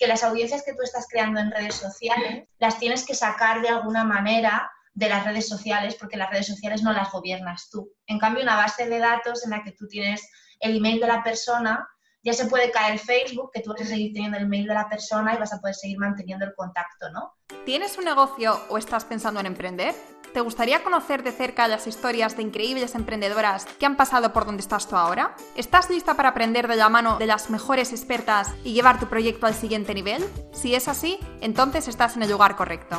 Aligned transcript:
que 0.00 0.06
las 0.06 0.24
audiencias 0.24 0.62
que 0.64 0.72
tú 0.72 0.82
estás 0.82 1.06
creando 1.08 1.40
en 1.40 1.50
redes 1.50 1.74
sociales 1.74 2.48
las 2.58 2.78
tienes 2.78 3.04
que 3.04 3.14
sacar 3.14 3.60
de 3.60 3.68
alguna 3.68 4.02
manera 4.02 4.72
de 4.94 5.10
las 5.10 5.24
redes 5.24 5.46
sociales, 5.46 5.94
porque 5.94 6.16
las 6.16 6.30
redes 6.30 6.46
sociales 6.46 6.82
no 6.82 6.92
las 6.92 7.12
gobiernas 7.12 7.68
tú. 7.70 7.92
En 8.06 8.18
cambio, 8.18 8.42
una 8.42 8.56
base 8.56 8.88
de 8.88 8.98
datos 8.98 9.44
en 9.44 9.50
la 9.50 9.62
que 9.62 9.72
tú 9.72 9.86
tienes 9.86 10.26
el 10.58 10.78
email 10.78 11.00
de 11.00 11.06
la 11.06 11.22
persona, 11.22 11.86
ya 12.22 12.32
se 12.32 12.46
puede 12.46 12.70
caer 12.70 12.98
Facebook, 12.98 13.50
que 13.52 13.60
tú 13.60 13.70
vas 13.70 13.82
a 13.82 13.86
seguir 13.86 14.12
teniendo 14.12 14.38
el 14.38 14.48
mail 14.48 14.66
de 14.66 14.74
la 14.74 14.88
persona 14.88 15.34
y 15.34 15.38
vas 15.38 15.52
a 15.52 15.60
poder 15.60 15.74
seguir 15.74 15.98
manteniendo 15.98 16.44
el 16.44 16.54
contacto, 16.54 17.10
¿no? 17.10 17.34
¿Tienes 17.64 17.96
un 17.98 18.04
negocio 18.04 18.60
o 18.68 18.78
estás 18.78 19.04
pensando 19.04 19.40
en 19.40 19.46
emprender? 19.46 19.94
¿Te 20.32 20.40
gustaría 20.40 20.84
conocer 20.84 21.24
de 21.24 21.32
cerca 21.32 21.66
las 21.66 21.88
historias 21.88 22.36
de 22.36 22.42
increíbles 22.42 22.94
emprendedoras 22.94 23.64
que 23.64 23.86
han 23.86 23.96
pasado 23.96 24.32
por 24.32 24.46
donde 24.46 24.60
estás 24.60 24.86
tú 24.86 24.96
ahora? 24.96 25.34
¿Estás 25.56 25.90
lista 25.90 26.14
para 26.14 26.28
aprender 26.28 26.68
de 26.68 26.76
la 26.76 26.88
mano 26.88 27.18
de 27.18 27.26
las 27.26 27.50
mejores 27.50 27.90
expertas 27.90 28.54
y 28.62 28.72
llevar 28.72 29.00
tu 29.00 29.08
proyecto 29.08 29.46
al 29.46 29.54
siguiente 29.54 29.92
nivel? 29.92 30.24
Si 30.52 30.74
es 30.74 30.86
así, 30.86 31.18
entonces 31.40 31.88
estás 31.88 32.16
en 32.16 32.22
el 32.22 32.30
lugar 32.30 32.54
correcto. 32.54 32.96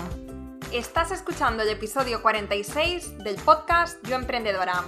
Estás 0.74 1.12
escuchando 1.12 1.64
el 1.64 1.70
episodio 1.70 2.22
46 2.22 3.20
del 3.20 3.36
podcast 3.36 4.06
Yo 4.08 4.16
Emprendedora. 4.16 4.84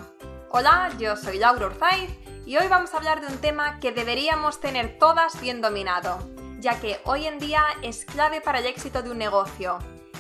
Hola, 0.56 0.92
yo 1.00 1.18
soy 1.18 1.40
Laura 1.40 1.66
Urzaiz 1.66 2.12
y 2.46 2.58
hoy 2.58 2.68
vamos 2.68 2.94
a 2.94 2.98
hablar 2.98 3.22
de 3.22 3.26
un 3.26 3.40
tema 3.40 3.80
que 3.80 3.92
deberíamos 3.92 4.60
tener 4.60 5.00
todas 5.00 5.42
bien 5.42 5.62
dominado, 5.62 6.20
ya 6.60 6.80
que 6.80 7.00
hoy 7.06 7.26
en 7.26 7.40
día 7.40 7.64
es 7.82 8.06
clave 8.06 8.40
para 8.40 8.60
el 8.60 8.68
éxito 8.68 9.02
de 9.02 9.10
un 9.10 9.18
negocio. 9.18 9.80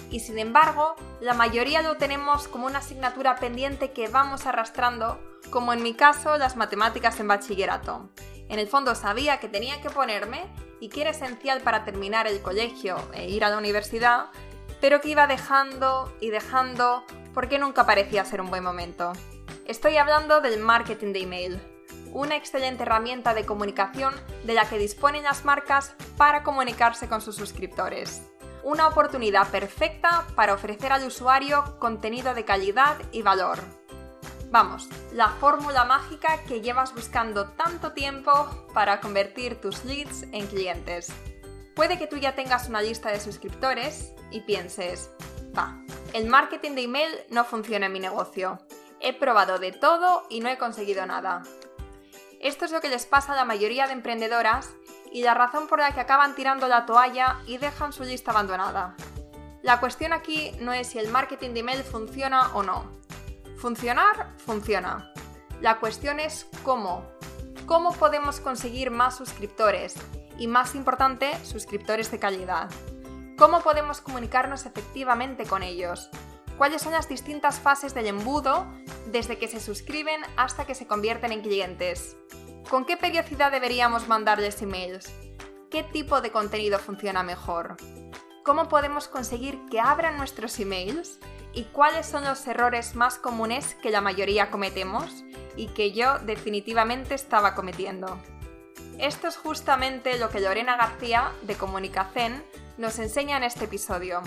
Y 0.09 0.22
sin 0.22 0.40
embargo, 0.40 0.96
la 1.22 1.36
mayoría 1.36 1.84
lo 1.84 1.98
tenemos 1.98 2.48
como 2.48 2.66
una 2.66 2.80
asignatura 2.80 3.36
pendiente 3.36 3.92
que 3.92 4.08
vamos 4.08 4.48
arrastrando, 4.48 5.20
como 5.52 5.72
en 5.72 5.84
mi 5.84 5.94
caso 5.94 6.36
las 6.40 6.56
matemáticas 6.56 7.20
en 7.20 7.28
bachillerato. 7.28 8.09
En 8.50 8.58
el 8.58 8.68
fondo 8.68 8.95
sabía 8.95 9.40
que 9.40 9.50
tenía 9.50 9.81
que 9.84 9.92
ponerme 9.92 10.52
y 10.80 10.90
que 10.90 11.02
era 11.02 11.12
esencial 11.12 11.62
para 11.62 11.86
terminar 11.86 12.26
el 12.26 12.42
colegio 12.42 12.98
e 13.14 13.30
ir 13.30 13.45
a 13.45 13.50
la 13.50 13.59
universidad, 13.59 14.31
pero 14.81 15.00
que 15.00 15.09
iba 15.09 15.28
dejando 15.28 16.11
y 16.20 16.31
dejando 16.31 17.04
porque 17.36 17.59
nunca 17.59 17.86
parecía 17.86 18.26
ser 18.26 18.42
un 18.42 18.50
buen 18.50 18.64
momento. 18.64 19.14
Estoy 19.66 19.97
hablando 19.97 20.42
del 20.42 20.59
marketing 20.59 21.14
de 21.14 21.22
email 21.22 21.61
una 22.14 22.36
excelente 22.36 22.83
herramienta 22.83 23.33
de 23.33 23.45
comunicación 23.45 24.14
de 24.44 24.53
la 24.53 24.67
que 24.67 24.78
disponen 24.78 25.23
las 25.23 25.45
marcas 25.45 25.95
para 26.17 26.44
comunicarse 26.44 27.08
con 27.08 27.22
sus 27.22 27.36
suscriptores. 27.36 28.22
Una 28.64 28.88
oportunidad 28.88 29.50
perfecta 29.50 30.25
para 30.36 30.53
ofrecer 30.53 30.92
al 30.92 31.05
usuario 31.05 31.78
contenido 31.80 32.33
de 32.33 32.45
calidad 32.45 32.97
y 33.11 33.22
valor. 33.22 33.59
Vamos, 34.52 34.88
la 35.11 35.30
fórmula 35.30 35.83
mágica 35.83 36.39
que 36.48 36.61
llevas 36.61 36.94
buscando 36.94 37.50
tanto 37.50 37.94
tiempo 37.94 38.31
para 38.73 39.02
convertir 39.02 39.59
tus 39.59 39.83
leads 39.83 40.23
en 40.31 40.45
clientes. 40.48 41.11
Puede 41.75 41.98
que 41.98 42.05
tú 42.05 42.17
ya 42.17 42.36
tengas 42.36 42.70
una 42.70 42.81
lista 42.81 43.09
de 43.09 43.20
suscriptores 43.20 44.14
y 44.30 44.42
pienses, 44.42 45.09
va, 45.58 45.83
el 46.14 46.27
marketing 46.27 46.75
de 46.75 46.83
email 46.83 47.11
no 47.31 47.44
funciona 47.44 47.88
en 47.88 47.94
mi 47.94 48.00
negocio. 48.00 48.59
He 49.06 49.12
probado 49.12 49.59
de 49.59 49.73
todo 49.73 50.23
y 50.30 50.40
no 50.40 50.48
he 50.48 50.58
conseguido 50.58 51.06
nada. 51.06 51.44
Esto 52.40 52.64
es 52.64 52.72
lo 52.72 52.80
que 52.80 52.88
les 52.88 53.06
pasa 53.06 53.34
a 53.34 53.36
la 53.36 53.44
mayoría 53.44 53.86
de 53.86 53.92
emprendedoras 53.92 54.70
y 55.12 55.23
la 55.23 55.34
razón 55.34 55.68
por 55.68 55.80
la 55.80 55.94
que 55.94 56.00
acaban 56.00 56.36
tirando 56.36 56.70
la 56.70 56.86
toalla 56.86 57.42
y 57.45 57.58
dejan 57.58 57.92
su 57.92 58.04
lista 58.04 58.32
abandonada. 58.32 58.95
La 59.62 59.82
cuestión 59.82 60.14
aquí 60.14 60.52
no 60.62 60.72
es 60.72 60.88
si 60.88 61.00
el 61.00 61.10
marketing 61.10 61.50
de 61.50 61.60
email 61.60 61.84
funciona 61.84 62.56
o 62.56 62.64
no. 62.64 62.90
Funcionar, 63.58 64.36
funciona. 64.38 65.12
La 65.60 65.80
cuestión 65.80 66.22
es 66.22 66.48
cómo. 66.64 67.06
¿Cómo 67.66 67.92
podemos 67.92 68.40
conseguir 68.40 68.90
más 68.90 69.17
suscriptores? 69.17 69.95
Y 70.38 70.48
más 70.48 70.76
importante, 70.76 71.34
suscriptores 71.44 72.10
de 72.10 72.20
calidad. 72.20 72.70
¿Cómo 73.38 73.60
podemos 73.62 74.00
comunicarnos 74.00 74.66
efectivamente 74.66 75.45
con 75.45 75.62
ellos? 75.62 76.10
¿Cuáles 76.58 76.84
son 76.84 76.94
las 76.94 77.09
distintas 77.09 77.59
fases 77.59 77.94
del 77.94 78.08
embudo 78.08 78.68
desde 79.08 79.38
que 79.38 79.48
se 79.48 79.59
suscriben 79.59 80.22
hasta 80.38 80.66
que 80.66 80.76
se 80.76 80.86
convierten 80.86 81.32
en 81.32 81.42
clientes? 81.42 82.16
¿Con 82.70 82.86
qué 82.86 82.95
periodicidad 82.95 83.52
deberíamos 83.52 84.08
mandarles 84.08 84.61
emails? 84.61 85.11
¿Qué 85.72 85.83
tipo 85.83 86.22
de 86.22 86.32
contenido 86.32 86.77
funciona 86.77 87.23
mejor? 87.23 87.77
¿Cómo 88.44 88.70
podemos 88.70 89.08
conseguir 89.08 89.60
que 89.72 89.80
abran 89.80 90.17
nuestros 90.17 90.60
emails? 90.60 91.20
¿Y 91.54 91.64
cuáles 91.66 92.05
son 92.05 92.23
los 92.23 92.45
errores 92.45 92.95
más 92.95 93.17
comunes 93.17 93.76
que 93.82 93.89
la 93.89 94.02
mayoría 94.02 94.52
cometemos 94.52 95.23
y 95.56 95.67
que 95.67 95.92
yo 95.92 96.20
definitivamente 96.20 97.16
estaba 97.16 97.56
cometiendo? 97.56 98.20
Esto 99.00 99.27
es 99.27 99.38
justamente 99.38 100.20
lo 100.20 100.30
que 100.30 100.39
Lorena 100.39 100.77
García, 100.77 101.32
de 101.42 101.56
Comunicacen, 101.56 102.44
nos 102.77 103.00
enseña 103.00 103.38
en 103.38 103.44
este 103.44 103.66
episodio. 103.66 104.22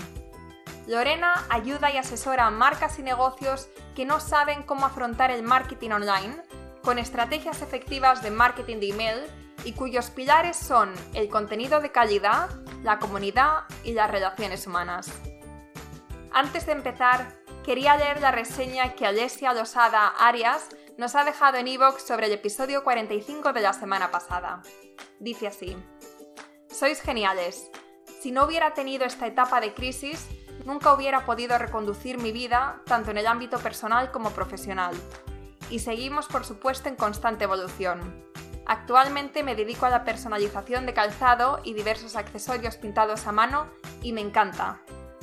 Lorena 0.87 1.45
ayuda 1.49 1.91
y 1.91 1.97
asesora 1.97 2.47
a 2.47 2.51
marcas 2.51 2.97
y 2.97 3.03
negocios 3.03 3.67
que 3.93 4.05
no 4.05 4.21
saben 4.21 4.63
cómo 4.63 4.85
afrontar 4.85 5.31
el 5.31 5.43
marketing 5.43 5.91
online 5.91 6.41
con 6.81 6.97
estrategias 6.97 7.61
efectivas 7.61 8.23
de 8.23 8.31
marketing 8.31 8.77
de 8.79 8.89
email 8.89 9.19
y 9.65 9.73
cuyos 9.73 10.09
pilares 10.09 10.55
son 10.55 10.93
el 11.13 11.27
contenido 11.27 11.81
de 11.81 11.91
calidad, 11.91 12.49
la 12.83 12.99
comunidad 12.99 13.63
y 13.83 13.91
las 13.91 14.09
relaciones 14.09 14.65
humanas. 14.65 15.11
Antes 16.31 16.65
de 16.65 16.71
empezar, 16.71 17.33
quería 17.65 17.97
leer 17.97 18.21
la 18.21 18.31
reseña 18.31 18.93
que 18.93 19.05
Alessia 19.05 19.53
Losada 19.53 20.07
Arias 20.07 20.69
nos 20.97 21.15
ha 21.15 21.25
dejado 21.25 21.57
en 21.57 21.67
iVoox 21.67 22.01
sobre 22.01 22.27
el 22.27 22.31
episodio 22.31 22.85
45 22.85 23.51
de 23.51 23.61
la 23.61 23.73
semana 23.73 24.09
pasada. 24.09 24.61
Dice 25.19 25.47
así: 25.47 25.75
Sois 26.69 27.01
geniales. 27.01 27.69
Si 28.21 28.31
no 28.31 28.45
hubiera 28.45 28.73
tenido 28.73 29.05
esta 29.05 29.27
etapa 29.27 29.59
de 29.59 29.73
crisis, 29.73 30.27
nunca 30.67 30.93
hubiera 30.93 31.25
podido 31.25 31.57
reconducir 31.57 32.17
mi 32.17 32.33
vida 32.33 32.81
tanto 32.85 33.11
en 33.11 33.17
el 33.17 33.25
ámbito 33.25 33.57
personal 33.57 34.11
como 34.11 34.31
profesional 34.31 34.93
y 35.69 35.79
seguimos 35.79 36.27
por 36.27 36.43
supuesto 36.43 36.89
en 36.89 36.97
constante 36.97 37.45
evolución. 37.45 38.25
Actualmente 38.65 39.43
me 39.43 39.55
dedico 39.55 39.85
a 39.85 39.89
la 39.89 40.03
personalización 40.03 40.85
de 40.85 40.93
calzado 40.93 41.61
y 41.63 41.73
diversos 41.73 42.17
accesorios 42.17 42.75
pintados 42.75 43.27
a 43.27 43.31
mano 43.31 43.67
y 44.01 44.11
me 44.11 44.19
encanta. 44.19 44.81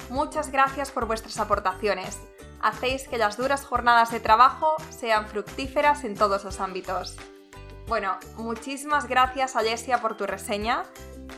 Muchas 0.08 0.50
gracias 0.50 0.90
por 0.90 1.06
vuestras 1.06 1.38
aportaciones. 1.38 2.18
Hacéis 2.62 3.06
que 3.06 3.18
las 3.18 3.36
duras 3.36 3.66
jornadas 3.66 4.10
de 4.10 4.20
trabajo 4.20 4.76
sean 4.88 5.26
fructíferas 5.26 6.04
en 6.04 6.14
todos 6.14 6.44
los 6.44 6.58
ámbitos. 6.58 7.16
Bueno, 7.86 8.16
muchísimas 8.38 9.06
gracias 9.06 9.56
Alessia 9.56 10.00
por 10.00 10.16
tu 10.16 10.24
reseña. 10.24 10.84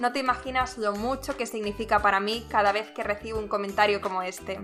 No 0.00 0.12
te 0.12 0.18
imaginas 0.18 0.78
lo 0.78 0.92
mucho 0.92 1.36
que 1.36 1.46
significa 1.46 2.00
para 2.00 2.20
mí 2.20 2.46
cada 2.50 2.72
vez 2.72 2.90
que 2.90 3.02
recibo 3.02 3.38
un 3.38 3.48
comentario 3.48 4.00
como 4.00 4.22
este. 4.22 4.60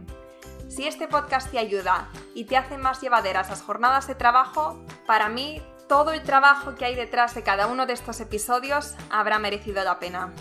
Si 0.68 0.86
este 0.86 1.08
podcast 1.08 1.50
te 1.50 1.58
ayuda 1.58 2.08
y 2.34 2.44
te 2.44 2.56
hace 2.56 2.78
más 2.78 3.00
llevaderas 3.00 3.50
las 3.50 3.62
jornadas 3.62 4.06
de 4.06 4.14
trabajo, 4.14 4.84
para 5.06 5.28
mí 5.28 5.62
todo 5.88 6.12
el 6.12 6.22
trabajo 6.22 6.74
que 6.74 6.86
hay 6.86 6.94
detrás 6.94 7.34
de 7.34 7.42
cada 7.42 7.66
uno 7.66 7.86
de 7.86 7.92
estos 7.92 8.20
episodios 8.20 8.94
habrá 9.10 9.38
merecido 9.38 9.84
la 9.84 9.98
pena. 9.98 10.32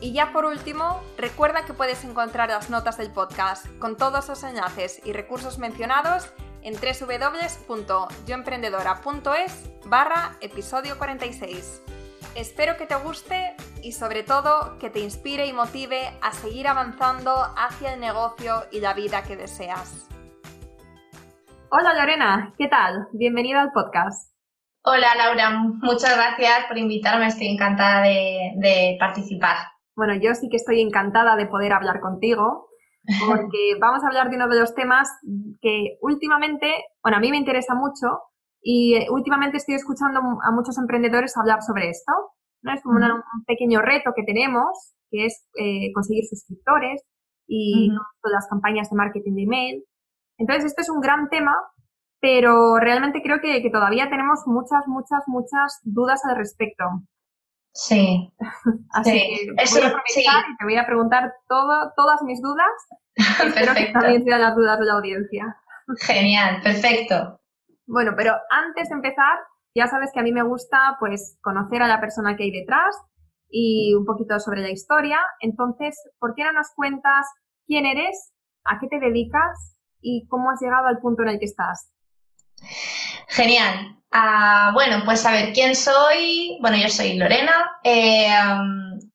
Y 0.00 0.12
ya 0.12 0.32
por 0.32 0.46
último, 0.46 1.02
recuerda 1.18 1.66
que 1.66 1.74
puedes 1.74 2.04
encontrar 2.04 2.48
las 2.48 2.70
notas 2.70 2.96
del 2.96 3.10
podcast 3.10 3.66
con 3.78 3.98
todos 3.98 4.28
los 4.28 4.42
enlaces 4.42 5.02
y 5.04 5.12
recursos 5.12 5.58
mencionados 5.58 6.32
en 6.62 6.74
www.yoemprendedora.es 6.74 9.52
barra 9.84 10.38
episodio 10.40 10.96
46. 10.96 11.82
Espero 12.34 12.78
que 12.78 12.86
te 12.86 12.94
guste 12.94 13.54
y 13.82 13.92
sobre 13.92 14.22
todo 14.22 14.78
que 14.78 14.90
te 14.90 15.00
inspire 15.00 15.46
y 15.46 15.52
motive 15.52 16.12
a 16.22 16.32
seguir 16.32 16.68
avanzando 16.68 17.32
hacia 17.56 17.94
el 17.94 18.00
negocio 18.00 18.64
y 18.72 18.80
la 18.80 18.94
vida 18.94 19.22
que 19.22 19.36
deseas. 19.36 20.08
Hola 21.70 21.94
Lorena, 21.94 22.54
¿qué 22.58 22.68
tal? 22.68 23.08
Bienvenida 23.12 23.62
al 23.62 23.72
podcast. 23.72 24.34
Hola 24.82 25.14
Laura, 25.14 25.50
muchas 25.50 26.16
gracias 26.16 26.66
por 26.66 26.78
invitarme, 26.78 27.26
estoy 27.26 27.48
encantada 27.48 28.02
de, 28.02 28.96
participar. 28.98 29.56
Bueno, 29.94 30.14
yo 30.14 30.34
sí 30.34 30.48
que 30.48 30.56
estoy 30.56 30.80
encantada 30.80 31.36
de 31.36 31.46
poder 31.46 31.72
hablar 31.72 32.00
contigo 32.00 32.68
porque 33.26 33.76
vamos 33.80 34.02
a 34.02 34.08
hablar 34.08 34.30
de 34.30 34.36
uno 34.36 34.48
de 34.48 34.58
los 34.58 34.74
temas 34.74 35.08
que 35.60 35.98
últimamente, 36.00 36.72
bueno, 37.02 37.18
a 37.18 37.20
mí 37.20 37.30
me 37.30 37.36
interesa 37.36 37.74
mucho 37.74 38.22
y 38.62 38.94
eh, 38.94 39.06
últimamente 39.10 39.58
estoy 39.58 39.74
escuchando 39.74 40.20
a 40.20 40.50
muchos 40.50 40.76
emprendedores 40.78 41.36
hablar 41.36 41.62
sobre 41.62 41.90
esto. 41.90 42.12
¿No? 42.62 42.74
Es 42.74 42.82
como 42.82 42.96
un 42.96 43.44
pequeño 43.46 43.80
reto 43.82 44.12
que 44.14 44.24
tenemos, 44.24 44.94
que 45.10 45.26
es 45.26 45.46
eh, 45.58 45.92
conseguir 45.92 46.24
suscriptores 46.26 47.02
y 47.46 47.88
todas 48.22 48.34
las 48.34 48.48
campañas 48.48 48.90
de 48.90 48.96
marketing 48.96 49.34
de 49.34 49.42
email. 49.42 49.84
Entonces, 50.38 50.66
esto 50.66 50.82
es 50.82 50.88
un 50.88 51.00
gran 51.00 51.28
tema, 51.28 51.56
pero 52.20 52.78
realmente 52.78 53.22
creo 53.22 53.40
que, 53.40 53.68
todavía 53.70 54.08
tenemos 54.08 54.40
muchas, 54.46 54.86
muchas, 54.86 55.22
muchas 55.26 55.80
dudas 55.82 56.20
al 56.24 56.36
respecto. 56.36 56.84
Sí. 57.72 58.32
Así 58.90 59.12
que 59.12 59.52
voy 59.52 59.82
a 59.82 59.86
aprovechar 59.88 60.44
y 60.50 60.56
te 60.56 60.64
voy 60.64 60.76
a 60.76 60.86
preguntar 60.86 61.32
todo, 61.48 61.92
todas 61.96 62.22
mis 62.22 62.40
dudas. 62.40 62.70
Espero 63.16 63.74
que 63.74 63.92
también 63.92 64.24
sean 64.24 64.40
las 64.40 64.54
dudas 64.54 64.78
de 64.78 64.86
la 64.86 64.94
audiencia. 64.94 65.56
Genial, 65.98 66.60
perfecto. 66.62 67.40
Bueno, 67.86 68.12
pero 68.16 68.34
antes 68.50 68.88
de 68.88 68.94
empezar, 68.94 69.38
ya 69.74 69.86
sabes 69.86 70.10
que 70.12 70.20
a 70.20 70.22
mí 70.22 70.32
me 70.32 70.42
gusta 70.42 70.96
pues 70.98 71.38
conocer 71.42 71.82
a 71.82 71.88
la 71.88 72.00
persona 72.00 72.36
que 72.36 72.44
hay 72.44 72.50
detrás 72.50 72.96
y 73.48 73.94
un 73.94 74.04
poquito 74.04 74.38
sobre 74.38 74.62
la 74.62 74.70
historia. 74.70 75.18
Entonces, 75.40 75.96
¿por 76.18 76.34
qué 76.34 76.44
no 76.44 76.52
nos 76.52 76.68
cuentas 76.74 77.26
quién 77.66 77.86
eres, 77.86 78.32
a 78.64 78.78
qué 78.80 78.88
te 78.88 78.98
dedicas 78.98 79.76
y 80.00 80.26
cómo 80.28 80.50
has 80.50 80.60
llegado 80.60 80.86
al 80.86 80.98
punto 80.98 81.22
en 81.22 81.30
el 81.30 81.38
que 81.38 81.46
estás? 81.46 81.92
Genial. 83.28 83.96
Ah, 84.12 84.72
bueno, 84.74 85.02
pues 85.04 85.24
a 85.24 85.30
ver, 85.30 85.52
¿quién 85.52 85.76
soy? 85.76 86.58
Bueno, 86.60 86.76
yo 86.76 86.88
soy 86.88 87.16
Lorena, 87.16 87.52
eh, 87.84 88.28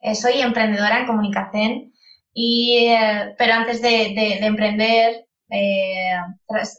eh, 0.02 0.16
soy 0.16 0.40
emprendedora 0.40 1.00
en 1.00 1.06
comunicación, 1.06 1.92
y, 2.34 2.88
eh, 2.88 3.36
pero 3.38 3.54
antes 3.54 3.82
de, 3.82 4.14
emprender 4.46 5.26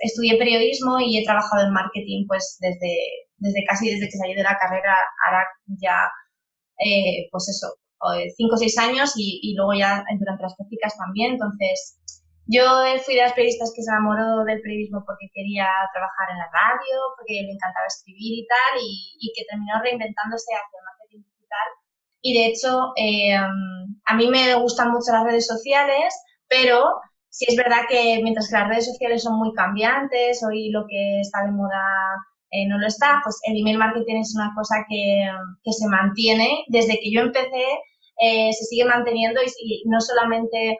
estudié 0.00 0.37
periodismo 0.38 0.99
y 0.99 1.19
he 1.19 1.25
trabajado 1.25 1.67
en 1.67 1.73
marketing 1.73 2.26
pues 2.26 2.58
desde, 2.61 2.96
desde 3.38 3.65
casi 3.65 3.91
desde 3.91 4.09
que 4.09 4.19
salí 4.19 4.35
de 4.35 4.43
la 4.43 4.59
carrera, 4.59 4.94
ahora 5.27 5.47
ya 5.81 6.11
pues 7.31 7.49
eso, 7.49 7.75
cinco 8.37 8.55
o 8.55 8.59
seis 8.59 8.77
años 8.79 9.15
y, 9.17 9.41
y 9.43 9.55
luego 9.56 9.73
ya 9.73 10.05
durante 10.19 10.43
las 10.43 10.55
prácticas 10.56 10.97
también, 10.99 11.33
entonces 11.33 11.99
yo 12.47 12.62
fui 13.05 13.17
de 13.17 13.23
las 13.23 13.33
periodistas 13.33 13.73
que 13.75 13.83
se 13.83 13.91
enamoró 13.91 14.44
del 14.44 14.62
periodismo 14.62 15.03
porque 15.05 15.27
quería 15.35 15.67
trabajar 15.93 16.31
en 16.31 16.38
la 16.38 16.49
radio, 16.55 16.94
porque 17.19 17.43
le 17.43 17.50
encantaba 17.50 17.87
escribir 17.87 18.38
y 18.38 18.47
tal, 18.47 18.73
y, 18.81 19.33
que 19.35 19.44
terminó 19.50 19.83
reinventándose 19.83 20.55
hacia 20.55 20.79
el 20.79 20.87
marketing 20.87 21.23
digital. 21.27 21.69
Y 22.23 22.31
de 22.38 22.47
hecho, 22.47 22.93
eh, 22.97 23.35
a 23.35 24.15
mí 24.15 24.29
me 24.29 24.55
gustan 24.62 24.93
mucho 24.93 25.11
las 25.11 25.25
redes 25.25 25.47
sociales, 25.47 26.15
pero 26.49 27.00
sí 27.29 27.47
es 27.49 27.56
verdad 27.56 27.83
que 27.88 28.21
mientras 28.23 28.49
que 28.49 28.59
las 28.59 28.69
redes 28.69 28.87
sociales 28.87 29.25
son 29.25 29.38
muy 29.38 29.53
cambiantes, 29.53 30.43
hoy 30.47 30.71
lo 30.71 30.87
que 30.88 31.21
está 31.21 31.43
de 31.44 31.50
moda 31.50 31.83
eh, 32.51 32.67
no 32.69 32.79
lo 32.79 32.87
está, 32.87 33.21
pues 33.23 33.39
el 33.45 33.59
email 33.61 33.79
marketing 33.79 34.21
es 34.21 34.35
una 34.37 34.53
cosa 34.55 34.77
que, 34.89 35.29
que 35.63 35.73
se 35.73 35.89
mantiene. 35.89 36.65
Desde 36.69 36.99
que 37.01 37.13
yo 37.13 37.21
empecé, 37.23 37.65
eh, 38.21 38.53
se 38.53 38.65
sigue 38.65 38.85
manteniendo 38.85 39.41
y, 39.43 39.83
no 39.87 40.01
solamente 40.01 40.79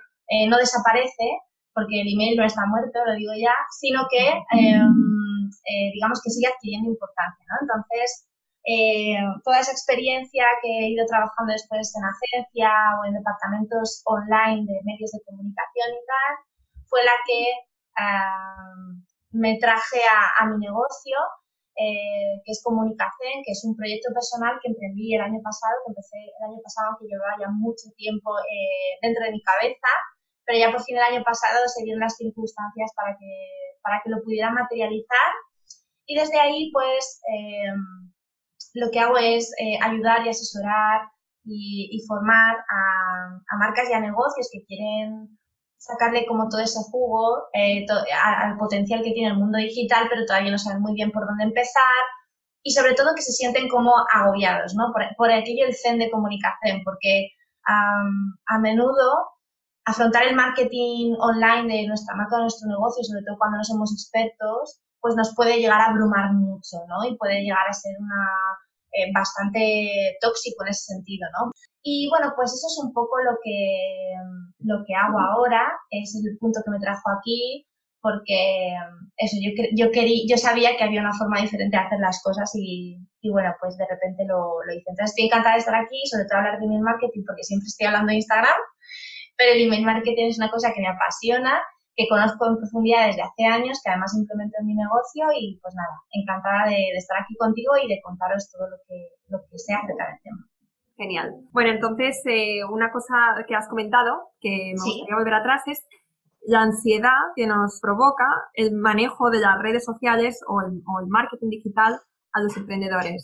no 0.49 0.57
desaparece, 0.59 1.39
porque 1.77 2.01
el 2.01 2.09
email 2.09 2.37
no 2.41 2.45
está 2.45 2.65
muerto, 2.65 3.05
lo 3.05 3.13
digo 3.13 3.37
ya, 3.37 3.53
sino 3.79 4.09
que, 4.09 4.25
em, 4.57 5.45
eh, 5.69 5.93
digamos 5.93 6.23
que 6.25 6.33
sigue 6.33 6.49
adquiriendo 6.49 6.89
importancia, 6.89 7.45
¿no? 7.53 7.57
Entonces, 7.61 8.25
eh, 8.65 9.21
toda 9.45 9.61
esa 9.61 9.73
experiencia 9.73 10.47
que 10.63 10.73
he 10.73 10.91
ido 10.97 11.05
trabajando 11.05 11.53
después 11.53 11.93
en 11.95 12.03
agencia 12.09 12.73
o 12.97 13.05
en 13.05 13.13
departamentos 13.13 14.01
online 14.07 14.65
de 14.65 14.81
medios 14.89 15.13
de 15.13 15.21
comunicación 15.29 15.89
y 15.93 16.03
tal, 16.09 16.33
fue 16.89 17.05
la 17.05 17.17
que 17.29 17.41
em, 18.01 19.05
me 19.33 19.59
traje 19.61 20.01
a, 20.41 20.47
mi 20.47 20.57
negocio, 20.57 21.17
eh, 21.77 22.41
que 22.45 22.53
es 22.53 22.61
Comunicación, 22.65 23.45
que 23.45 23.53
es 23.53 23.63
un 23.65 23.77
proyecto 23.77 24.09
personal 24.13 24.59
que 24.63 24.73
emprendí 24.73 25.15
el 25.15 25.23
año 25.23 25.41
pasado, 25.45 25.77
que 25.85 25.93
empecé 25.93 26.17
el 26.17 26.43
año 26.49 26.61
pasado, 26.65 26.97
que 26.99 27.07
llevaba 27.07 27.37
ya 27.39 27.49
mucho 27.53 27.93
tiempo 27.97 28.33
dentro 29.03 29.25
de 29.25 29.33
mi 29.33 29.43
cabeza 29.43 29.93
pero 30.47 30.59
ya 30.61 30.71
por 30.71 30.83
fin 30.83 30.97
el 30.97 31.03
año 31.03 31.25
pasado 31.25 31.59
se 31.67 31.83
dieron 31.83 32.01
las 32.01 32.17
circunstancias 32.17 32.93
para 32.95 33.17
que, 33.19 33.33
para 33.83 34.01
que 34.03 34.11
lo 34.11 34.23
pudiera 34.23 34.51
materializar. 34.51 35.31
Y 36.07 36.17
desde 36.17 36.39
ahí 36.39 36.71
pues 36.73 37.21
em, 37.27 38.13
lo 38.75 38.91
que 38.91 39.01
hago 39.01 39.19
es 39.19 39.53
eh, 39.59 39.77
ayudar 39.83 40.25
y 40.25 40.31
asesorar 40.31 41.11
y, 41.49 42.05
formar 42.09 42.57
a, 42.57 43.57
marcas 43.59 43.89
y 43.91 43.93
a 43.93 44.01
negocios 44.01 44.49
que 44.53 44.65
quieren 44.67 45.39
sacarle 45.79 46.27
como 46.27 46.49
todo 46.49 46.61
ese 46.61 46.81
jugo 46.91 47.45
eh, 47.53 47.87
al 48.25 48.57
potencial 48.57 49.03
que 49.03 49.13
tiene 49.13 49.31
el 49.31 49.39
mundo 49.39 49.59
digital, 49.59 50.07
pero 50.09 50.25
todavía 50.27 50.51
no 50.51 50.59
saben 50.59 50.83
muy 50.83 50.95
bien 50.95 51.11
por 51.13 51.27
dónde 51.27 51.45
empezar 51.45 52.03
y 52.63 52.73
sobre 52.73 52.95
todo 52.95 53.15
que 53.15 53.23
se 53.23 53.33
sienten 53.33 53.69
como 53.69 53.93
agobiados, 54.13 54.75
¿no? 54.75 54.93
Por, 54.93 55.05
por 55.17 55.31
aquello 55.31 55.67
el 55.67 55.75
zen 55.75 55.99
de 55.99 56.11
comunicación, 56.11 56.83
porque 56.85 57.31
a 57.69 58.59
menudo 58.59 59.29
afrontar 59.85 60.25
el 60.25 60.35
marketing 60.35 61.15
online 61.19 61.73
de 61.73 61.87
nuestra 61.87 62.15
marca, 62.15 62.37
de 62.37 62.43
nuestro 62.43 62.69
negocio, 62.69 63.05
sobre 63.05 63.23
todo 63.25 63.39
cuando 63.39 63.59
no 63.59 63.65
somos 63.65 63.93
expertos, 63.93 64.81
pues 65.01 65.15
nos 65.15 65.35
puede 65.35 65.59
llegar 65.59 65.81
a 65.81 65.87
abrumar 65.87 66.33
mucho, 66.33 66.79
¿no? 66.89 67.05
Y 67.05 67.17
puede 67.17 67.43
llegar 67.43 67.69
a 67.69 67.73
ser 67.73 67.93
una 68.01 68.27
eh, 68.97 69.11
bastante 69.13 70.17
tóxico 70.21 70.65
en 70.65 70.71
ese 70.71 70.95
sentido, 70.95 71.29
¿no? 71.33 71.53
Y 71.83 72.09
bueno, 72.11 72.33
pues 72.35 72.53
eso 72.53 72.67
es 72.67 72.79
un 72.85 72.93
poco 72.93 73.19
lo 73.23 73.39
que, 73.45 74.15
lo 74.61 74.85
que 74.85 74.95
hago 74.95 75.21
ahora, 75.21 75.71
es 75.91 76.15
el 76.17 76.37
punto 76.39 76.61
que 76.65 76.71
me 76.73 76.81
trajo 76.81 77.11
aquí, 77.19 77.67
porque 78.01 78.75
eso, 79.17 79.37
yo, 79.43 79.51
yo, 79.75 79.91
quería, 79.91 80.25
yo 80.29 80.37
sabía 80.37 80.77
que 80.77 80.85
había 80.85 81.01
una 81.01 81.13
forma 81.13 81.41
diferente 81.41 81.77
de 81.77 81.83
hacer 81.83 81.99
las 82.01 82.23
cosas 82.23 82.51
y, 82.55 82.99
y 83.21 83.31
bueno, 83.31 83.55
pues 83.61 83.77
de 83.77 83.87
repente 83.89 84.25
lo, 84.27 84.63
lo 84.65 84.73
hice. 84.73 84.91
Entonces 84.91 85.11
estoy 85.11 85.27
encantada 85.27 85.55
de 85.55 85.61
estar 85.61 85.75
aquí, 85.75 86.01
sobre 86.07 86.25
todo 86.27 86.39
hablar 86.39 86.59
de 86.61 86.69
mi 86.69 86.79
marketing, 86.81 87.23
porque 87.27 87.45
siempre 87.45 87.67
estoy 87.67 87.87
hablando 87.87 88.11
de 88.11 88.17
Instagram, 88.17 88.61
pero 89.37 89.53
el 89.53 89.67
email 89.67 89.85
marketing 89.85 90.27
es 90.27 90.39
una 90.39 90.51
cosa 90.51 90.73
que 90.73 90.81
me 90.81 90.89
apasiona, 90.89 91.63
que 91.97 92.07
conozco 92.09 92.47
en 92.47 92.59
profundidad 92.59 93.07
desde 93.07 93.23
hace 93.23 93.45
años, 93.45 93.81
que 93.83 93.91
además 93.91 94.15
implemento 94.15 94.57
en 94.61 94.67
mi 94.67 94.75
negocio 94.75 95.25
y 95.35 95.59
pues 95.63 95.75
nada, 95.75 95.97
encantada 96.13 96.69
de, 96.69 96.93
estar 96.95 97.17
aquí 97.23 97.35
contigo 97.37 97.73
y 97.83 97.89
de 97.89 98.01
contaros 98.03 98.51
todo 98.53 98.69
lo 98.69 98.77
que, 98.87 99.17
lo 99.29 99.41
que 99.51 99.59
sea 99.59 99.79
acerca 99.79 100.05
del 100.07 100.21
tema. 100.23 100.45
Genial. 100.97 101.33
Bueno, 101.53 101.71
entonces, 101.71 102.21
eh, 102.27 102.65
una 102.65 102.91
cosa 102.91 103.45
que 103.49 103.55
has 103.55 103.69
comentado, 103.69 104.33
que 104.41 104.73
me 104.77 104.83
gustaría 104.83 105.17
volver 105.17 105.35
atrás, 105.35 105.63
es 105.67 105.85
la 106.47 106.63
ansiedad 106.63 107.33
que 107.35 107.47
nos 107.47 107.81
provoca 107.81 108.29
el 108.55 108.73
manejo 108.73 109.31
de 109.31 109.41
las 109.41 109.59
redes 109.61 109.85
sociales 109.85 110.41
o 110.47 110.61
el, 110.61 110.83
o 110.87 111.01
el 111.01 111.09
marketing 111.09 111.49
digital 111.49 112.01
a 112.33 112.41
los 112.41 112.57
emprendedores. 112.57 113.23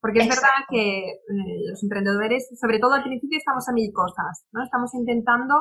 Porque 0.00 0.20
es 0.20 0.28
verdad 0.28 0.64
que 0.68 1.10
eh, 1.10 1.60
los 1.68 1.82
emprendedores, 1.82 2.48
sobre 2.58 2.78
todo 2.78 2.94
al 2.94 3.02
principio, 3.02 3.36
estamos 3.36 3.68
a 3.68 3.72
mil 3.72 3.92
cosas, 3.92 4.46
¿no? 4.52 4.64
Estamos 4.64 4.94
intentando 4.94 5.54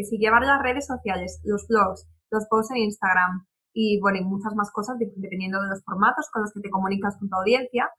que 0.00 0.06
si 0.08 0.18
llevar 0.18 0.42
las 0.42 0.62
redes 0.62 0.86
sociales, 0.86 1.40
los 1.44 1.66
blogs, 1.68 2.08
los 2.30 2.46
posts 2.48 2.70
en 2.72 2.78
Instagram 2.78 3.46
y, 3.72 4.00
bueno, 4.00 4.18
y 4.18 4.24
muchas 4.24 4.54
más 4.54 4.70
cosas 4.72 4.96
dependiendo 4.98 5.60
de 5.62 5.68
los 5.68 5.84
formatos 5.84 6.28
con 6.32 6.42
los 6.42 6.52
que 6.52 6.60
te 6.60 6.70
comunicas 6.70 7.18
con 7.18 7.28
tu 7.28 7.36
audiencia. 7.36 7.90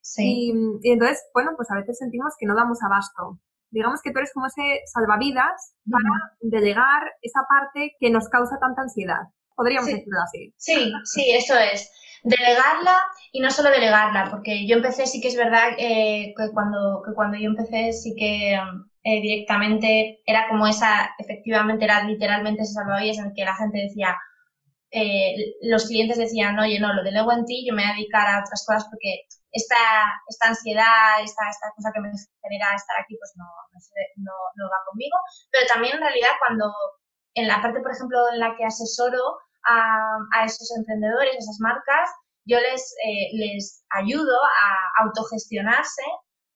Sí. 0.00 0.52
Y, 0.82 0.92
entonces, 0.92 1.22
bueno, 1.34 1.52
pues 1.56 1.70
a 1.70 1.76
veces 1.76 1.98
sentimos 1.98 2.34
que 2.38 2.46
no 2.46 2.54
damos 2.54 2.82
abasto. 2.82 3.38
Digamos 3.70 4.00
que 4.02 4.10
tú 4.10 4.18
eres 4.18 4.32
como 4.32 4.46
ese 4.46 4.80
salvavidas 4.86 5.74
para 5.88 6.34
delegar 6.40 7.02
esa 7.22 7.40
parte 7.48 7.94
que 8.00 8.10
nos 8.10 8.28
causa 8.28 8.58
tanta 8.58 8.82
ansiedad. 8.82 9.28
Podríamos 9.54 9.86
decirlo 9.86 10.20
así. 10.24 10.54
Sí, 10.56 10.92
sí, 11.04 11.30
eso 11.32 11.54
es 11.56 11.90
delegarla 12.22 12.98
y 13.32 13.40
no 13.40 13.50
solo 13.50 13.70
delegarla, 13.70 14.30
porque 14.30 14.66
yo 14.66 14.76
empecé, 14.76 15.06
sí 15.06 15.20
que 15.20 15.28
es 15.28 15.36
verdad 15.36 15.70
eh, 15.78 16.34
que, 16.36 16.50
cuando, 16.52 17.02
que 17.06 17.14
cuando 17.14 17.38
yo 17.38 17.50
empecé 17.50 17.92
sí 17.92 18.14
que 18.16 18.58
eh, 19.02 19.20
directamente 19.20 20.20
era 20.26 20.48
como 20.48 20.66
esa, 20.66 21.14
efectivamente 21.18 21.84
era 21.84 22.04
literalmente 22.04 22.62
ese 22.62 22.74
salvavidas 22.74 23.18
en 23.18 23.26
el 23.26 23.32
que 23.34 23.44
la 23.44 23.56
gente 23.56 23.78
decía, 23.78 24.16
eh, 24.90 25.56
los 25.62 25.86
clientes 25.86 26.18
decían, 26.18 26.58
oye, 26.58 26.80
no, 26.80 26.92
lo 26.92 27.02
delego 27.02 27.32
en 27.32 27.44
ti, 27.44 27.64
yo 27.66 27.74
me 27.74 27.82
voy 27.82 27.90
a 27.92 27.94
dedicar 27.94 28.26
a 28.28 28.40
otras 28.40 28.64
cosas 28.66 28.86
porque 28.90 29.22
esta, 29.52 29.76
esta 30.28 30.48
ansiedad, 30.48 31.22
esta, 31.22 31.48
esta 31.48 31.72
cosa 31.76 31.90
que 31.94 32.00
me 32.00 32.10
genera 32.42 32.74
estar 32.74 32.96
aquí, 33.00 33.16
pues 33.16 33.32
no, 33.36 33.46
no, 34.16 34.32
no 34.56 34.64
va 34.68 34.84
conmigo. 34.90 35.16
Pero 35.50 35.66
también 35.66 35.94
en 35.94 36.02
realidad 36.02 36.34
cuando, 36.38 36.72
en 37.34 37.48
la 37.48 37.62
parte, 37.62 37.80
por 37.80 37.92
ejemplo, 37.92 38.18
en 38.32 38.40
la 38.40 38.54
que 38.56 38.64
asesoro, 38.64 39.38
a, 39.64 40.44
esos 40.44 40.70
emprendedores, 40.76 41.34
a 41.34 41.38
esas 41.38 41.60
marcas, 41.60 42.10
yo 42.44 42.58
les, 42.58 42.94
eh, 43.04 43.28
les 43.34 43.84
ayudo 43.90 44.36
a 44.42 45.04
autogestionarse 45.04 46.02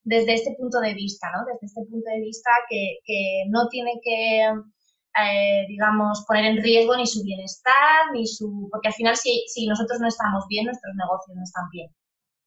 desde 0.04 0.34
este 0.34 0.54
punto 0.58 0.80
de 0.80 0.94
vista, 0.94 1.28
¿no? 1.32 1.44
Desde 1.46 1.66
este 1.66 1.82
punto 1.90 2.08
de 2.08 2.20
vista 2.20 2.50
que, 2.68 2.98
no 3.48 3.68
tiene 3.68 3.92
que, 4.02 4.44
eh, 4.44 5.66
digamos, 5.68 6.24
poner 6.28 6.44
en 6.44 6.62
riesgo 6.62 6.96
ni 6.96 7.06
su 7.06 7.22
bienestar, 7.24 8.12
ni 8.12 8.26
su... 8.26 8.68
Porque 8.70 8.88
al 8.88 8.94
final 8.94 9.16
si, 9.16 9.44
si 9.48 9.66
nosotros 9.66 10.00
no 10.00 10.08
estamos 10.08 10.44
bien, 10.48 10.66
nuestros 10.66 10.94
negocios 10.94 11.36
no 11.36 11.42
están 11.42 11.68
bien. 11.70 11.90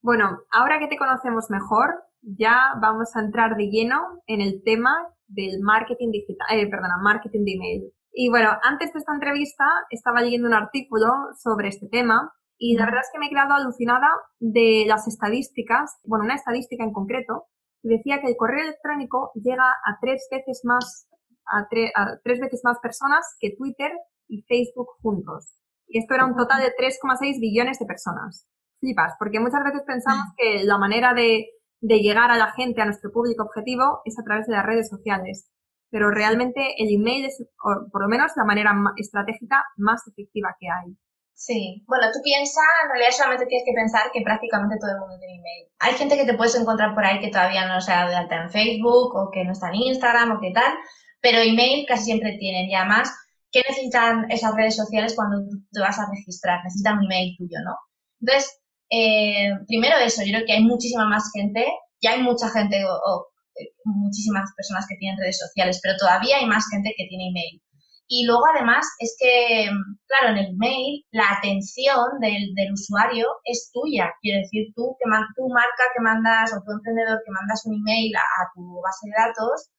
Bueno, 0.02 0.40
ahora 0.52 0.80
que 0.80 0.88
te 0.88 0.98
conocemos 0.98 1.50
mejor, 1.50 2.04
ya 2.22 2.74
vamos 2.80 3.16
a 3.16 3.22
entrar 3.22 3.56
de 3.58 3.68
lleno 3.70 4.22
en 4.28 4.42
el 4.42 4.62
tema 4.64 4.96
del 5.28 5.60
marketing 5.62 6.12
digital, 6.12 6.48
eh, 6.52 6.68
perdona, 6.68 6.98
marketing 7.02 7.44
de 7.44 7.54
email. 7.54 7.94
Y 8.14 8.30
bueno, 8.30 8.52
antes 8.64 8.94
de 8.94 9.00
esta 9.00 9.14
entrevista 9.14 9.66
estaba 9.90 10.22
leyendo 10.22 10.48
un 10.48 10.54
artículo 10.54 11.08
sobre 11.38 11.70
este 11.70 11.88
tema 11.88 12.32
y 12.58 12.76
la 12.76 12.86
verdad 12.86 13.02
es 13.02 13.10
que 13.12 13.20
me 13.20 13.28
he 13.28 13.30
quedado 13.30 13.54
alucinada 13.54 14.08
de 14.40 14.86
las 14.88 15.08
estadísticas, 15.08 15.98
bueno, 16.04 16.26
una 16.26 16.36
estadística 16.36 16.84
en 16.84 16.94
concreto, 16.94 17.46
que 17.82 17.90
decía 17.90 18.20
que 18.22 18.28
el 18.28 18.38
correo 18.38 18.64
electrónico 18.64 19.32
llega 19.36 19.70
a 19.70 19.98
tres 20.02 20.28
veces 20.32 20.62
más, 20.64 21.08
a, 21.46 21.68
tres 21.68 22.40
veces 22.40 22.62
más 22.64 22.80
personas 22.80 23.26
que 23.40 23.56
Twitter 23.56 23.92
y 24.28 24.44
Facebook 24.44 24.88
juntos. 25.02 25.54
Y 25.88 26.00
esto 26.00 26.16
era 26.16 26.26
un 26.26 26.36
total 26.36 26.62
de 26.62 26.74
3,6 26.76 27.40
billones 27.40 27.80
de 27.80 27.86
personas. 27.86 28.48
Flipas, 28.80 29.14
porque 29.18 29.40
muchas 29.40 29.64
veces 29.64 29.84
pensamos 29.88 30.26
que 30.36 30.64
la 30.66 30.78
manera 30.78 31.14
de, 31.14 31.48
de 31.80 32.00
llegar 32.00 32.30
a 32.30 32.38
la 32.38 32.52
gente, 32.52 32.82
a 32.82 32.86
nuestro 32.86 33.12
público 33.12 33.44
objetivo, 33.44 34.02
es 34.04 34.20
a 34.20 34.24
través 34.24 34.48
de 34.48 34.54
las 34.54 34.66
redes 34.66 34.90
sociales 34.90 35.50
pero 35.90 36.12
realmente 36.12 36.76
el 36.78 36.94
email 36.94 37.26
es, 37.26 37.44
por 37.62 38.02
lo 38.02 38.08
menos, 38.08 38.32
la 38.36 38.44
manera 38.44 38.74
estratégica 38.98 39.64
más 39.78 40.06
efectiva 40.08 40.56
que 40.60 40.68
hay. 40.68 40.98
Sí, 41.38 41.84
bueno, 41.86 42.08
tú 42.12 42.20
piensas, 42.24 42.66
en 42.84 42.90
realidad 42.90 43.12
solamente 43.16 43.46
tienes 43.46 43.64
que 43.64 43.74
pensar 43.74 44.10
que 44.12 44.22
prácticamente 44.26 44.78
todo 44.82 44.90
el 44.90 45.00
mundo 45.00 45.20
tiene 45.20 45.38
email. 45.38 45.68
Hay 45.78 45.94
gente 45.94 46.18
que 46.18 46.26
te 46.26 46.34
puedes 46.34 46.56
encontrar 46.56 46.96
por 46.96 47.06
ahí 47.06 47.20
que 47.20 47.30
todavía 47.30 47.68
no 47.68 47.80
se 47.80 47.92
ha 47.94 48.10
de 48.10 48.16
alta 48.16 48.42
en 48.42 48.50
Facebook 48.50 49.16
o 49.16 49.30
que 49.32 49.46
no 49.46 49.52
está 49.52 49.70
en 49.70 49.76
Instagram 49.76 50.32
o 50.32 50.40
qué 50.42 50.50
tal, 50.52 50.74
pero 51.22 51.38
email 51.38 51.86
casi 51.88 52.06
siempre 52.06 52.38
tienen 52.40 52.68
y 52.68 52.74
además, 52.74 53.14
¿qué 53.52 53.62
necesitan 53.70 54.26
esas 54.32 54.56
redes 54.56 54.76
sociales 54.76 55.14
cuando 55.16 55.38
te 55.72 55.80
vas 55.80 56.00
a 56.00 56.10
registrar? 56.10 56.64
Necesitan 56.64 56.98
un 56.98 57.06
email 57.06 57.36
tuyo, 57.38 57.60
¿no? 57.64 57.76
Entonces, 58.20 58.60
eh, 58.90 59.52
primero 59.68 59.96
eso, 59.98 60.24
yo 60.26 60.34
creo 60.34 60.46
que 60.48 60.54
hay 60.54 60.64
muchísima 60.64 61.06
más 61.06 61.30
gente, 61.36 61.68
ya 62.02 62.14
hay 62.14 62.24
mucha 62.24 62.50
gente 62.50 62.84
o 62.84 63.28
eh, 63.54 63.70
muchísimas 63.86 64.50
personas 64.56 64.88
que 64.90 64.98
tienen 64.98 65.20
redes 65.20 65.38
sociales, 65.38 65.80
pero 65.84 65.98
todavía 65.98 66.38
hay 66.38 66.48
más 66.48 66.66
gente 66.72 66.96
que 66.98 67.06
tiene 67.08 67.30
email. 67.30 67.62
Y 68.10 68.26
luego 68.26 68.44
además 68.56 68.88
es 69.00 69.16
que, 69.20 69.70
claro, 70.08 70.30
en 70.30 70.38
el 70.38 70.56
mail 70.56 71.06
la 71.12 71.30
atención 71.38 72.20
del, 72.22 72.56
del 72.56 72.74
usuario 72.74 73.28
es 73.44 73.70
tuya. 73.74 74.14
Quiero 74.22 74.40
decir, 74.40 74.72
tú, 74.76 74.96
que 74.98 75.10
tu 75.36 75.48
marca 75.50 75.84
que 75.94 76.02
mandas 76.02 76.54
o 76.54 76.64
tu 76.64 76.72
emprendedor 76.72 77.22
que 77.26 77.32
mandas 77.32 77.66
un 77.66 77.76
email 77.76 78.16
a, 78.16 78.48
tu 78.56 78.82
base 78.82 79.08
de 79.08 79.14
datos, 79.18 79.70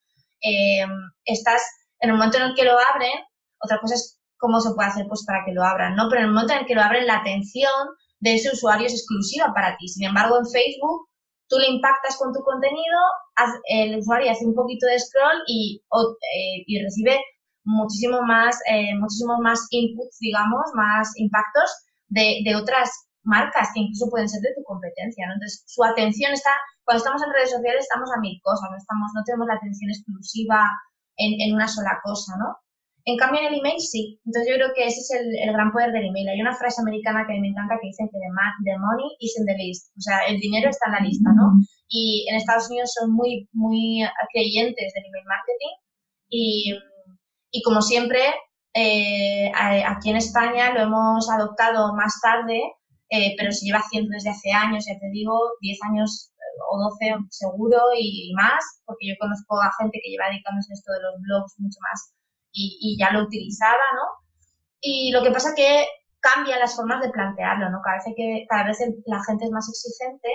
eh, 0.43 0.87
estás, 1.25 1.63
en 2.01 2.11
el 2.11 2.17
momento 2.17 2.37
en 2.37 2.45
el 2.45 2.55
que 2.55 2.65
lo 2.65 2.73
abren, 2.93 3.25
otra 3.61 3.81
cosa 3.81 3.95
es 3.95 4.21
cómo 4.37 4.61
se 4.61 4.75
puede 4.75 4.89
hacer 4.89 5.07
pues 5.09 5.25
para 5.27 5.45
que 5.45 5.53
lo 5.53 5.65
abran, 5.65 5.97
¿no? 5.97 6.09
Pero 6.11 6.21
en 6.21 6.29
el 6.29 6.33
momento 6.33 6.53
en 6.53 6.61
el 6.61 6.67
que 6.67 6.75
lo 6.75 6.83
abren, 6.83 7.07
la 7.07 7.19
atención 7.19 7.89
de 8.21 8.35
ese 8.35 8.51
usuario 8.53 8.87
es 8.87 8.93
exclusiva 8.93 9.53
para 9.55 9.77
ti. 9.79 9.89
Sin 9.89 10.07
embargo, 10.07 10.39
en 10.39 10.47
Facebook, 10.47 11.09
tú 11.49 11.59
le 11.59 11.69
impactas 11.69 12.17
con 12.19 12.33
tu 12.33 12.41
contenido, 12.41 12.99
el 13.71 13.99
usuario 13.99 14.31
hace 14.31 14.45
un 14.45 14.55
poquito 14.55 14.87
de 14.87 14.99
scroll 15.01 15.43
y, 15.47 15.83
eh, 15.83 16.65
y 16.67 16.83
recibe 16.83 17.21
muchísimo 17.69 18.23
más, 18.23 18.59
eh, 18.67 18.97
muchísimos 18.97 19.39
más 19.41 19.61
inputs, 19.71 20.19
digamos, 20.21 20.65
más 20.75 21.13
impactos 21.17 21.69
de, 22.09 22.41
de, 22.45 22.57
otras 22.57 22.89
marcas 23.23 23.69
que 23.75 23.81
incluso 23.81 24.09
pueden 24.09 24.29
ser 24.29 24.41
de 24.41 24.55
tu 24.57 24.65
competencia, 24.65 25.27
¿no? 25.29 25.35
Entonces, 25.35 25.65
su 25.67 25.85
atención 25.85 26.33
está, 26.33 26.51
cuando 26.85 27.05
estamos 27.05 27.23
en 27.23 27.33
redes 27.35 27.51
sociales 27.51 27.85
estamos 27.85 28.09
a 28.17 28.21
mil 28.21 28.41
cosas, 28.43 28.71
no, 28.71 28.77
estamos, 28.77 29.13
no 29.15 29.23
tenemos 29.25 29.47
la 29.47 29.61
atención 29.61 29.91
exclusiva 29.91 30.65
en, 31.17 31.37
en 31.41 31.55
una 31.55 31.69
sola 31.69 32.01
cosa, 32.03 32.33
¿no? 32.39 32.57
En 33.05 33.17
cambio, 33.17 33.41
en 33.41 33.49
el 33.53 33.61
email 33.61 33.81
sí. 33.81 34.21
Entonces, 34.25 34.49
yo 34.49 34.57
creo 34.57 34.73
que 34.75 34.85
ese 34.85 35.01
es 35.01 35.11
el, 35.17 35.29
el, 35.45 35.53
gran 35.53 35.73
poder 35.73 35.93
del 35.93 36.09
email. 36.09 36.29
Hay 36.29 36.41
una 36.41 36.57
frase 36.57 36.81
americana 36.81 37.25
que 37.27 37.41
me 37.41 37.49
encanta 37.49 37.81
que 37.81 37.89
dice 37.89 38.05
que 38.05 38.19
the, 38.21 38.77
money 38.77 39.09
is 39.21 39.33
in 39.39 39.47
the 39.47 39.57
list. 39.57 39.93
O 39.97 40.01
sea, 40.01 40.19
el 40.29 40.37
dinero 40.41 40.69
está 40.69 40.89
en 40.89 40.93
la 40.93 41.01
lista, 41.09 41.33
¿no? 41.33 41.57
Y 41.89 42.29
en 42.29 42.37
Estados 42.37 42.69
Unidos 42.69 42.93
son 42.93 43.13
muy, 43.13 43.49
muy 43.53 44.05
creyentes 44.33 44.93
del 44.93 45.05
email 45.09 45.25
marketing 45.25 45.75
y 46.29 46.77
y 47.51 47.63
como 47.63 47.83
siempre, 47.83 48.21
eh, 48.75 49.51
aquí 49.55 50.11
en 50.11 50.17
España 50.17 50.73
lo 50.73 50.83
hemos 50.83 51.31
adoptado 51.31 51.95
más 51.95 52.21
tarde, 52.23 52.61
eh, 53.11 53.35
pero 53.39 53.53
se 53.53 53.65
lleva 53.67 53.79
haciendo 53.79 54.11
desde 54.13 54.31
hace 54.31 54.53
años, 54.53 54.85
ya 54.87 54.99
te 54.99 55.09
digo, 55.11 55.35
10 55.61 55.79
años 55.91 56.31
eh, 56.37 56.61
o 56.71 56.79
12 56.79 57.27
seguro 57.31 57.79
y, 57.99 58.33
más, 58.35 58.83
porque 58.85 59.09
yo 59.09 59.15
conozco 59.19 59.61
a 59.61 59.73
gente 59.81 59.99
que 60.03 60.11
lleva 60.11 60.29
dedicándose 60.29 60.73
a 60.73 60.75
esto 60.75 60.93
de 60.93 61.03
los 61.03 61.15
blogs 61.23 61.55
mucho 61.59 61.79
más 61.91 62.13
y, 62.53 62.97
ya 62.99 63.13
lo 63.13 63.23
utilizaba, 63.25 63.87
¿no? 63.95 64.03
Y 64.81 65.13
lo 65.13 65.23
que 65.23 65.31
pasa 65.31 65.55
que 65.55 65.87
cambian 66.21 66.61
las 66.61 66.77
formas 66.77 67.01
de 67.03 67.11
plantearlo, 67.11 67.71
¿no? 67.71 67.81
Cada 67.83 67.97
vez, 67.97 68.15
que, 68.17 68.47
cada 68.49 68.65
vez 68.67 68.79
la 69.07 69.23
gente 69.25 69.45
es 69.47 69.51
más 69.51 69.69
exigente 69.69 70.29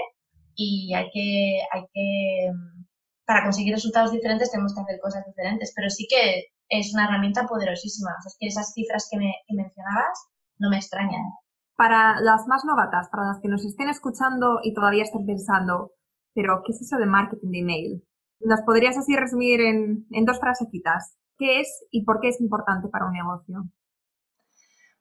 y 0.56 0.94
hay 0.94 1.10
que, 1.12 1.60
hay 1.72 1.82
que, 1.94 2.52
mm, 2.52 2.86
para 3.26 3.44
conseguir 3.44 3.74
resultados 3.74 4.12
diferentes 4.12 4.52
tenemos 4.52 4.74
que 4.74 4.82
hacer 4.82 5.00
cosas 5.00 5.26
diferentes, 5.26 5.74
pero 5.76 5.90
sí 5.90 6.08
que 6.10 6.53
es 6.70 6.94
una 6.94 7.06
herramienta 7.06 7.46
poderosísima. 7.48 8.12
O 8.18 8.22
sea, 8.22 8.30
es 8.30 8.38
que 8.40 8.48
esas 8.48 8.74
cifras 8.74 9.08
que, 9.12 9.18
me, 9.18 9.34
mencionabas 9.50 10.28
no 10.60 10.70
me 10.70 10.78
extrañan. 10.78 11.22
Para 11.76 12.20
las 12.22 12.48
más 12.48 12.64
novatas, 12.66 13.10
para 13.10 13.28
las 13.28 13.40
que 13.42 13.48
nos 13.48 13.66
estén 13.66 13.90
escuchando 13.90 14.60
y 14.64 14.74
todavía 14.74 15.04
estén 15.04 15.26
pensando, 15.26 15.92
pero 16.34 16.62
¿qué 16.66 16.72
es 16.72 16.82
eso 16.82 16.98
de 16.98 17.06
marketing 17.06 17.52
de 17.52 17.60
email? 17.60 18.04
¿Nos 18.40 18.62
podrías 18.62 18.98
así 18.98 19.16
resumir 19.16 19.62
en, 19.62 20.06
dos 20.26 20.40
frasecitas? 20.40 21.18
¿Qué 21.38 21.62
es 21.62 21.86
y 21.92 22.04
por 22.04 22.20
qué 22.22 22.30
es 22.30 22.42
importante 22.42 22.90
para 22.90 23.06
un 23.06 23.14
negocio? 23.14 23.64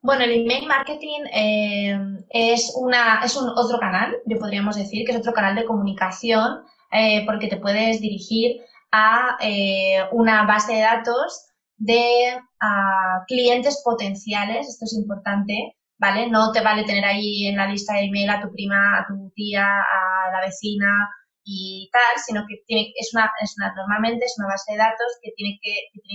Bueno, 0.01 0.23
el 0.23 0.41
email 0.41 0.67
marketing 0.67 1.21
eh, 1.33 1.97
es, 2.29 2.73
una, 2.75 3.21
es 3.23 3.37
un 3.37 3.49
otro 3.49 3.79
canal, 3.79 4.15
yo 4.25 4.37
podríamos 4.37 4.75
decir, 4.75 5.05
que 5.05 5.13
es 5.13 5.19
otro 5.19 5.31
canal 5.31 5.55
de 5.55 5.65
comunicación 5.65 6.63
eh, 6.91 7.25
porque 7.25 7.47
te 7.47 7.57
puedes 7.57 8.01
dirigir 8.01 8.61
a 8.91 9.37
eh, 9.41 10.05
una 10.11 10.45
base 10.45 10.73
de 10.73 10.81
datos 10.81 11.47
de 11.83 12.39
clientes 13.27 13.81
potenciales, 13.83 14.67
esto 14.67 14.85
es 14.85 14.93
importante, 14.93 15.75
¿vale? 15.97 16.29
No 16.29 16.51
te 16.51 16.61
vale 16.61 16.83
tener 16.83 17.05
ahí 17.05 17.47
en 17.47 17.57
la 17.57 17.67
lista 17.67 17.93
de 17.93 18.05
email 18.05 18.29
a 18.29 18.41
tu 18.41 18.51
prima, 18.51 18.99
a 18.99 19.05
tu 19.07 19.31
tía, 19.35 19.65
a 19.65 20.31
la 20.31 20.41
vecina 20.45 21.09
y 21.43 21.89
tal, 21.91 22.23
sino 22.25 22.45
que 22.47 22.55
tiene, 22.67 22.93
es, 22.95 23.11
una, 23.13 23.29
es 23.41 23.55
una, 23.57 23.73
normalmente 23.75 24.25
es 24.25 24.35
una 24.37 24.47
base 24.47 24.71
de 24.71 24.77
datos 24.77 25.07
que 25.21 25.31
tiene 25.35 25.59
que, 25.61 25.73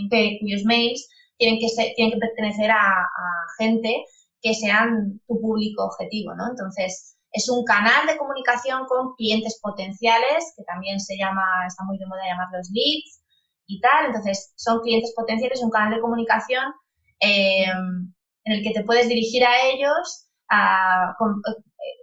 tienen 0.08 0.38
cuyos 0.40 0.64
mails 0.64 1.06
tienen 1.36 1.58
que, 1.60 1.68
ser, 1.68 1.92
tienen 1.94 2.14
que 2.14 2.26
pertenecer 2.26 2.70
a, 2.70 2.80
a 2.80 3.28
gente 3.58 4.04
que 4.40 4.54
sean 4.54 5.20
tu 5.26 5.40
público 5.40 5.84
objetivo, 5.84 6.34
¿no? 6.34 6.48
Entonces, 6.50 7.16
es 7.32 7.48
un 7.50 7.64
canal 7.64 8.06
de 8.06 8.16
comunicación 8.16 8.86
con 8.86 9.14
clientes 9.16 9.58
potenciales, 9.60 10.54
que 10.56 10.64
también 10.64 10.98
se 10.98 11.16
llama, 11.18 11.44
está 11.66 11.84
muy 11.84 11.98
de 11.98 12.06
moda 12.06 12.22
llamarlos 12.26 12.70
leads, 12.72 13.20
y 13.68 13.80
tal. 13.80 14.06
Entonces, 14.06 14.52
son 14.56 14.80
clientes 14.80 15.12
potenciales, 15.14 15.62
un 15.62 15.70
canal 15.70 15.94
de 15.94 16.00
comunicación 16.00 16.64
eh, 17.20 17.66
en 18.44 18.52
el 18.52 18.62
que 18.62 18.72
te 18.72 18.82
puedes 18.82 19.08
dirigir 19.08 19.44
a 19.44 19.62
ellos 19.70 20.26
eh, 20.50 21.12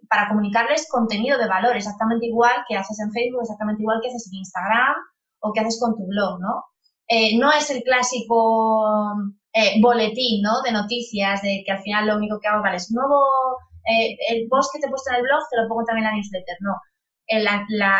para 0.07 0.29
comunicarles 0.29 0.87
contenido 0.89 1.37
de 1.37 1.47
valor, 1.47 1.75
exactamente 1.75 2.27
igual 2.27 2.63
que 2.69 2.77
haces 2.77 2.99
en 2.99 3.11
Facebook, 3.11 3.41
exactamente 3.41 3.81
igual 3.81 3.99
que 4.01 4.09
haces 4.09 4.29
en 4.31 4.37
Instagram 4.39 4.95
o 5.39 5.51
que 5.51 5.59
haces 5.59 5.79
con 5.81 5.95
tu 5.95 6.05
blog, 6.07 6.39
¿no? 6.39 6.63
Eh, 7.07 7.37
no 7.37 7.51
es 7.51 7.69
el 7.69 7.83
clásico 7.83 9.13
boletín, 9.81 10.41
¿no? 10.41 10.61
De 10.63 10.71
noticias, 10.71 11.41
de 11.41 11.63
que 11.65 11.71
al 11.71 11.81
final 11.81 12.07
lo 12.07 12.17
único 12.17 12.39
que 12.39 12.47
hago, 12.47 12.61
vale, 12.61 12.77
es 12.77 12.91
nuevo, 12.91 13.23
el 14.29 14.47
post 14.49 14.69
que 14.73 14.79
te 14.79 14.87
he 14.87 14.89
puesto 14.89 15.11
en 15.11 15.17
el 15.17 15.23
blog 15.23 15.41
te 15.49 15.61
lo 15.61 15.67
pongo 15.67 15.85
también 15.85 16.05
en 16.05 16.11
la 16.11 16.15
newsletter, 16.17 16.57
no 16.59 16.73
el, 17.27 17.47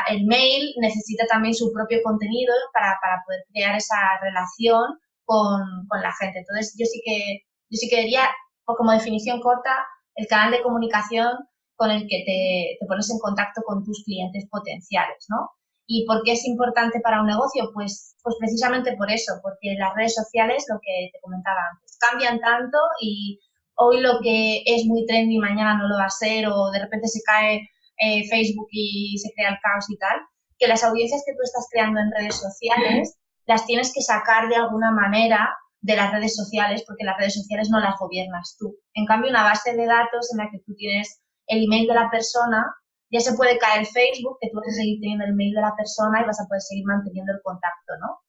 el 0.09 0.25
mail 0.25 0.73
necesita 0.79 1.25
también 1.27 1.53
su 1.53 1.71
propio 1.73 1.99
contenido 2.03 2.53
para, 2.73 2.97
para 3.01 3.21
poder 3.25 3.41
crear 3.51 3.75
esa 3.75 3.95
relación 4.21 4.99
con, 5.23 5.61
con, 5.87 6.01
la 6.01 6.13
gente. 6.13 6.39
Entonces, 6.39 6.75
yo 6.77 6.85
sí 6.85 7.01
que, 7.03 7.41
yo 7.69 7.77
sí 7.77 7.89
que 7.89 8.01
diría, 8.01 8.29
como 8.65 8.91
definición 8.91 9.41
corta, 9.41 9.85
el 10.15 10.27
canal 10.27 10.51
de 10.51 10.61
comunicación 10.61 11.31
con 11.75 11.91
el 11.91 12.07
que 12.07 12.23
te, 12.25 12.77
te, 12.79 12.85
pones 12.87 13.09
en 13.09 13.19
contacto 13.19 13.61
con 13.65 13.83
tus 13.83 14.03
clientes 14.05 14.47
potenciales, 14.49 15.25
¿no? 15.29 15.49
¿Y 15.87 16.05
por 16.05 16.23
qué 16.23 16.33
es 16.33 16.45
importante 16.45 16.99
para 17.01 17.21
un 17.21 17.27
negocio? 17.27 17.69
Pues, 17.73 18.15
pues 18.23 18.35
precisamente 18.39 18.95
por 18.95 19.11
eso, 19.11 19.33
porque 19.43 19.75
las 19.77 19.93
redes 19.95 20.15
sociales, 20.15 20.65
lo 20.69 20.79
que 20.81 21.09
te 21.11 21.19
comentaba 21.21 21.59
antes, 21.71 21.97
cambian 21.99 22.39
tanto 22.39 22.77
y 23.01 23.39
hoy 23.75 23.99
lo 23.99 24.19
que 24.21 24.63
es 24.65 24.85
muy 24.85 25.05
trendy 25.05 25.37
mañana 25.37 25.77
no 25.77 25.87
lo 25.87 25.97
va 25.97 26.05
a 26.05 26.09
ser 26.09 26.47
o 26.47 26.71
de 26.71 26.79
repente 26.79 27.07
se 27.07 27.21
cae 27.25 27.69
eh, 27.97 28.27
Facebook 28.29 28.67
y 28.71 29.17
se 29.17 29.31
crea 29.33 29.49
el 29.49 29.59
caos 29.61 29.85
y 29.89 29.97
tal, 29.97 30.19
que 30.57 30.67
las 30.67 30.83
audiencias 30.83 31.23
que 31.25 31.33
tú 31.33 31.39
estás 31.43 31.67
creando 31.71 31.99
en 31.99 32.11
redes 32.11 32.35
sociales 32.35 33.17
las 33.45 33.65
tienes 33.65 33.93
que 33.93 34.01
sacar 34.01 34.49
de 34.49 34.55
alguna 34.55 34.91
manera 34.91 35.49
de 35.81 35.95
las 35.95 36.11
redes 36.11 36.35
sociales 36.35 36.83
porque 36.87 37.03
las 37.03 37.17
redes 37.17 37.35
sociales 37.35 37.69
no 37.69 37.79
las 37.79 37.97
gobiernas 37.99 38.55
tú. 38.59 38.75
En 38.93 39.05
cambio, 39.05 39.29
una 39.29 39.43
base 39.43 39.75
de 39.75 39.85
datos 39.85 40.31
en 40.31 40.39
la 40.39 40.49
que 40.49 40.59
tú 40.65 40.73
tienes 40.75 41.21
el 41.47 41.63
email 41.65 41.87
de 41.87 41.93
la 41.93 42.09
persona, 42.09 42.65
ya 43.11 43.19
se 43.19 43.35
puede 43.35 43.57
caer 43.59 43.85
Facebook, 43.85 44.37
que 44.41 44.49
tú 44.49 44.57
vas 44.57 44.67
a 44.67 44.81
seguir 44.81 44.99
teniendo 44.99 45.25
el 45.25 45.31
email 45.31 45.53
de 45.53 45.61
la 45.61 45.75
persona 45.75 46.21
y 46.21 46.25
vas 46.25 46.41
a 46.41 46.47
poder 46.47 46.61
seguir 46.61 46.85
manteniendo 46.85 47.33
el 47.33 47.41
contacto, 47.43 47.93
¿no? 48.01 48.19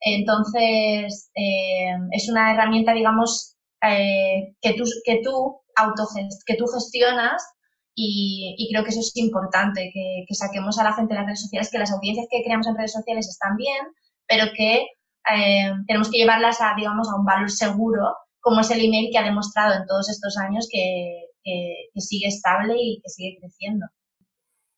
Entonces, 0.00 1.30
eh, 1.34 1.92
es 2.12 2.28
una 2.30 2.52
herramienta, 2.52 2.92
digamos, 2.92 3.56
eh, 3.82 4.54
que, 4.60 4.72
tú, 4.74 4.84
que, 5.04 5.20
tú 5.22 5.60
que 6.46 6.56
tú 6.56 6.66
gestionas 6.66 7.42
y, 7.98 8.68
creo 8.70 8.84
que 8.84 8.90
eso 8.90 9.00
es 9.00 9.12
importante, 9.16 9.90
que, 9.92 10.34
saquemos 10.34 10.78
a 10.78 10.84
la 10.84 10.92
gente 10.92 11.14
de 11.14 11.20
las 11.20 11.26
redes 11.26 11.42
sociales, 11.42 11.70
que 11.70 11.78
las 11.78 11.92
audiencias 11.92 12.26
que 12.30 12.42
creamos 12.44 12.66
en 12.66 12.76
redes 12.76 12.92
sociales 12.92 13.26
están 13.26 13.56
bien, 13.56 13.86
pero 14.28 14.52
que 14.54 14.86
eh, 15.34 15.72
tenemos 15.86 16.10
que 16.10 16.18
llevarlas 16.18 16.60
a, 16.60 16.74
digamos, 16.76 17.08
a 17.10 17.16
un 17.18 17.24
valor 17.24 17.50
seguro, 17.50 18.14
como 18.40 18.60
es 18.60 18.70
el 18.70 18.84
email 18.84 19.08
que 19.10 19.18
ha 19.18 19.24
demostrado 19.24 19.74
en 19.74 19.86
todos 19.86 20.10
estos 20.10 20.36
años 20.36 20.68
que, 20.70 21.24
que 21.42 22.00
sigue 22.00 22.28
estable 22.28 22.74
y 22.78 23.00
que 23.02 23.08
sigue 23.08 23.38
creciendo. 23.40 23.86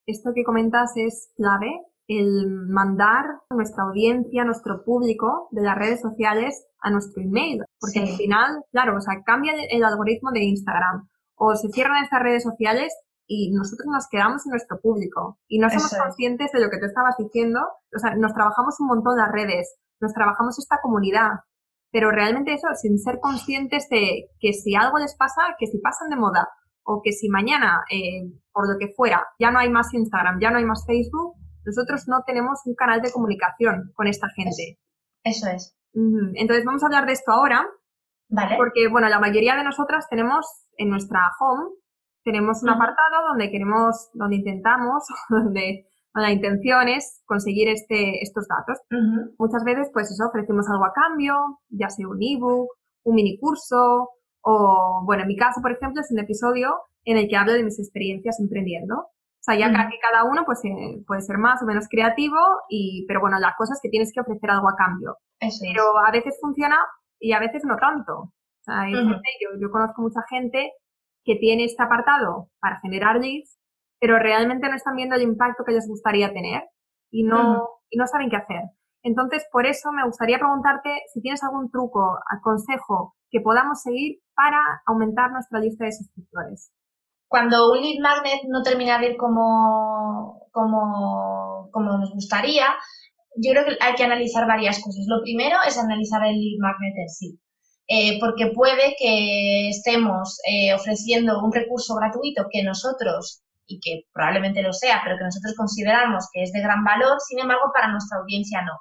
Esto 0.07 0.31
que 0.35 0.45
comentas 0.45 0.93
es 0.97 1.31
clave, 1.37 1.71
el 2.07 2.47
mandar 2.69 3.25
a 3.51 3.55
nuestra 3.55 3.85
audiencia, 3.85 4.43
a 4.43 4.47
nuestro 4.47 4.85
público 4.85 5.49
de 5.51 5.63
las 5.63 5.77
redes 5.77 6.01
sociales 6.01 6.65
a 6.81 6.91
nuestro 6.91 7.23
email, 7.23 7.63
porque 7.81 8.01
al 8.01 8.17
final, 8.17 8.63
claro, 8.71 8.97
o 8.97 9.01
sea, 9.01 9.23
cambia 9.25 9.53
el 9.71 9.85
algoritmo 9.85 10.31
de 10.31 10.45
Instagram 10.45 11.09
o 11.35 11.55
se 11.55 11.69
cierran 11.69 12.03
estas 12.03 12.23
redes 12.23 12.43
sociales 12.43 12.93
y 13.29 13.53
nosotros 13.53 13.87
nos 13.87 14.09
quedamos 14.11 14.45
en 14.47 14.51
nuestro 14.51 14.81
público 14.81 15.39
y 15.47 15.61
no 15.61 15.71
somos 15.71 15.95
conscientes 15.95 16.51
de 16.51 16.61
lo 16.61 16.71
que 16.71 16.79
tú 16.79 16.87
estabas 16.87 17.15
diciendo. 17.17 17.61
O 17.95 17.99
sea, 17.99 18.17
nos 18.17 18.35
trabajamos 18.35 18.75
un 18.81 18.89
montón 18.89 19.17
las 19.17 19.31
redes, 19.31 19.77
nos 20.01 20.13
trabajamos 20.13 20.59
esta 20.59 20.81
comunidad 20.83 21.45
pero 21.91 22.11
realmente 22.11 22.53
eso, 22.53 22.69
sin 22.75 22.99
ser 22.99 23.19
conscientes 23.21 23.89
de 23.89 24.29
que 24.41 24.53
si 24.53 24.75
algo 24.75 24.99
les 24.99 25.17
pasa, 25.17 25.57
que 25.59 25.67
si 25.67 25.79
pasan 25.79 26.11
de 26.11 26.17
moda 26.17 26.49
o 26.83 27.01
que 27.03 27.13
si 27.13 27.29
mañana, 27.29 27.83
eh, 27.91 28.31
por 28.53 28.71
lo 28.71 28.79
que 28.79 28.93
fuera, 28.95 29.27
ya 29.39 29.51
no 29.51 29.59
hay 29.59 29.71
más 29.71 29.93
Instagram, 29.93 30.39
ya 30.41 30.51
no 30.51 30.59
hay 30.59 30.65
más 30.65 30.85
Facebook, 30.87 31.37
nosotros 31.65 32.05
no 32.07 32.23
tenemos 32.27 32.61
un 32.65 32.75
canal 32.75 33.01
de 33.01 33.13
comunicación 33.13 33.93
con 33.95 34.07
esta 34.07 34.29
gente. 34.35 34.79
Eso 35.23 35.49
es. 35.49 35.75
Entonces 35.95 36.65
vamos 36.65 36.83
a 36.83 36.87
hablar 36.87 37.07
de 37.07 37.13
esto 37.13 37.33
ahora, 37.33 37.67
Vale. 38.29 38.57
porque 38.57 38.89
bueno, 38.89 39.09
la 39.09 39.19
mayoría 39.19 39.57
de 39.57 39.65
nosotras 39.65 40.07
tenemos 40.09 40.47
en 40.77 40.91
nuestra 40.91 41.21
home, 41.41 41.71
tenemos 42.29 42.63
un 42.63 42.69
apartado 42.69 43.29
donde 43.29 43.51
queremos, 43.51 44.11
donde 44.13 44.37
intentamos, 44.37 45.05
donde 45.31 45.87
la 46.15 46.31
intención 46.31 46.89
es 46.89 47.23
conseguir 47.27 47.69
este, 47.69 48.23
estos 48.23 48.47
datos. 48.49 48.79
Muchas 49.39 49.65
veces, 49.65 49.89
pues 49.93 50.11
eso, 50.11 50.29
ofrecemos 50.29 50.69
algo 50.69 50.85
a 50.85 50.93
cambio, 50.93 51.61
ya 51.71 51.89
sea 51.89 52.07
un 52.07 52.19
ebook, 52.21 52.69
un 53.05 53.15
mini 53.15 53.39
curso, 53.39 54.11
o, 54.43 55.03
bueno, 55.05 55.23
en 55.23 55.29
mi 55.29 55.37
caso, 55.37 55.61
por 55.63 55.73
ejemplo, 55.73 56.01
es 56.01 56.11
un 56.11 56.19
episodio 56.19 56.75
en 57.05 57.17
el 57.17 57.29
que 57.29 57.37
hablo 57.37 57.53
de 57.53 57.65
mis 57.65 57.79
experiencias 57.79 58.39
emprendiendo. 58.41 58.97
O 58.97 59.43
sea, 59.49 59.57
ya 59.57 59.69
que 59.71 59.99
cada 60.01 60.25
uno 60.25 60.45
pues, 60.45 60.61
eh, 60.65 61.03
puede 61.07 61.23
ser 61.23 61.39
más 61.39 61.63
o 61.63 61.67
menos 61.67 61.87
creativo, 61.89 62.37
y, 62.69 63.07
pero 63.07 63.21
bueno, 63.21 63.39
la 63.39 63.55
cosa 63.57 63.75
es 63.75 63.81
que 63.83 63.89
tienes 63.89 64.13
que 64.13 64.21
ofrecer 64.21 64.51
algo 64.51 64.69
a 64.69 64.77
cambio. 64.77 65.17
pero 65.39 65.99
a 66.05 66.11
veces 66.11 66.37
funciona 66.41 66.77
y 67.19 67.33
a 67.33 67.41
veces 67.41 67.63
no 67.65 67.77
tanto. 67.77 68.13
O 68.19 68.63
sea, 68.63 68.85
yo, 68.91 69.49
yo 69.61 69.71
conozco 69.71 70.03
mucha 70.03 70.21
gente 70.29 70.73
que 71.25 71.37
tiene 71.37 71.65
este 71.65 71.83
apartado 71.83 72.49
para 72.61 72.81
generar 72.81 73.21
leads, 73.21 73.59
pero 74.01 74.19
realmente 74.19 74.69
no 74.69 74.77
están 74.77 74.97
viendo 74.97 75.17
el 75.17 75.23
impacto 75.23 75.65
que 75.65 75.73
les 75.73 75.89
gustaría 75.89 76.33
tener 76.33 76.63
y 77.11 77.25
no, 77.25 77.69
y 77.91 77.99
no 77.99 78.07
saben 78.07 78.31
qué 78.31 78.37
hacer. 78.37 78.63
Entonces, 79.03 79.47
por 79.53 79.67
eso 79.67 79.91
me 79.93 80.05
gustaría 80.05 80.39
preguntarte 80.39 80.91
si 81.13 81.21
tienes 81.21 81.43
algún 81.43 81.71
truco, 81.71 82.19
consejo 82.43 83.15
que 83.31 83.41
podamos 83.41 83.83
seguir 83.83 84.21
para 84.35 84.59
aumentar 84.87 85.31
nuestra 85.31 85.61
lista 85.61 85.85
de 85.85 85.93
suscriptores. 85.93 86.73
Cuando 87.29 87.71
un 87.71 87.81
lead 87.81 88.01
magnet 88.01 88.41
no 88.49 88.63
termina 88.63 88.99
de 88.99 89.11
ir 89.11 89.17
como, 89.17 90.49
como, 90.51 91.69
como 91.73 91.99
nos 91.99 92.13
gustaría, 92.13 92.67
yo 93.37 93.53
creo 93.53 93.65
que 93.67 93.77
hay 93.81 93.95
que 93.95 94.05
analizar 94.05 94.47
varias 94.47 94.83
cosas. 94.83 95.05
Lo 95.07 95.23
primero 95.23 95.59
es 95.67 95.79
analizar 95.79 96.25
el 96.25 96.39
lead 96.39 96.59
magnet 96.59 96.95
en 96.97 97.09
sí. 97.09 97.41
Eh, 97.91 98.19
porque 98.21 98.49
puede 98.49 98.95
que 98.99 99.71
estemos 99.71 100.39
eh, 100.47 100.75
ofreciendo 100.75 101.43
un 101.43 101.51
recurso 101.51 101.95
gratuito 101.95 102.45
que 102.51 102.63
nosotros 102.63 103.43
y 103.67 103.81
que 103.81 104.03
probablemente 104.13 104.63
lo 104.63 104.75
sea, 104.75 105.01
pero 105.03 105.17
que 105.17 105.25
nosotros 105.25 105.55
consideramos 105.57 106.29
que 106.31 106.43
es 106.43 106.53
de 106.53 106.61
gran 106.61 106.85
valor, 106.85 107.19
sin 107.27 107.39
embargo, 107.39 107.71
para 107.73 107.89
nuestra 107.89 108.19
audiencia 108.19 108.61
no. 108.63 108.73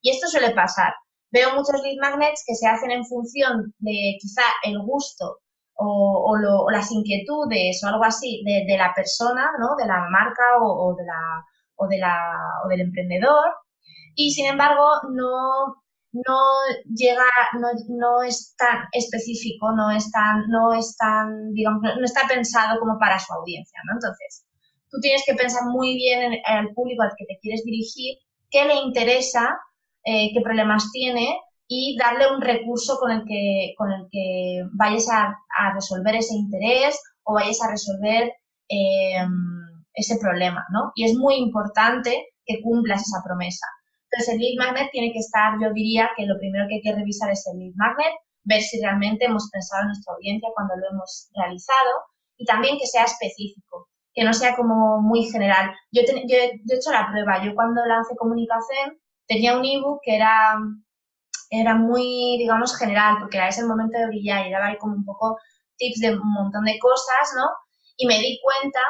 Y 0.00 0.10
esto 0.10 0.28
suele 0.28 0.50
pasar. 0.52 0.94
Veo 1.32 1.54
muchos 1.56 1.82
lead 1.82 1.96
magnets 2.00 2.44
que 2.46 2.54
se 2.54 2.68
hacen 2.68 2.92
en 2.92 3.04
función 3.04 3.74
de 3.78 4.16
quizá 4.20 4.42
el 4.62 4.78
gusto 4.80 5.38
o, 5.74 6.36
las 6.70 6.92
inquietudes 6.92 7.82
o 7.82 7.88
algo 7.88 8.04
así 8.04 8.42
de, 8.44 8.76
la 8.76 8.92
persona, 8.94 9.50
¿no? 9.58 9.74
de 9.76 9.86
la 9.86 10.06
marca 10.10 10.42
o, 10.60 10.94
de 10.94 11.04
la, 11.04 11.44
o, 11.76 11.86
de 11.88 11.98
la, 11.98 12.32
o 12.64 12.68
del 12.68 12.82
emprendedor. 12.82 13.54
Y 14.14 14.32
sin 14.32 14.46
embargo, 14.46 14.84
no, 15.10 15.81
no 16.12 16.38
llega, 16.94 17.24
no, 17.58 17.68
no, 17.88 18.22
es 18.22 18.54
tan 18.56 18.84
específico, 18.92 19.72
no 19.74 19.90
es 19.90 20.10
tan, 20.10 20.48
no 20.48 20.74
es 20.74 20.96
tan, 20.96 21.52
digamos, 21.52 21.82
no 21.82 22.04
está 22.04 22.28
pensado 22.28 22.78
como 22.78 22.98
para 22.98 23.18
su 23.18 23.32
audiencia, 23.32 23.80
¿no? 23.86 23.94
Entonces, 23.94 24.46
tú 24.90 25.00
tienes 25.00 25.22
que 25.26 25.34
pensar 25.34 25.62
muy 25.66 25.94
bien 25.94 26.34
en, 26.34 26.58
el 26.58 26.74
público 26.74 27.02
al 27.02 27.12
que 27.16 27.24
te 27.24 27.38
quieres 27.40 27.64
dirigir, 27.64 28.18
qué 28.50 28.66
le 28.66 28.74
interesa, 28.74 29.58
eh, 30.04 30.30
qué 30.34 30.40
problemas 30.42 30.90
tiene 30.92 31.40
y 31.66 31.96
darle 31.98 32.30
un 32.30 32.42
recurso 32.42 32.98
con 32.98 33.10
el 33.10 33.24
que, 33.26 33.72
con 33.78 33.90
el 33.90 34.06
que 34.10 34.62
vayas 34.74 35.08
a, 35.10 35.34
resolver 35.74 36.16
ese 36.16 36.34
interés 36.34 37.00
o 37.24 37.34
vayas 37.34 37.62
a 37.62 37.70
resolver 37.70 38.32
eh, 38.68 39.24
ese 39.94 40.18
problema, 40.18 40.64
¿no? 40.70 40.92
Y 40.94 41.04
es 41.04 41.14
muy 41.14 41.36
importante 41.36 42.26
que 42.44 42.60
cumplas 42.60 43.00
esa 43.00 43.22
promesa. 43.24 43.66
Entonces, 44.12 44.34
el 44.34 44.40
lead 44.40 44.58
magnet 44.58 44.90
tiene 44.92 45.10
que 45.12 45.20
estar, 45.20 45.54
yo 45.60 45.72
diría 45.72 46.10
que 46.16 46.26
lo 46.26 46.38
primero 46.38 46.66
que 46.68 46.76
hay 46.76 46.82
que 46.82 46.94
revisar 46.94 47.30
es 47.30 47.46
el 47.48 47.58
lead 47.58 47.72
magnet, 47.76 48.12
ver 48.44 48.60
si 48.60 48.80
realmente 48.80 49.24
hemos 49.24 49.48
pensado 49.50 49.82
en 49.82 49.88
nuestra 49.88 50.12
audiencia 50.14 50.50
cuando 50.54 50.76
lo 50.76 50.90
hemos 50.90 51.30
realizado 51.34 51.92
y 52.36 52.44
también 52.44 52.76
que 52.78 52.86
sea 52.86 53.04
específico, 53.04 53.88
que 54.12 54.24
no 54.24 54.34
sea 54.34 54.54
como 54.54 55.00
muy 55.00 55.24
general. 55.30 55.72
Yo, 55.92 56.02
yo, 56.02 56.36
he 56.36 56.76
hecho 56.76 56.90
la 56.90 57.08
prueba, 57.10 57.42
yo 57.42 57.54
cuando 57.54 57.84
lancé 57.86 58.14
comunicación 58.16 58.98
tenía 59.26 59.56
un 59.56 59.64
ebook 59.64 60.00
que 60.04 60.16
era, 60.16 60.58
era 61.48 61.74
muy, 61.74 62.36
digamos, 62.38 62.76
general, 62.76 63.16
porque 63.18 63.38
era 63.38 63.48
ese 63.48 63.62
el 63.62 63.68
momento 63.68 63.96
de 63.98 64.08
brillar 64.08 64.46
y 64.46 64.50
daba 64.50 64.76
como 64.78 64.94
un 64.94 65.04
poco 65.06 65.38
tips 65.76 66.00
de 66.00 66.10
un 66.16 66.32
montón 66.32 66.64
de 66.64 66.78
cosas, 66.78 67.32
¿no? 67.36 67.48
Y 67.96 68.06
me 68.06 68.18
di 68.18 68.38
cuenta 68.42 68.80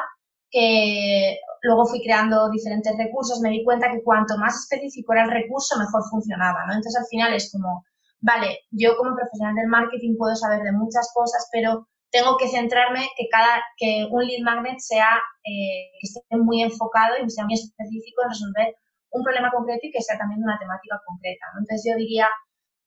que 0.53 1.39
luego 1.63 1.87
fui 1.87 1.99
creando 2.03 2.47
diferentes 2.51 2.93
recursos, 2.95 3.41
me 3.41 3.49
di 3.49 3.63
cuenta 3.63 3.89
que 3.89 4.03
cuanto 4.03 4.37
más 4.37 4.53
específico 4.53 5.13
era 5.13 5.23
el 5.23 5.31
recurso, 5.31 5.79
mejor 5.79 6.03
funcionaba. 6.11 6.61
Entonces 6.69 6.95
al 6.95 7.07
final 7.09 7.33
es 7.33 7.51
como, 7.51 7.83
vale, 8.21 8.59
yo 8.69 8.95
como 8.95 9.15
profesional 9.15 9.55
del 9.55 9.67
marketing 9.67 10.15
puedo 10.15 10.35
saber 10.35 10.61
de 10.61 10.71
muchas 10.71 11.09
cosas, 11.11 11.49
pero 11.51 11.87
tengo 12.11 12.37
que 12.37 12.47
centrarme 12.47 13.09
que 13.17 13.25
cada, 13.31 13.63
que 13.77 14.05
un 14.11 14.21
lead 14.21 14.45
magnet 14.45 14.77
sea, 14.77 15.17
eh, 15.43 15.89
que 15.97 16.05
esté 16.05 16.37
muy 16.37 16.61
enfocado 16.61 17.17
y 17.17 17.27
sea 17.31 17.45
muy 17.45 17.55
específico 17.55 18.21
en 18.21 18.29
resolver 18.29 18.75
un 19.09 19.23
problema 19.23 19.49
concreto 19.49 19.81
y 19.81 19.91
que 19.91 20.01
sea 20.01 20.19
también 20.19 20.43
una 20.43 20.59
temática 20.59 21.01
concreta. 21.03 21.47
Entonces 21.57 21.81
yo 21.89 21.97
diría 21.97 22.27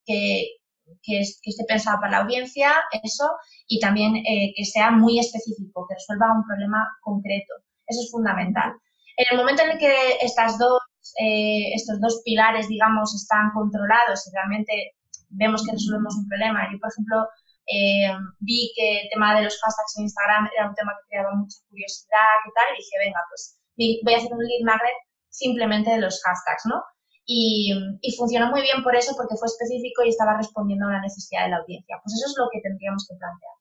que, 0.07 0.63
que, 1.03 1.21
esté 1.21 1.65
pensado 1.67 1.99
para 2.01 2.13
la 2.13 2.19
audiencia, 2.25 2.73
eso, 3.03 3.29
y 3.67 3.81
también 3.81 4.17
eh, 4.17 4.53
que 4.57 4.65
sea 4.65 4.91
muy 4.91 5.19
específico, 5.19 5.87
que 5.89 5.95
resuelva 5.95 6.33
un 6.33 6.45
problema 6.47 6.87
concreto. 7.01 7.55
Eso 7.87 8.01
es 8.03 8.11
fundamental. 8.11 8.73
En 9.17 9.27
el 9.31 9.39
momento 9.39 9.63
en 9.63 9.71
el 9.71 9.79
que 9.79 10.19
estas 10.21 10.59
dos, 10.59 10.81
eh, 11.21 11.73
estos 11.75 12.01
dos 12.01 12.21
pilares, 12.25 12.69
digamos, 12.69 13.15
están 13.15 13.51
controlados 13.55 14.27
y 14.27 14.31
realmente 14.35 14.93
vemos 15.31 15.65
que 15.65 15.73
resolvemos 15.73 16.15
un 16.17 16.29
problema, 16.29 16.69
yo, 16.71 16.79
por 16.79 16.91
ejemplo, 16.91 17.27
eh, 17.67 18.15
vi 18.39 18.73
que 18.77 19.01
el 19.03 19.09
tema 19.11 19.35
de 19.35 19.43
los 19.43 19.59
hashtags 19.61 19.99
en 19.99 20.05
Instagram 20.05 20.49
era 20.57 20.69
un 20.69 20.75
tema 20.75 20.93
que 20.95 21.09
creaba 21.09 21.35
mucha 21.35 21.59
curiosidad, 21.69 22.31
¿qué 22.45 22.51
tal? 22.55 22.75
Y 22.75 22.79
dije, 22.79 22.97
venga, 22.99 23.21
pues 23.29 23.59
voy 24.05 24.15
a 24.15 24.19
hacer 24.19 24.33
un 24.33 24.45
lead 24.45 24.65
magnet 24.65 24.99
simplemente 25.31 25.91
de 25.91 25.99
los 25.99 26.23
hashtags, 26.23 26.67
¿no? 26.67 26.83
Y, 27.29 27.75
funcionó 28.17 28.51
muy 28.51 28.63
bien 28.63 28.83
por 28.85 28.95
eso, 28.95 29.15
porque 29.17 29.37
fue 29.37 29.49
específico 29.49 30.05
y 30.05 30.11
estaba 30.11 30.37
respondiendo 30.37 30.87
a 30.87 30.89
una 30.89 31.03
necesidad 31.03 31.45
de 31.45 31.51
la 31.51 31.57
audiencia. 31.59 31.99
Pues 32.03 32.15
eso 32.15 32.27
es 32.27 32.35
lo 32.39 32.49
que 32.53 32.61
tendríamos 32.61 33.07
que 33.09 33.17
plantear. 33.17 33.53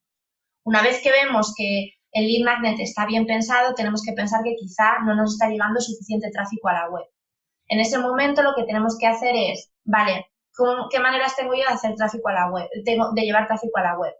Una 0.63 0.81
vez 0.83 1.01
que 1.01 1.11
vemos 1.11 1.53
que 1.57 1.93
el 2.11 2.27
lead 2.27 2.45
magnet 2.45 2.79
está 2.79 3.05
bien 3.05 3.25
pensado, 3.25 3.73
tenemos 3.73 4.03
que 4.03 4.13
pensar 4.13 4.43
que 4.43 4.55
quizá 4.55 4.99
no 5.03 5.15
nos 5.15 5.33
está 5.33 5.49
llegando 5.49 5.81
suficiente 5.81 6.29
tráfico 6.31 6.69
a 6.69 6.73
la 6.73 6.89
web. 6.89 7.05
En 7.67 7.79
ese 7.79 7.97
momento 7.97 8.43
lo 8.43 8.53
que 8.55 8.63
tenemos 8.63 8.97
que 8.99 9.07
hacer 9.07 9.35
es, 9.35 9.71
vale, 9.83 10.27
¿qué 10.91 10.99
maneras 10.99 11.35
tengo 11.35 11.53
yo 11.53 11.61
de 11.67 11.73
hacer 11.73 11.95
tráfico 11.95 12.29
a 12.29 12.33
la 12.33 12.51
web, 12.51 12.69
tengo, 12.85 13.11
de 13.13 13.23
llevar 13.23 13.47
tráfico 13.47 13.79
a 13.79 13.83
la 13.83 13.97
web? 13.97 14.13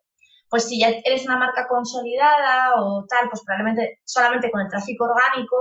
Pues 0.50 0.68
si 0.68 0.80
ya 0.80 0.90
eres 0.90 1.26
una 1.26 1.38
marca 1.38 1.68
consolidada 1.68 2.82
o 2.82 3.06
tal, 3.08 3.30
pues 3.30 3.44
probablemente 3.46 4.00
solamente 4.04 4.52
con 4.52 4.62
el 4.62 4.70
tráfico 4.70 5.06
orgánico 5.06 5.58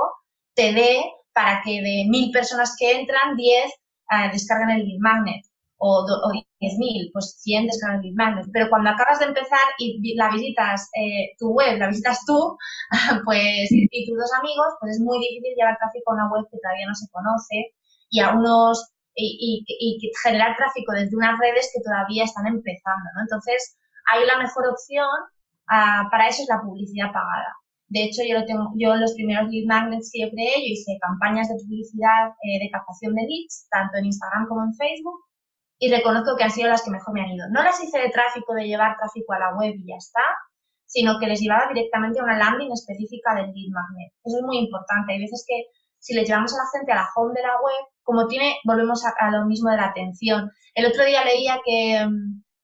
te 0.54 0.72
dé 0.72 1.04
para 1.34 1.60
que 1.62 1.82
de 1.82 2.06
mil 2.08 2.30
personas 2.30 2.76
que 2.78 3.00
entran, 3.00 3.36
10 3.36 3.64
eh, 3.66 4.30
descargan 4.32 4.70
el 4.70 4.86
lead 4.86 5.00
magnet 5.00 5.44
o, 5.76 6.00
o 6.00 6.30
10.000, 6.60 7.10
pues 7.12 7.36
100 7.42 7.66
descargan 7.66 7.98
el 7.98 8.06
lead 8.06 8.16
magnet. 8.16 8.46
Pero 8.52 8.70
cuando 8.70 8.90
acabas 8.90 9.18
de 9.18 9.26
empezar 9.26 9.66
y 9.78 10.14
la 10.16 10.30
visitas 10.30 10.88
eh, 10.94 11.34
tu 11.38 11.50
web, 11.50 11.78
la 11.78 11.88
visitas 11.88 12.24
tú, 12.24 12.56
pues 13.24 13.68
y 13.70 14.06
tus 14.06 14.16
dos 14.16 14.32
amigos, 14.40 14.68
pues 14.80 14.96
es 14.96 15.00
muy 15.00 15.18
difícil 15.18 15.54
llevar 15.56 15.76
tráfico 15.78 16.12
a 16.12 16.14
una 16.14 16.30
web 16.30 16.46
que 16.50 16.58
todavía 16.62 16.86
no 16.86 16.94
se 16.94 17.10
conoce 17.10 17.74
y 18.10 18.20
a 18.20 18.30
unos 18.32 18.94
y, 19.16 19.64
y, 19.68 20.10
generar 20.22 20.56
tráfico 20.56 20.92
desde 20.92 21.16
unas 21.16 21.38
redes 21.38 21.70
que 21.72 21.82
todavía 21.82 22.24
están 22.24 22.46
empezando, 22.46 23.06
¿no? 23.14 23.22
Entonces, 23.22 23.76
ahí 24.10 24.26
la 24.26 24.38
mejor 24.38 24.66
opción 24.68 25.06
uh, 25.70 26.10
para 26.10 26.28
eso 26.28 26.42
es 26.42 26.48
la 26.48 26.60
publicidad 26.60 27.12
pagada. 27.12 27.54
De 27.94 28.02
hecho, 28.02 28.26
yo, 28.26 28.34
lo 28.34 28.44
tengo, 28.44 28.74
yo 28.74 28.96
los 28.96 29.14
primeros 29.14 29.46
lead 29.54 29.70
magnets 29.70 30.10
que 30.10 30.26
yo 30.26 30.28
creé, 30.34 30.58
yo 30.58 30.74
hice 30.74 30.98
campañas 30.98 31.46
de 31.46 31.54
publicidad 31.62 32.34
eh, 32.42 32.58
de 32.58 32.68
captación 32.74 33.14
de 33.14 33.22
leads, 33.22 33.70
tanto 33.70 33.94
en 33.98 34.10
Instagram 34.10 34.50
como 34.50 34.66
en 34.66 34.74
Facebook, 34.74 35.22
y 35.78 35.94
reconozco 35.94 36.34
que 36.34 36.42
han 36.42 36.50
sido 36.50 36.74
las 36.74 36.82
que 36.82 36.90
mejor 36.90 37.14
me 37.14 37.22
han 37.22 37.30
ido. 37.30 37.46
No 37.54 37.62
las 37.62 37.78
hice 37.78 38.02
de 38.02 38.10
tráfico, 38.10 38.52
de 38.52 38.66
llevar 38.66 38.98
tráfico 38.98 39.32
a 39.32 39.38
la 39.38 39.54
web 39.54 39.78
y 39.78 39.86
ya 39.86 39.94
está, 39.94 40.26
sino 40.86 41.20
que 41.20 41.28
les 41.30 41.38
llevaba 41.38 41.70
directamente 41.70 42.18
a 42.18 42.24
una 42.24 42.36
landing 42.36 42.72
específica 42.74 43.30
del 43.38 43.54
lead 43.54 43.70
magnet. 43.70 44.10
Eso 44.26 44.38
es 44.38 44.42
muy 44.42 44.58
importante. 44.58 45.12
Hay 45.14 45.20
veces 45.22 45.44
que 45.46 45.62
si 46.02 46.14
le 46.18 46.24
llevamos 46.24 46.50
a 46.50 46.66
la 46.66 46.70
gente 46.74 46.90
a 46.90 46.96
la 46.96 47.08
home 47.14 47.30
de 47.30 47.46
la 47.46 47.54
web, 47.62 47.82
como 48.02 48.26
tiene, 48.26 48.58
volvemos 48.64 49.06
a, 49.06 49.30
lo 49.30 49.46
mismo 49.46 49.70
de 49.70 49.76
la 49.76 49.94
atención. 49.94 50.50
El 50.74 50.86
otro 50.86 51.06
día 51.06 51.22
leía 51.22 51.62
que, 51.64 52.02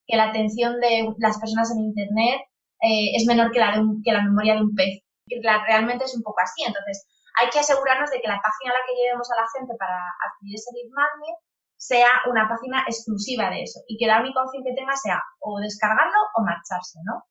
que 0.08 0.16
la 0.16 0.34
atención 0.34 0.80
de 0.80 1.06
las 1.18 1.38
personas 1.38 1.70
en 1.70 1.84
Internet 1.86 2.40
eh, 2.82 3.14
es 3.14 3.26
menor 3.26 3.52
que 3.52 3.60
la, 3.60 3.78
de 3.78 3.84
que 4.02 4.12
la 4.12 4.24
memoria 4.24 4.54
de 4.54 4.62
un 4.62 4.74
pez 4.74 5.06
realmente 5.42 6.04
es 6.04 6.14
un 6.16 6.22
poco 6.22 6.40
así. 6.40 6.64
Entonces, 6.64 7.06
hay 7.38 7.48
que 7.50 7.60
asegurarnos 7.60 8.10
de 8.10 8.20
que 8.20 8.28
la 8.28 8.40
página 8.40 8.74
a 8.74 8.78
la 8.78 8.86
que 8.86 8.96
llevemos 8.96 9.30
a 9.30 9.40
la 9.40 9.46
gente 9.54 9.74
para 9.78 9.98
adquirir 10.26 10.56
ese 10.56 10.70
lead 10.74 10.90
magnet 10.90 11.38
sea 11.76 12.10
una 12.28 12.48
página 12.48 12.84
exclusiva 12.86 13.48
de 13.48 13.62
eso 13.62 13.80
y 13.88 13.96
que 13.96 14.06
la 14.06 14.20
única 14.20 14.42
opción 14.42 14.64
que 14.64 14.74
tenga 14.74 14.94
sea 14.96 15.22
o 15.40 15.58
descargarlo 15.60 16.20
o 16.36 16.44
marcharse, 16.44 16.98
¿no? 17.04 17.24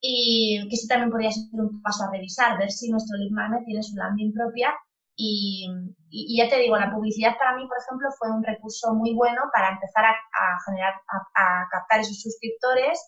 Y 0.00 0.66
que 0.68 0.74
eso 0.74 0.86
también 0.88 1.10
podría 1.10 1.30
ser 1.30 1.46
un 1.52 1.82
paso 1.82 2.04
a 2.04 2.10
revisar, 2.10 2.58
ver 2.58 2.70
si 2.70 2.90
nuestro 2.90 3.16
lead 3.18 3.30
magnet 3.30 3.64
tiene 3.64 3.82
su 3.82 3.94
landing 3.96 4.32
propia 4.32 4.74
y, 5.20 5.66
ya 6.36 6.48
te 6.48 6.58
digo, 6.58 6.76
la 6.76 6.92
publicidad 6.92 7.36
para 7.38 7.56
mí, 7.56 7.66
por 7.66 7.76
ejemplo, 7.76 8.08
fue 8.16 8.30
un 8.30 8.42
recurso 8.42 8.94
muy 8.94 9.14
bueno 9.14 9.42
para 9.52 9.70
empezar 9.70 10.04
a, 10.06 10.14
generar, 10.64 10.94
a, 11.34 11.66
captar 11.72 12.00
esos 12.00 12.20
suscriptores, 12.20 13.02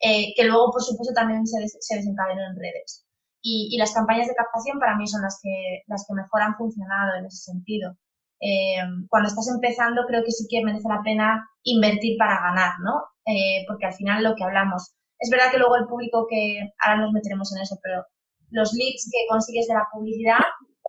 eh, 0.00 0.34
que 0.36 0.44
luego, 0.44 0.70
por 0.70 0.82
supuesto, 0.82 1.12
también 1.12 1.44
se, 1.44 1.58
se 1.66 1.96
desencadenó 1.96 2.42
en 2.46 2.56
redes. 2.56 3.07
Y, 3.40 3.76
las 3.78 3.94
campañas 3.94 4.26
de 4.26 4.34
captación 4.34 4.78
para 4.78 4.96
mí 4.96 5.06
son 5.06 5.22
las 5.22 5.38
que, 5.42 5.82
las 5.86 6.04
que 6.06 6.14
mejor 6.14 6.42
han 6.42 6.56
funcionado 6.56 7.16
en 7.16 7.26
ese 7.26 7.52
sentido. 7.52 7.96
Eh, 8.40 8.82
cuando 9.08 9.28
estás 9.28 9.48
empezando, 9.48 10.06
creo 10.06 10.22
que 10.24 10.32
sí 10.32 10.46
que 10.50 10.64
merece 10.64 10.88
la 10.88 11.02
pena 11.02 11.48
invertir 11.62 12.16
para 12.18 12.40
ganar, 12.40 12.72
¿no? 12.80 13.02
Eh, 13.26 13.64
porque 13.66 13.86
al 13.86 13.94
final 13.94 14.24
lo 14.24 14.34
que 14.34 14.44
hablamos, 14.44 14.94
es 15.18 15.30
verdad 15.30 15.50
que 15.50 15.58
luego 15.58 15.76
el 15.76 15.86
público 15.86 16.26
que, 16.28 16.72
ahora 16.80 17.00
nos 17.00 17.12
meteremos 17.12 17.54
en 17.54 17.62
eso, 17.62 17.78
pero 17.82 18.04
los 18.50 18.72
leads 18.72 19.10
que 19.12 19.26
consigues 19.28 19.66
de 19.68 19.74
la 19.74 19.88
publicidad 19.92 20.40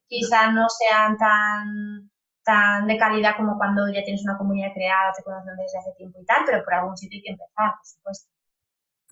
quizá 0.07 0.51
no 0.51 0.67
sean 0.69 1.17
tan, 1.17 2.09
tan 2.43 2.87
de 2.87 2.97
calidad 2.97 3.35
como 3.37 3.57
cuando 3.57 3.87
ya 3.89 4.03
tienes 4.03 4.23
una 4.23 4.37
comunidad 4.37 4.73
creada, 4.73 5.13
te 5.15 5.23
conocen 5.23 5.55
desde 5.55 5.77
hace 5.77 5.93
tiempo 5.97 6.19
y 6.21 6.25
tal, 6.25 6.43
pero 6.45 6.63
por 6.63 6.73
algún 6.73 6.97
sitio 6.97 7.17
hay 7.17 7.23
que 7.23 7.31
empezar, 7.31 7.71
por 7.77 7.85
supuesto. 7.85 8.29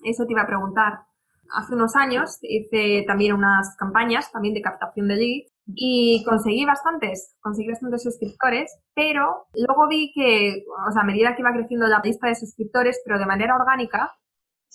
Eso 0.04 0.26
te 0.26 0.32
iba 0.32 0.42
a 0.42 0.46
preguntar. 0.46 1.07
Hace 1.54 1.74
unos 1.74 1.96
años 1.96 2.38
hice 2.42 3.04
también 3.06 3.34
unas 3.34 3.76
campañas 3.76 4.30
también 4.32 4.54
de 4.54 4.62
captación 4.62 5.08
de 5.08 5.16
leads 5.16 5.52
y 5.66 6.24
conseguí 6.24 6.64
bastantes, 6.64 7.36
conseguí 7.40 7.68
bastantes 7.68 8.02
suscriptores, 8.02 8.78
pero 8.94 9.46
luego 9.54 9.88
vi 9.88 10.12
que, 10.14 10.64
o 10.88 10.92
sea, 10.92 11.02
a 11.02 11.06
medida 11.06 11.34
que 11.34 11.42
iba 11.42 11.52
creciendo 11.52 11.86
la 11.86 12.00
lista 12.02 12.28
de 12.28 12.34
suscriptores, 12.34 13.00
pero 13.04 13.18
de 13.18 13.26
manera 13.26 13.56
orgánica, 13.56 14.12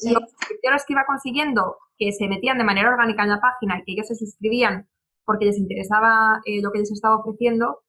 los 0.03 0.29
suscriptores 0.31 0.85
que 0.85 0.93
iba 0.93 1.05
consiguiendo, 1.05 1.77
que 1.97 2.11
se 2.11 2.27
metían 2.27 2.57
de 2.57 2.63
manera 2.63 2.89
orgánica 2.89 3.23
en 3.23 3.29
la 3.29 3.41
página 3.41 3.79
y 3.79 3.83
que 3.85 3.91
ellos 3.93 4.07
se 4.07 4.15
suscribían 4.15 4.87
porque 5.25 5.45
les 5.45 5.57
interesaba 5.57 6.41
eh, 6.45 6.61
lo 6.61 6.71
que 6.71 6.79
les 6.79 6.91
estaba 6.91 7.17
ofreciendo, 7.17 7.83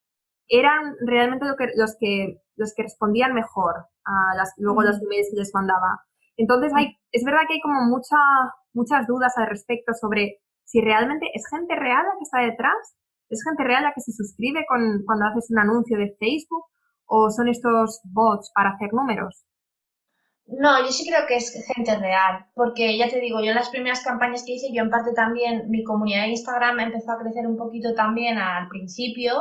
eran 0.49 0.95
realmente 1.01 1.47
lo 1.47 1.57
que, 1.57 1.69
los, 1.77 1.97
que, 1.99 2.41
los 2.57 2.75
que 2.75 2.85
respondían 2.85 3.35
mejor 3.35 3.87
a 4.05 4.37
las, 4.37 4.53
luego 4.59 4.83
los 4.83 5.01
emails 5.03 5.29
que 5.31 5.41
les 5.41 5.55
mandaba. 5.55 6.05
Entonces, 6.37 6.73
hay, 6.75 6.97
es 7.13 7.25
verdad 7.25 7.41
que 7.49 7.55
hay 7.55 7.61
como 7.61 7.81
mucha, 7.89 8.17
muchas 8.75 9.07
dudas 9.07 9.33
al 9.37 9.49
respecto 9.49 9.93
sobre 9.95 10.41
si 10.65 10.81
realmente 10.81 11.27
es 11.33 11.45
gente 11.49 11.75
real 11.77 12.05
la 12.05 12.19
que 12.19 12.25
está 12.25 12.41
detrás, 12.41 12.97
es 13.29 13.43
gente 13.43 13.65
real 13.65 13.85
la 13.85 13.93
que 13.95 14.01
se 14.01 14.13
suscribe 14.13 14.65
con, 14.69 15.03
cuando 15.07 15.27
haces 15.27 15.51
un 15.51 15.59
anuncio 15.59 15.97
de 15.97 16.15
Facebook 16.19 16.65
o 17.07 17.31
son 17.31 17.49
estos 17.49 18.01
bots 18.05 18.51
para 18.55 18.71
hacer 18.71 18.93
números. 18.93 19.45
No, 20.47 20.79
yo 20.85 20.93
sí 20.93 21.09
creo 21.09 21.27
que 21.27 21.37
es 21.37 21.55
gente 21.75 21.97
real, 21.99 22.47
porque 22.55 22.99
ya 22.99 23.09
te 23.09 23.19
digo, 23.19 23.41
yo 23.41 23.51
en 23.51 23.55
las 23.55 23.71
primeras 23.71 24.03
campañas 24.03 24.45
que 24.45 24.53
hice, 24.53 24.75
yo 24.75 24.83
en 24.83 24.91
parte 24.91 25.15
también, 25.15 25.71
mi 25.71 25.83
comunidad 25.85 26.25
de 26.25 26.31
Instagram 26.31 26.81
empezó 26.81 27.13
a 27.13 27.19
crecer 27.19 27.47
un 27.47 27.57
poquito 27.57 27.95
también 27.95 28.37
al 28.37 28.69
principio, 28.69 29.33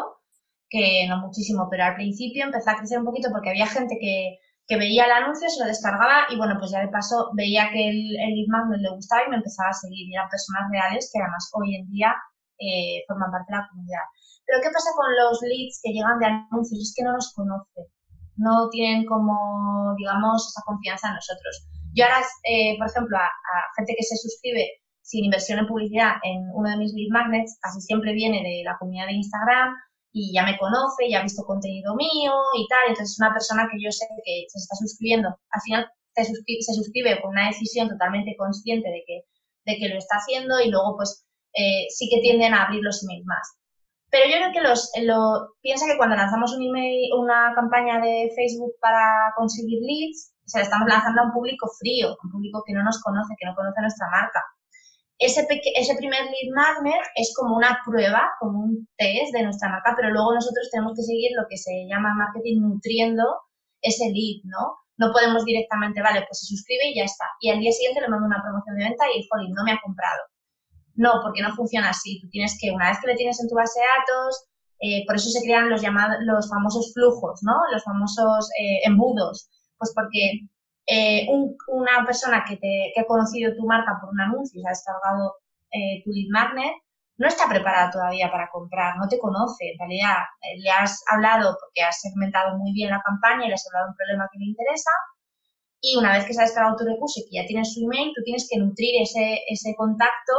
que 0.69 1.05
no 1.09 1.19
muchísimo, 1.19 1.67
pero 1.69 1.83
al 1.83 1.95
principio 1.95 2.45
empezó 2.45 2.69
a 2.69 2.77
crecer 2.77 2.99
un 2.99 3.05
poquito 3.05 3.29
porque 3.31 3.49
había 3.49 3.67
gente 3.67 3.97
que, 3.99 4.39
que 4.67 4.77
veía 4.77 5.05
el 5.05 5.11
anuncio, 5.11 5.49
se 5.49 5.59
lo 5.59 5.67
descargaba 5.67 6.27
y 6.29 6.37
bueno, 6.37 6.55
pues 6.57 6.71
ya 6.71 6.79
de 6.79 6.87
paso 6.87 7.31
veía 7.35 7.69
que 7.71 7.89
el, 7.89 8.13
lead 8.13 8.47
magnet 8.47 8.81
le 8.81 8.95
gustaba 8.95 9.23
y 9.25 9.29
me 9.29 9.37
empezaba 9.37 9.69
a 9.69 9.73
seguir. 9.73 10.07
Y 10.07 10.15
eran 10.15 10.29
personas 10.29 10.63
reales 10.71 11.09
que 11.11 11.19
además 11.19 11.51
hoy 11.53 11.75
en 11.75 11.89
día 11.89 12.15
eh, 12.59 13.03
forman 13.07 13.31
parte 13.31 13.51
de 13.51 13.57
la 13.59 13.67
comunidad. 13.69 14.05
Pero 14.45 14.59
¿qué 14.63 14.69
pasa 14.71 14.89
con 14.95 15.07
los 15.15 15.41
leads 15.41 15.79
que 15.83 15.91
llegan 15.91 16.19
de 16.19 16.27
anuncios? 16.27 16.79
Es 16.79 16.93
que 16.95 17.03
no 17.03 17.13
nos 17.13 17.33
conocen 17.33 17.87
no 18.37 18.69
tienen 18.69 19.05
como, 19.05 19.93
digamos, 19.97 20.47
esa 20.47 20.61
confianza 20.65 21.09
en 21.09 21.15
nosotros. 21.15 21.67
Yo 21.93 22.05
ahora, 22.05 22.25
eh, 22.49 22.75
por 22.77 22.89
ejemplo, 22.89 23.17
a, 23.17 23.29
gente 23.77 23.93
que 23.97 24.03
se 24.03 24.17
suscribe 24.17 24.67
sin 25.01 25.25
inversión 25.25 25.59
en 25.59 25.67
publicidad 25.67 26.13
en 26.23 26.49
uno 26.53 26.69
de 26.69 26.77
mis 26.77 26.93
lead 26.93 27.11
magnets, 27.11 27.57
casi 27.61 27.81
siempre 27.81 28.13
viene 28.13 28.41
de 28.41 28.63
la 28.65 28.77
comunidad 28.77 29.07
de 29.07 29.13
Instagram 29.13 29.75
y 30.13 30.31
ya 30.31 30.45
me 30.45 30.57
conoce, 30.57 31.09
ya 31.09 31.19
ha 31.19 31.23
visto 31.23 31.43
contenido 31.43 31.95
mío 31.95 32.33
y 32.55 32.67
tal. 32.69 32.89
Entonces 32.89 33.13
es 33.13 33.19
una 33.19 33.33
persona 33.33 33.67
que 33.69 33.81
yo 33.83 33.91
sé 33.91 34.05
que 34.23 34.45
se 34.47 34.59
está 34.59 34.75
suscribiendo. 34.75 35.29
Al 35.29 35.61
final 35.61 35.89
se 36.15 36.25
suscribe, 36.25 36.61
se 36.61 36.73
suscribe 36.73 37.21
con 37.21 37.31
una 37.31 37.47
decisión 37.47 37.89
totalmente 37.89 38.35
consciente 38.37 38.87
de 38.89 39.03
que, 39.05 39.25
de 39.65 39.77
que 39.79 39.89
lo 39.89 39.97
está 39.97 40.17
haciendo 40.17 40.61
y 40.61 40.69
luego 40.69 40.95
pues 40.95 41.25
eh, 41.53 41.89
sí 41.89 42.07
que 42.09 42.21
tienden 42.21 42.53
a 42.53 42.65
abrir 42.65 42.81
los 42.83 43.03
emails 43.03 43.25
más. 43.25 43.57
Pero 44.13 44.29
yo 44.29 44.37
creo 44.37 44.53
que 44.53 44.61
los, 44.61 44.91
lo, 45.01 45.57
piensa 45.61 45.87
que 45.87 45.97
cuando 45.97 46.15
lanzamos 46.15 46.53
un 46.53 46.61
email, 46.61 47.09
una 47.17 47.51
campaña 47.55 47.99
de 47.99 48.29
Facebook 48.35 48.73
para 48.79 49.33
conseguir 49.35 49.81
leads, 49.81 50.31
se 50.45 50.59
la 50.59 50.65
estamos 50.65 50.87
lanzando 50.87 51.21
a 51.21 51.25
un 51.25 51.33
público 51.33 51.67
frío, 51.79 52.15
un 52.23 52.29
público 52.29 52.61
que 52.63 52.73
no 52.73 52.83
nos 52.83 53.01
conoce, 53.01 53.33
que 53.39 53.47
no 53.47 53.55
conoce 53.55 53.81
nuestra 53.81 54.07
marca. 54.11 54.41
Ese, 55.23 55.47
ese 55.47 55.95
primer 55.95 56.19
lead 56.19 56.51
magnet 56.53 56.99
es 57.15 57.33
como 57.33 57.55
una 57.55 57.79
prueba, 57.85 58.29
como 58.41 58.59
un 58.59 58.87
test 58.97 59.31
de 59.31 59.43
nuestra 59.43 59.69
marca, 59.69 59.93
pero 59.95 60.11
luego 60.11 60.33
nosotros 60.33 60.67
tenemos 60.69 60.93
que 60.97 61.03
seguir 61.03 61.31
lo 61.39 61.47
que 61.47 61.57
se 61.57 61.87
llama 61.87 62.13
marketing 62.13 62.59
nutriendo 62.59 63.23
ese 63.81 64.11
lead, 64.11 64.43
¿no? 64.43 64.83
No 64.97 65.11
podemos 65.11 65.45
directamente, 65.45 66.01
vale, 66.01 66.25
pues 66.27 66.39
se 66.39 66.45
suscribe 66.45 66.91
y 66.91 66.95
ya 66.95 67.05
está. 67.05 67.25
Y 67.39 67.49
al 67.51 67.59
día 67.59 67.71
siguiente 67.71 68.01
le 68.01 68.09
mando 68.09 68.27
una 68.27 68.41
promoción 68.43 68.75
de 68.75 68.83
venta 68.83 69.05
y, 69.15 69.25
jolín, 69.29 69.53
no 69.53 69.63
me 69.63 69.71
ha 69.71 69.79
comprado. 69.81 70.21
No, 70.95 71.21
porque 71.23 71.41
no 71.41 71.55
funciona 71.55 71.89
así. 71.89 72.19
Tú 72.21 72.29
tienes 72.29 72.57
que, 72.59 72.71
una 72.71 72.89
vez 72.89 72.99
que 72.99 73.07
le 73.07 73.15
tienes 73.15 73.39
en 73.41 73.49
tu 73.49 73.55
base 73.55 73.79
de 73.79 73.85
datos, 73.97 74.45
eh, 74.79 75.03
por 75.07 75.15
eso 75.15 75.29
se 75.29 75.41
crean 75.41 75.69
los 75.69 75.81
llamados, 75.81 76.17
los 76.21 76.49
famosos 76.49 76.91
flujos, 76.93 77.39
¿no? 77.43 77.55
Los 77.71 77.83
famosos 77.83 78.49
eh, 78.59 78.81
embudos. 78.85 79.49
Pues 79.77 79.91
porque 79.95 80.51
eh, 80.85 81.27
una 81.67 82.05
persona 82.05 82.43
que, 82.47 82.57
te, 82.57 82.91
que 82.93 83.01
ha 83.01 83.05
conocido 83.05 83.55
tu 83.55 83.65
marca 83.65 83.97
por 83.99 84.09
un 84.09 84.21
anuncio 84.21 84.61
y 84.61 84.65
ha 84.65 84.69
descargado 84.69 85.35
tu 86.03 86.11
lead 86.11 86.29
magnet, 86.29 86.71
no 87.17 87.27
está 87.27 87.49
preparada 87.49 87.89
todavía 87.89 88.29
para 88.29 88.49
comprar, 88.51 88.97
no 88.97 89.07
te 89.07 89.17
conoce. 89.17 89.71
En 89.71 89.79
realidad, 89.79 90.17
le 90.57 90.69
has 90.69 91.01
hablado 91.09 91.57
porque 91.59 91.81
has 91.81 91.99
segmentado 91.99 92.57
muy 92.57 92.73
bien 92.73 92.91
la 92.91 93.01
campaña 93.01 93.45
y 93.45 93.47
le 93.47 93.55
has 93.55 93.65
hablado 93.67 93.85
de 93.85 93.91
un 93.91 93.97
problema 93.97 94.29
que 94.31 94.39
le 94.39 94.45
interesa. 94.45 94.91
Y 95.81 95.97
una 95.97 96.13
vez 96.13 96.25
que 96.25 96.33
se 96.33 96.41
ha 96.41 96.45
descargado 96.45 96.77
tu 96.77 96.85
recurso 96.85 97.19
y 97.19 97.29
que 97.29 97.41
ya 97.41 97.47
tienes 97.47 97.73
su 97.73 97.81
email, 97.81 98.13
tú 98.15 98.21
tienes 98.23 98.47
que 98.49 98.59
nutrir 98.59 99.01
ese, 99.01 99.41
ese 99.49 99.75
contacto 99.75 100.33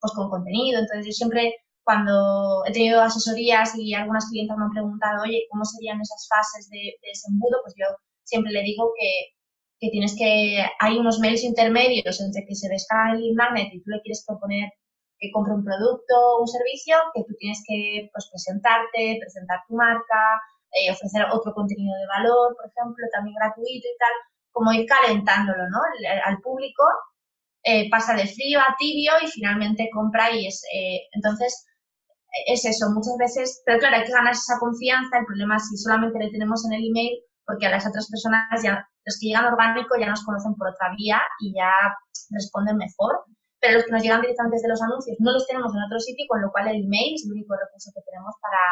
pues 0.00 0.12
con 0.14 0.30
contenido. 0.30 0.80
Entonces 0.80 1.06
yo 1.06 1.12
siempre 1.12 1.54
cuando 1.84 2.64
he 2.66 2.72
tenido 2.72 3.00
asesorías 3.00 3.76
y 3.78 3.94
algunas 3.94 4.28
clientes 4.28 4.56
me 4.56 4.64
han 4.64 4.72
preguntado, 4.72 5.22
oye, 5.22 5.46
¿cómo 5.50 5.64
serían 5.64 6.00
esas 6.00 6.26
fases 6.28 6.68
de, 6.70 6.96
ese 7.02 7.28
embudo? 7.30 7.60
Pues 7.62 7.74
yo 7.78 7.86
siempre 8.24 8.52
le 8.52 8.62
digo 8.62 8.90
que, 8.98 9.35
que, 9.80 9.90
tienes 9.90 10.14
que, 10.16 10.64
hay 10.80 10.98
unos 10.98 11.18
mails 11.18 11.44
intermedios 11.44 12.20
entre 12.20 12.44
que 12.46 12.54
se 12.54 12.68
descarga 12.68 13.14
el 13.14 13.34
magnet 13.34 13.72
y 13.72 13.82
tú 13.82 13.90
le 13.90 14.00
quieres 14.02 14.24
proponer 14.26 14.70
que 15.18 15.30
compre 15.32 15.54
un 15.54 15.64
producto 15.64 16.14
un 16.40 16.48
servicio, 16.48 16.96
que 17.14 17.24
tú 17.24 17.34
tienes 17.38 17.62
que 17.66 18.08
pues, 18.12 18.28
presentarte, 18.30 19.18
presentar 19.20 19.60
tu 19.66 19.74
marca, 19.74 20.20
eh, 20.72 20.90
ofrecer 20.90 21.24
otro 21.32 21.54
contenido 21.54 21.94
de 21.96 22.06
valor, 22.06 22.56
por 22.56 22.68
ejemplo, 22.68 23.04
también 23.12 23.36
gratuito 23.36 23.86
y 23.88 23.96
tal, 23.98 24.14
como 24.52 24.72
ir 24.72 24.86
calentándolo 24.86 25.64
¿no? 25.70 25.80
al 26.24 26.38
público 26.40 26.84
eh, 27.68 27.90
pasa 27.90 28.14
de 28.14 28.28
frío 28.28 28.60
a 28.60 28.76
tibio 28.78 29.12
y 29.20 29.26
finalmente 29.26 29.90
compra 29.92 30.30
y 30.30 30.46
es, 30.46 30.62
eh, 30.72 31.00
entonces, 31.12 31.66
es 32.46 32.64
eso, 32.64 32.90
muchas 32.90 33.16
veces, 33.18 33.60
pero 33.66 33.80
claro, 33.80 33.96
hay 33.96 34.04
que 34.04 34.12
ganar 34.12 34.32
esa 34.32 34.58
confianza, 34.60 35.18
el 35.18 35.26
problema 35.26 35.56
es 35.56 35.68
si 35.68 35.76
solamente 35.76 36.16
le 36.16 36.30
tenemos 36.30 36.64
en 36.64 36.74
el 36.74 36.86
email, 36.86 37.18
porque 37.46 37.66
a 37.66 37.70
las 37.70 37.86
otras 37.86 38.10
personas 38.10 38.62
ya, 38.62 38.84
los 39.04 39.18
que 39.18 39.28
llegan 39.28 39.46
orgánico 39.46 39.94
ya 39.98 40.10
nos 40.10 40.24
conocen 40.24 40.54
por 40.54 40.68
otra 40.68 40.90
vía 40.96 41.22
y 41.40 41.54
ya 41.54 41.70
responden 42.30 42.76
mejor, 42.76 43.24
pero 43.60 43.74
los 43.74 43.84
que 43.84 43.92
nos 43.92 44.02
llegan 44.02 44.20
directamente 44.20 44.56
desde 44.56 44.68
los 44.68 44.82
anuncios 44.82 45.16
no 45.20 45.32
los 45.32 45.46
tenemos 45.46 45.72
en 45.74 45.82
otro 45.82 45.98
sitio, 46.00 46.26
con 46.28 46.42
lo 46.42 46.50
cual 46.50 46.68
el 46.68 46.84
email 46.84 47.14
es 47.14 47.24
el 47.24 47.32
único 47.32 47.54
recurso 47.54 47.90
que 47.94 48.02
tenemos 48.02 48.34
para, 48.42 48.62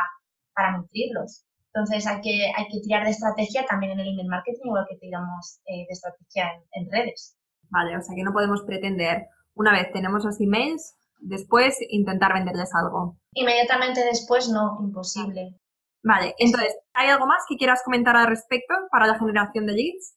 para 0.55 0.77
nutrirlos. 0.77 1.47
Entonces 1.73 2.07
hay 2.07 2.21
que, 2.21 2.53
hay 2.55 2.67
que 2.69 2.81
tirar 2.81 3.05
de 3.05 3.11
estrategia 3.11 3.65
también 3.67 3.93
en 3.93 4.01
el 4.01 4.13
email 4.13 4.29
marketing, 4.29 4.67
igual 4.67 4.87
que 4.89 4.97
tiramos 4.99 5.59
eh, 5.67 5.87
de 5.87 5.93
estrategia 5.93 6.51
en 6.73 6.91
redes. 6.91 7.37
Vale, 7.71 7.97
o 7.97 8.03
sea 8.03 8.15
que 8.15 8.23
no 8.23 8.33
podemos 8.33 8.63
pretender, 8.63 9.27
una 9.55 9.73
vez 9.73 9.91
tenemos 9.93 10.25
los 10.25 10.41
emails, 10.41 10.95
después 11.19 11.77
intentar 11.89 12.33
venderles 12.35 12.71
algo. 12.75 13.19
Inmediatamente 13.33 14.05
después 14.05 14.49
no, 14.49 14.79
imposible. 14.83 15.59
Vale, 16.05 16.35
entonces, 16.37 16.77
¿hay 16.93 17.09
algo 17.09 17.27
más 17.27 17.45
que 17.49 17.57
quieras 17.57 17.81
comentar 17.83 18.15
al 18.15 18.27
respecto 18.27 18.75
para 18.91 19.07
la 19.07 19.19
generación 19.19 19.65
de 19.65 19.73
leads? 19.73 20.15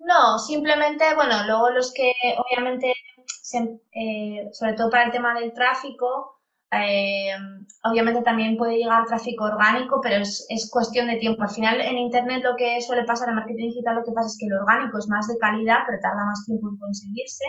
No, 0.00 0.36
simplemente, 0.36 1.14
bueno, 1.14 1.44
luego 1.46 1.70
los 1.70 1.92
que 1.94 2.12
obviamente, 2.38 2.92
eh, 2.92 4.48
sobre 4.50 4.72
todo 4.72 4.90
para 4.90 5.04
el 5.04 5.12
tema 5.12 5.38
del 5.38 5.52
tráfico, 5.52 6.40
eh, 6.72 7.36
obviamente 7.84 8.22
también 8.22 8.56
puede 8.56 8.78
llegar 8.78 9.06
tráfico 9.06 9.44
orgánico, 9.44 10.00
pero 10.02 10.16
es, 10.16 10.44
es, 10.48 10.68
cuestión 10.68 11.06
de 11.06 11.18
tiempo. 11.18 11.44
Al 11.44 11.50
final, 11.50 11.80
en 11.80 11.98
Internet 11.98 12.42
lo 12.42 12.56
que 12.56 12.80
suele 12.80 13.04
pasar 13.04 13.28
en 13.28 13.36
marketing 13.36 13.68
digital, 13.68 13.96
lo 13.96 14.04
que 14.04 14.12
pasa 14.12 14.26
es 14.26 14.38
que 14.40 14.48
lo 14.48 14.60
orgánico 14.60 14.98
es 14.98 15.06
más 15.08 15.28
de 15.28 15.38
calidad, 15.38 15.78
pero 15.86 16.00
tarda 16.02 16.24
más 16.26 16.44
tiempo 16.46 16.68
en 16.68 16.78
conseguirse. 16.78 17.44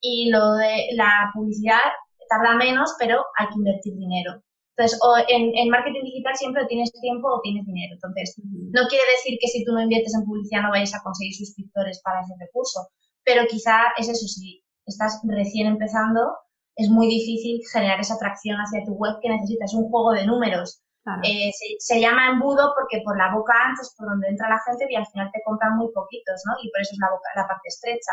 Y 0.00 0.30
lo 0.30 0.54
de 0.54 0.88
la 0.94 1.32
publicidad 1.34 1.80
tarda 2.28 2.54
menos, 2.54 2.94
pero 2.98 3.24
hay 3.38 3.48
que 3.48 3.54
invertir 3.56 3.94
dinero. 3.96 4.42
Entonces, 4.76 4.98
o 5.02 5.16
en, 5.28 5.68
marketing 5.68 6.04
digital 6.04 6.34
siempre 6.36 6.66
tienes 6.66 6.92
tiempo 6.92 7.28
o 7.28 7.40
tienes 7.42 7.66
dinero. 7.66 7.92
Entonces, 7.94 8.40
no 8.40 8.88
quiere 8.88 9.04
decir 9.16 9.38
que 9.40 9.48
si 9.48 9.64
tú 9.64 9.72
no 9.72 9.82
inviertes 9.82 10.14
en 10.14 10.24
publicidad 10.24 10.62
no 10.62 10.70
vayas 10.70 10.94
a 10.94 11.02
conseguir 11.02 11.34
suscriptores 11.34 12.00
para 12.02 12.20
ese 12.20 12.32
recurso, 12.40 12.88
pero 13.24 13.46
quizá 13.46 13.92
es 13.98 14.08
eso, 14.08 14.26
si 14.26 14.64
estás 14.86 15.20
recién 15.28 15.66
empezando, 15.66 16.20
es 16.76 16.88
muy 16.88 17.06
difícil 17.06 17.60
generar 17.70 18.00
esa 18.00 18.14
atracción 18.14 18.56
hacia 18.56 18.84
tu 18.84 18.94
web 18.94 19.16
que 19.20 19.28
necesitas. 19.28 19.74
un 19.74 19.90
juego 19.90 20.12
de 20.12 20.26
números. 20.26 20.82
Eh, 21.24 21.50
se, 21.80 22.00
llama 22.00 22.30
embudo 22.30 22.72
porque 22.78 23.02
por 23.04 23.18
la 23.18 23.34
boca 23.34 23.52
antes, 23.66 23.92
por 23.98 24.06
donde 24.06 24.28
entra 24.28 24.48
la 24.48 24.60
gente, 24.64 24.86
y 24.88 24.94
al 24.94 25.06
final 25.08 25.30
te 25.32 25.42
compran 25.44 25.76
muy 25.76 25.90
poquitos, 25.92 26.40
¿no? 26.46 26.54
Y 26.62 26.70
por 26.70 26.80
eso 26.80 26.94
es 26.94 26.98
la, 27.00 27.10
boca, 27.10 27.28
la 27.34 27.48
parte 27.48 27.68
estrecha. 27.68 28.12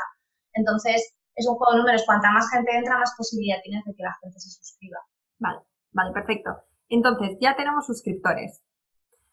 Entonces, 0.53 1.13
es 1.35 1.47
un 1.47 1.55
juego 1.55 1.73
de 1.73 1.79
números. 1.79 2.03
Cuanta 2.05 2.31
más 2.31 2.49
gente 2.49 2.75
entra, 2.75 2.97
más 2.97 3.13
posibilidad 3.15 3.61
tienes 3.63 3.85
de 3.85 3.93
que 3.93 4.03
la 4.03 4.17
gente 4.21 4.39
se 4.39 4.49
suscriba. 4.49 4.97
Vale, 5.37 5.59
vale, 5.91 6.11
perfecto. 6.13 6.51
Entonces, 6.89 7.37
ya 7.39 7.55
tenemos 7.55 7.85
suscriptores. 7.85 8.61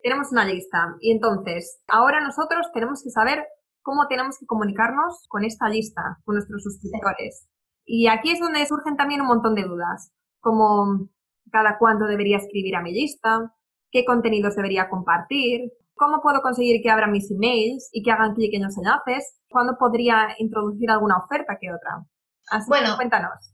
Tenemos 0.02 0.30
una 0.32 0.44
lista. 0.44 0.96
Y 1.00 1.12
entonces, 1.12 1.80
ahora 1.88 2.20
nosotros 2.20 2.70
tenemos 2.72 3.02
que 3.02 3.10
saber 3.10 3.46
cómo 3.82 4.06
tenemos 4.08 4.38
que 4.38 4.46
comunicarnos 4.46 5.26
con 5.28 5.44
esta 5.44 5.68
lista, 5.68 6.18
con 6.24 6.34
nuestros 6.34 6.62
suscriptores. 6.62 7.48
Y 7.84 8.08
aquí 8.08 8.32
es 8.32 8.40
donde 8.40 8.66
surgen 8.66 8.96
también 8.96 9.20
un 9.20 9.28
montón 9.28 9.54
de 9.54 9.62
dudas, 9.62 10.12
como 10.40 11.08
cada 11.52 11.78
cuánto 11.78 12.06
debería 12.06 12.38
escribir 12.38 12.74
a 12.74 12.82
mi 12.82 12.92
lista, 12.92 13.54
qué 13.90 14.04
contenidos 14.04 14.56
debería 14.56 14.88
compartir, 14.88 15.70
cómo 15.94 16.20
puedo 16.20 16.42
conseguir 16.42 16.82
que 16.82 16.90
abran 16.90 17.12
mis 17.12 17.30
emails 17.30 17.88
y 17.92 18.02
que 18.02 18.10
hagan 18.10 18.34
clic 18.34 18.52
en 18.54 18.64
los 18.64 18.76
enlaces, 18.76 19.40
cuándo 19.48 19.76
podría 19.78 20.34
introducir 20.38 20.90
alguna 20.90 21.18
oferta 21.18 21.56
que 21.60 21.72
otra. 21.72 22.04
Así 22.50 22.68
bueno, 22.68 22.96
cuéntanos. 22.96 23.52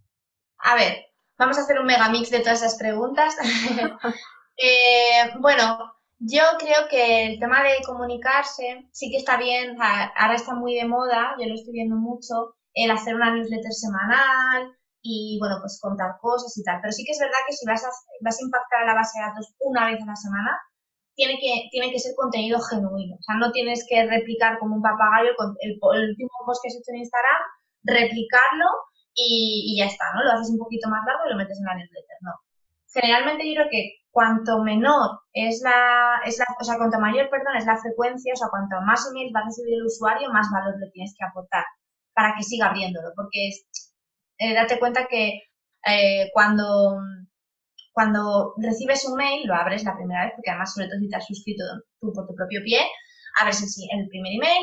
A 0.59 0.75
ver, 0.75 0.97
vamos 1.43 1.59
a 1.59 1.63
hacer 1.63 1.81
un 1.81 1.87
megamix 1.87 2.31
de 2.31 2.41
todas 2.41 2.63
esas 2.63 2.79
preguntas. 2.79 3.37
Eh, 4.65 5.33
bueno, 5.41 5.95
yo 6.21 6.43
creo 6.59 6.87
que 6.89 7.27
el 7.27 7.41
tema 7.41 7.65
de 7.65 7.83
comunicarse 7.85 8.87
sí 8.93 9.11
que 9.11 9.17
está 9.17 9.39
bien, 9.39 9.77
ahora 9.81 10.35
está 10.35 10.55
muy 10.55 10.75
de 10.75 10.85
moda, 10.85 11.35
yo 11.41 11.49
lo 11.49 11.55
estoy 11.55 11.73
viendo 11.73 11.97
mucho, 11.97 12.55
el 12.75 12.91
hacer 12.91 13.17
una 13.17 13.35
newsletter 13.35 13.73
semanal 13.73 14.77
y, 15.01 15.39
bueno, 15.41 15.57
pues 15.59 15.81
contar 15.81 16.19
cosas 16.21 16.57
y 16.59 16.63
tal. 16.63 16.79
Pero 16.81 16.93
sí 16.93 17.03
que 17.03 17.13
es 17.13 17.19
verdad 17.19 17.43
que 17.49 17.55
si 17.55 17.67
vas 17.67 17.83
a, 17.83 18.45
impactar 18.45 18.83
a 18.83 18.87
la 18.87 18.95
base 18.95 19.19
de 19.19 19.27
datos 19.27 19.55
una 19.59 19.87
vez 19.87 20.01
a 20.01 20.07
la 20.07 20.17
semana, 20.17 20.53
tiene 21.17 21.41
que, 21.41 21.69
tiene 21.73 21.91
que 21.91 21.99
ser 21.99 22.15
contenido 22.15 22.61
genuino. 22.61 23.17
O 23.17 23.23
sea, 23.23 23.37
no 23.37 23.51
tienes 23.51 23.85
que 23.89 24.07
replicar 24.07 24.59
como 24.61 24.77
un 24.77 24.83
papagayo 24.83 25.31
el, 25.63 25.73
el, 25.73 26.11
último 26.11 26.31
post 26.47 26.61
que 26.63 26.69
has 26.69 26.77
hecho 26.77 26.93
en 26.93 26.99
Instagram, 26.99 27.41
replicarlo 27.83 28.67
y, 29.15 29.77
ya 29.79 29.87
está, 29.87 30.05
¿no? 30.15 30.25
Lo 30.25 30.33
haces 30.33 30.51
un 30.51 30.59
poquito 30.59 30.89
más 30.89 31.05
largo 31.07 31.23
y 31.27 31.31
lo 31.31 31.37
metes 31.37 31.59
en 31.59 31.65
la 31.65 31.75
newsletter, 31.75 32.19
no. 32.23 32.33
Generalmente 32.93 33.49
yo 33.49 33.55
creo 33.55 33.69
que 33.71 34.03
cuanto 34.11 34.63
menor 34.63 35.21
es 35.33 35.63
la, 35.63 36.21
es 36.25 36.39
la, 36.39 36.47
o 36.61 36.65
sea, 36.65 36.77
cuanto 36.77 37.01
mayor, 37.01 37.31
perdón, 37.31 37.57
es 37.57 37.67
la 37.67 37.79
frecuencia, 37.79 38.33
o 38.35 38.37
sea, 38.37 38.49
cuanto 38.51 38.81
más 38.83 39.09
emails 39.11 39.33
va 39.35 39.41
a 39.41 39.45
recibir 39.45 39.75
el 39.75 39.87
usuario, 39.87 40.31
más 40.31 40.51
valor 40.53 40.79
le 40.79 40.91
tienes 40.91 41.15
que 41.19 41.25
aportar 41.25 41.65
para 42.13 42.35
que 42.37 42.43
siga 42.43 42.67
abriéndolo, 42.69 43.09
porque 43.17 43.51
eh, 44.39 44.55
date 44.55 44.79
cuenta 44.79 45.07
que 45.09 45.41
eh, 45.87 46.31
cuando, 46.35 47.01
cuando 47.93 48.55
recibes 48.59 49.07
un 49.07 49.17
mail, 49.17 49.47
lo 49.47 49.55
abres 49.55 49.85
la 49.85 49.97
primera 49.97 50.25
vez, 50.25 50.33
porque 50.37 50.51
además, 50.51 50.75
sobre 50.75 50.89
todo 50.89 51.01
si 51.01 51.09
te 51.09 51.17
has 51.17 51.27
suscrito 51.27 51.65
tú 52.01 52.13
por 52.13 52.27
tu 52.27 52.35
propio 52.35 52.61
pie, 52.63 52.81
abres 53.41 53.63
el, 53.63 54.01
el 54.01 54.09
primer 54.09 54.33
email 54.35 54.63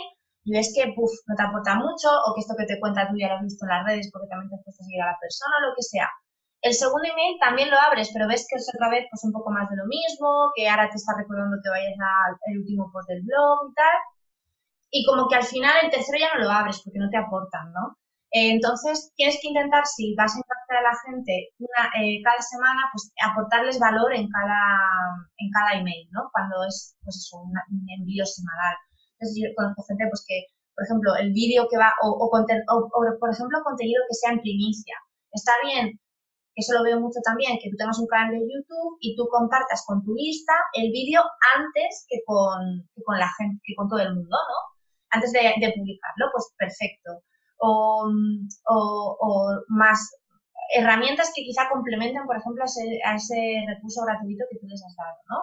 y 0.50 0.52
ves 0.52 0.74
que 0.74 0.90
puff, 0.98 1.14
no 1.30 1.36
te 1.38 1.44
aporta 1.46 1.78
mucho 1.78 2.10
o 2.10 2.34
que 2.34 2.42
esto 2.42 2.58
que 2.58 2.66
te 2.66 2.80
cuenta 2.82 3.06
tú 3.06 3.14
ya 3.22 3.30
lo 3.30 3.38
has 3.38 3.46
visto 3.46 3.66
en 3.66 3.70
las 3.70 3.86
redes 3.86 4.10
porque 4.10 4.28
también 4.28 4.50
te 4.50 4.56
has 4.58 4.66
puesto 4.66 4.82
a 4.82 4.86
seguir 4.90 5.02
a 5.06 5.14
la 5.14 5.22
persona 5.22 5.54
o 5.62 5.70
lo 5.70 5.76
que 5.78 5.86
sea. 5.86 6.10
El 6.62 6.74
segundo 6.74 7.06
email 7.06 7.38
también 7.40 7.70
lo 7.70 7.78
abres, 7.78 8.10
pero 8.12 8.28
ves 8.28 8.50
que 8.50 8.58
es 8.58 8.66
otra 8.74 8.90
vez 8.90 9.06
pues 9.14 9.24
un 9.24 9.32
poco 9.32 9.54
más 9.54 9.70
de 9.70 9.78
lo 9.78 9.86
mismo, 9.86 10.50
que 10.58 10.68
ahora 10.68 10.90
te 10.90 10.98
está 10.98 11.14
recordando 11.16 11.62
que 11.62 11.70
vayas 11.70 11.96
al 12.02 12.58
último 12.58 12.90
post 12.92 13.08
del 13.10 13.22
blog 13.22 13.70
y 13.70 13.74
tal 13.78 13.98
y 14.92 15.06
como 15.06 15.28
que 15.28 15.36
al 15.36 15.44
final 15.44 15.74
el 15.84 15.92
tercero 15.92 16.18
ya 16.20 16.34
no 16.34 16.46
lo 16.46 16.52
abres 16.52 16.82
porque 16.84 17.00
no 17.00 17.10
te 17.10 17.18
aportan, 17.18 17.72
¿no? 17.74 17.98
Eh, 18.32 18.52
entonces, 18.52 19.12
tienes 19.16 19.40
que 19.42 19.50
intentar, 19.50 19.86
si 19.86 20.14
vas 20.16 20.36
a 20.36 20.40
impactar 20.40 20.78
a 20.78 20.90
la 20.90 20.96
gente 21.06 21.50
una, 21.58 21.90
eh, 21.98 22.22
cada 22.24 22.42
semana, 22.42 22.82
pues 22.94 23.12
aportarles 23.26 23.80
valor 23.80 24.14
en 24.14 24.30
cada, 24.30 24.62
en 25.38 25.50
cada 25.52 25.80
email, 25.80 26.08
¿no? 26.12 26.30
Cuando 26.32 26.64
es, 26.68 26.96
pues 27.04 27.18
eso, 27.18 27.38
un, 27.42 27.54
envío 28.00 28.26
semanal. 28.26 28.76
Entonces, 29.19 29.36
yo 29.36 29.51
conozco 29.55 29.84
gente, 29.84 30.08
pues 30.10 30.23
que, 30.27 30.47
por 30.75 30.84
ejemplo, 30.86 31.15
el 31.19 31.34
vídeo 31.34 31.67
que 31.69 31.77
va, 31.77 31.91
o, 32.03 32.15
o, 32.15 32.25
o, 32.32 33.19
por 33.19 33.29
ejemplo, 33.29 33.60
contenido 33.63 33.99
que 34.08 34.15
sea 34.15 34.32
en 34.32 34.39
primicia. 34.39 34.95
Está 35.32 35.51
bien, 35.63 35.99
eso 36.55 36.73
lo 36.73 36.84
veo 36.84 36.99
mucho 36.99 37.19
también, 37.23 37.60
que 37.62 37.69
tú 37.69 37.77
tengas 37.77 37.99
un 37.99 38.08
canal 38.08 38.32
de 38.32 38.39
YouTube 38.39 38.97
y 39.01 39.15
tú 39.15 39.27
compartas 39.29 39.84
con 39.86 40.03
tu 40.03 40.13
lista 40.15 40.53
el 40.73 40.91
vídeo 40.91 41.21
antes 41.55 42.05
que 42.08 42.23
con, 42.25 42.88
que 42.95 43.03
con 43.03 43.19
la 43.19 43.29
gente, 43.38 43.62
que 43.63 43.75
con 43.75 43.88
todo 43.88 43.99
el 43.99 44.15
mundo, 44.15 44.32
¿no? 44.32 44.79
antes 45.12 45.32
de, 45.32 45.73
publicarlo, 45.75 46.29
pues 46.32 46.53
perfecto. 46.58 47.23
O, 47.60 48.10
más 49.67 49.99
herramientas 50.75 51.32
que 51.36 51.43
quizá 51.43 51.67
complementen, 51.69 52.25
por 52.25 52.38
ejemplo, 52.38 52.63
a 52.63 53.15
ese, 53.15 53.65
recurso 53.67 54.05
gratuito 54.05 54.45
que 54.49 54.60
tú 54.60 54.67
les 54.67 54.84
has 54.84 54.95
dado, 54.95 55.17
¿no? 55.29 55.38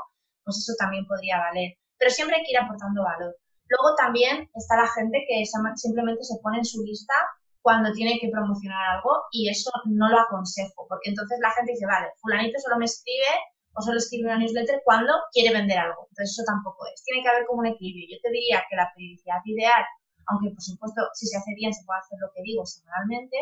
Pues 0.45 0.59
eso 0.59 0.73
también 0.79 1.07
podría 1.07 1.39
valer. 1.39 1.75
Pero 1.99 2.11
siempre 2.11 2.37
hay 2.37 2.45
que 2.45 2.53
ir 2.53 2.59
aportando 2.59 3.03
valor. 3.03 3.37
Luego 3.69 3.97
también 3.97 4.49
está 4.55 4.77
la 4.77 4.89
gente 4.89 5.25
que 5.29 5.45
simplemente 5.77 6.23
se 6.23 6.39
pone 6.43 6.59
en 6.59 6.65
su 6.65 6.83
lista 6.83 7.15
cuando 7.61 7.93
tiene 7.93 8.19
que 8.21 8.31
promocionar 8.31 8.97
algo 8.97 9.11
y 9.33 9.49
eso 9.49 9.71
no 9.87 10.09
lo 10.09 10.21
aconsejo, 10.21 10.87
porque 10.89 11.11
entonces 11.11 11.39
la 11.43 11.51
gente 11.51 11.73
dice, 11.73 11.87
vale, 11.87 12.09
fulanito 12.21 12.61
solo 12.61 12.79
me 12.79 12.85
escribe 12.85 13.27
o 13.75 13.83
solo 13.83 13.99
escribe 13.99 14.31
una 14.31 14.39
newsletter 14.39 14.83
cuando 14.85 15.13
quiere 15.33 15.53
vender 15.53 15.79
algo. 15.79 16.07
Entonces 16.11 16.39
eso 16.39 16.45
tampoco 16.47 16.87
es. 16.87 17.03
Tiene 17.03 17.23
que 17.23 17.29
haber 17.29 17.45
como 17.47 17.61
un 17.61 17.67
equilibrio. 17.67 18.17
Yo 18.17 18.23
te 18.23 18.31
diría 18.31 18.65
que 18.71 18.77
la 18.77 18.91
periodicidad 18.95 19.43
ideal, 19.45 19.83
aunque 20.27 20.51
por 20.51 20.63
supuesto 20.63 21.03
si 21.15 21.27
se 21.27 21.37
hace 21.37 21.53
bien 21.57 21.75
se 21.75 21.85
puede 21.85 22.01
hacer 22.01 22.19
lo 22.21 22.31
que 22.35 22.43
digo 22.43 22.65
semanalmente, 22.65 23.37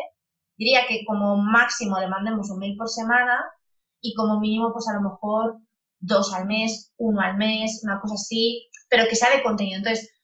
diría 0.57 0.87
que 0.87 1.05
como 1.05 1.37
máximo 1.37 1.99
le 1.99 2.07
mandemos 2.07 2.49
un 2.49 2.59
mail 2.59 2.75
por 2.77 2.89
semana 2.89 3.45
y 4.01 4.13
como 4.15 4.39
mínimo 4.39 4.73
pues 4.73 4.87
a 4.87 4.93
lo 4.93 5.01
mejor 5.01 5.59
dos 5.99 6.33
al 6.33 6.45
mes, 6.47 6.93
uno 6.97 7.21
al 7.21 7.37
mes, 7.37 7.81
una 7.83 7.99
cosa 7.99 8.15
así, 8.15 8.67
pero 8.89 9.05
que 9.09 9.15
sea 9.15 9.35
de 9.35 9.43
contenido. 9.43 9.77
Entonces, 9.77 10.14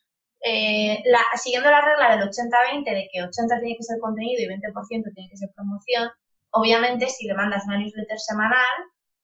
eh, 0.43 1.03
siguiendo 1.35 1.69
la 1.69 1.81
regla 1.81 2.17
del 2.17 2.29
80-20, 2.29 2.83
de 2.83 3.09
que 3.11 3.23
80 3.23 3.59
tiene 3.59 3.77
que 3.77 3.83
ser 3.83 3.99
contenido 3.99 4.41
y 4.41 4.47
20% 4.47 5.13
tiene 5.13 5.29
que 5.29 5.37
ser 5.37 5.49
promoción, 5.55 6.09
obviamente 6.51 7.07
si 7.07 7.27
le 7.27 7.35
mandas 7.35 7.63
una 7.65 7.77
newsletter 7.77 8.19
semanal, 8.19 8.75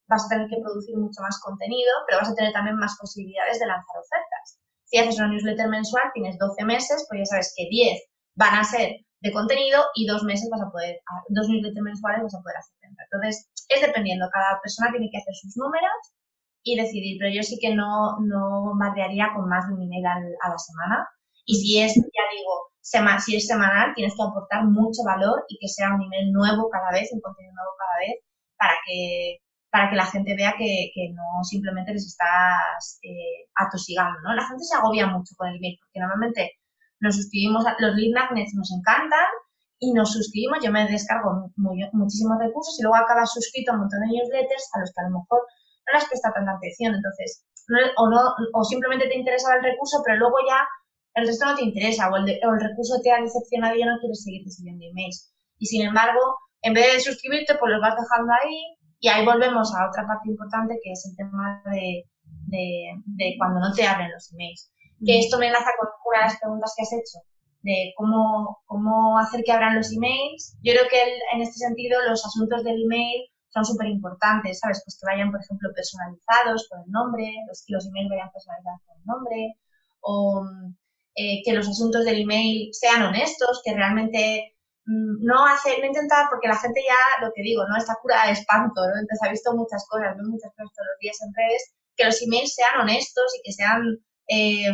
vas 0.07 0.25
a 0.25 0.29
tener 0.29 0.47
que 0.47 0.61
producir 0.61 0.95
mucho 0.97 1.21
más 1.21 1.39
contenido, 1.41 1.91
pero 2.07 2.19
vas 2.19 2.29
a 2.29 2.35
tener 2.35 2.53
también 2.53 2.77
más 2.77 2.95
posibilidades 2.99 3.59
de 3.59 3.65
lanzar 3.65 3.97
ofertas. 3.97 4.59
Si 4.85 4.97
haces 4.97 5.17
una 5.19 5.27
newsletter 5.27 5.67
mensual, 5.67 6.11
tienes 6.13 6.37
12 6.37 6.63
meses, 6.63 7.05
pues 7.09 7.21
ya 7.21 7.25
sabes 7.25 7.53
que 7.57 7.67
10 7.69 7.99
van 8.35 8.55
a 8.55 8.63
ser 8.63 9.03
de 9.19 9.31
contenido 9.33 9.83
y 9.95 10.05
dos 10.05 10.23
meses 10.23 10.47
vas 10.51 10.61
a 10.61 10.71
poder, 10.71 11.01
dos 11.29 11.49
newsletters 11.49 11.83
mensuales 11.83 12.23
vas 12.23 12.35
a 12.35 12.41
poder 12.41 12.57
hacer. 12.57 12.77
Entonces, 13.11 13.49
es 13.69 13.81
dependiendo, 13.81 14.29
cada 14.31 14.61
persona 14.61 14.91
tiene 14.91 15.09
que 15.11 15.17
hacer 15.17 15.33
sus 15.33 15.57
números 15.57 15.91
y 16.73 16.77
decidir, 16.77 17.17
pero 17.19 17.33
yo 17.33 17.43
sí 17.43 17.57
que 17.61 17.75
no, 17.75 18.19
no 18.21 18.61
bombardearía 18.61 19.31
con 19.35 19.47
más 19.49 19.67
de 19.67 19.73
un 19.73 19.83
email 19.83 20.05
a 20.05 20.49
la 20.49 20.57
semana. 20.57 21.07
Y 21.45 21.55
si 21.55 21.79
es, 21.79 21.95
ya 21.95 22.23
digo, 22.35 22.53
si 22.81 23.35
es 23.35 23.47
semanal, 23.47 23.93
tienes 23.95 24.15
que 24.15 24.23
aportar 24.23 24.65
mucho 24.65 25.03
valor 25.05 25.45
y 25.49 25.57
que 25.59 25.67
sea 25.67 25.93
un 25.95 26.03
email 26.03 26.31
nuevo 26.31 26.69
cada 26.69 26.91
vez, 26.91 27.09
un 27.13 27.21
contenido 27.21 27.53
nuevo 27.55 27.71
cada 27.77 27.97
vez, 27.99 28.15
para 28.57 28.73
que 28.85 29.37
para 29.69 29.89
que 29.89 29.95
la 29.95 30.05
gente 30.05 30.35
vea 30.35 30.55
que, 30.57 30.91
no 31.13 31.43
simplemente 31.43 31.93
les 31.93 32.07
estás 32.07 32.99
eh, 33.03 33.45
atosigando, 33.55 34.19
¿no? 34.23 34.33
La 34.33 34.47
gente 34.47 34.63
se 34.63 34.75
agobia 34.75 35.07
mucho 35.07 35.35
con 35.37 35.49
el 35.49 35.57
email 35.57 35.77
porque 35.79 35.99
normalmente 35.99 36.51
nos 36.99 37.15
suscribimos, 37.15 37.65
a, 37.67 37.75
los 37.79 37.93
lead 37.95 38.13
magnets 38.15 38.55
nos 38.55 38.71
encantan 38.71 39.27
y 39.79 39.93
nos 39.93 40.11
suscribimos, 40.13 40.59
yo 40.63 40.71
me 40.71 40.87
descargo 40.87 41.51
muchísimos 41.57 42.37
recursos 42.39 42.79
y 42.79 42.83
luego 42.83 42.95
acabas 42.95 43.31
suscrito 43.31 43.71
a 43.71 43.75
un 43.75 43.81
montón 43.81 43.99
de 44.01 44.07
newsletters 44.07 44.69
a 44.73 44.79
los 44.79 44.91
que 44.91 45.01
a 45.01 45.09
lo 45.09 45.19
mejor 45.19 45.41
no 45.87 45.99
les 45.99 46.07
presta 46.07 46.31
tanta 46.33 46.51
atención, 46.53 46.95
entonces, 46.95 47.45
o, 47.97 48.09
no, 48.09 48.19
o 48.53 48.63
simplemente 48.63 49.07
te 49.07 49.17
interesaba 49.17 49.55
el 49.57 49.63
recurso, 49.63 50.01
pero 50.05 50.17
luego 50.17 50.37
ya 50.47 50.67
el 51.15 51.27
resto 51.27 51.45
no 51.45 51.55
te 51.55 51.63
interesa, 51.63 52.09
o 52.09 52.15
el, 52.17 52.23
o 52.23 52.53
el 52.53 52.61
recurso 52.61 52.99
te 53.01 53.11
ha 53.11 53.21
decepcionado 53.21 53.75
y 53.75 53.79
ya 53.79 53.87
no 53.87 53.99
quieres 53.99 54.23
seguir 54.23 54.43
recibiendo 54.45 54.85
emails. 54.85 55.33
Y 55.57 55.65
sin 55.65 55.87
embargo, 55.87 56.19
en 56.61 56.73
vez 56.73 56.93
de 56.93 56.99
suscribirte, 56.99 57.55
pues 57.55 57.71
los 57.71 57.81
vas 57.81 57.95
dejando 57.95 58.33
ahí 58.33 58.77
y 58.99 59.07
ahí 59.09 59.25
volvemos 59.25 59.73
a 59.75 59.89
otra 59.89 60.05
parte 60.07 60.29
importante 60.29 60.79
que 60.83 60.91
es 60.91 61.05
el 61.09 61.15
tema 61.15 61.61
de, 61.71 62.03
de, 62.47 63.35
cuando 63.37 63.59
no 63.59 63.73
te 63.73 63.85
abren 63.85 64.11
los 64.11 64.31
emails. 64.33 64.71
Que 65.05 65.19
esto 65.19 65.37
me 65.37 65.47
enlaza 65.47 65.69
con 65.77 65.89
una 66.05 66.19
de 66.19 66.25
las 66.25 66.39
preguntas 66.39 66.73
que 66.75 66.83
has 66.83 66.93
hecho, 66.93 67.19
de 67.61 67.93
cómo, 67.95 68.59
cómo 68.65 69.19
hacer 69.19 69.43
que 69.43 69.51
abran 69.51 69.75
los 69.75 69.93
emails. 69.93 70.57
Yo 70.63 70.73
creo 70.73 70.87
que 70.89 71.01
en 71.33 71.41
este 71.41 71.59
sentido 71.59 72.01
los 72.07 72.25
asuntos 72.25 72.63
del 72.63 72.83
email 72.83 73.29
son 73.49 73.65
súper 73.65 73.87
importantes, 73.87 74.59
¿sabes? 74.59 74.81
Pues 74.85 74.97
que 74.99 75.05
vayan, 75.05 75.31
por 75.31 75.41
ejemplo, 75.41 75.69
personalizados 75.73 76.67
con 76.69 76.81
el 76.81 76.91
nombre, 76.91 77.25
los, 77.47 77.63
los 77.67 77.87
emails 77.87 78.09
vayan 78.09 78.31
personalizados 78.31 78.81
con 78.85 78.97
el 78.97 79.05
nombre, 79.05 79.55
o 80.01 80.43
eh, 81.15 81.41
que 81.43 81.53
los 81.53 81.67
asuntos 81.67 82.05
del 82.05 82.21
email 82.21 82.69
sean 82.73 83.03
honestos, 83.03 83.61
que 83.65 83.73
realmente 83.73 84.55
mm, 84.85 85.25
no 85.25 85.45
hacer, 85.47 85.79
no 85.79 85.87
intentar, 85.87 86.27
porque 86.29 86.47
la 86.47 86.57
gente 86.57 86.81
ya, 86.87 87.25
lo 87.25 87.31
que 87.33 87.41
digo, 87.41 87.67
¿no? 87.67 87.77
Está 87.77 87.97
curada 88.01 88.27
de 88.27 88.33
espanto, 88.33 88.81
¿no? 88.81 88.93
Entonces 88.99 89.23
ha 89.23 89.31
visto 89.31 89.55
muchas 89.55 89.85
cosas, 89.89 90.15
ve 90.15 90.23
muchas 90.23 90.51
cosas 90.51 90.73
todos 90.75 90.87
los 90.91 90.99
días 91.01 91.17
en 91.21 91.33
redes, 91.33 91.73
que 91.95 92.05
los 92.05 92.21
emails 92.21 92.53
sean 92.53 92.81
honestos 92.81 93.25
y 93.39 93.41
que 93.43 93.51
sean, 93.53 93.81
eh, 94.27 94.69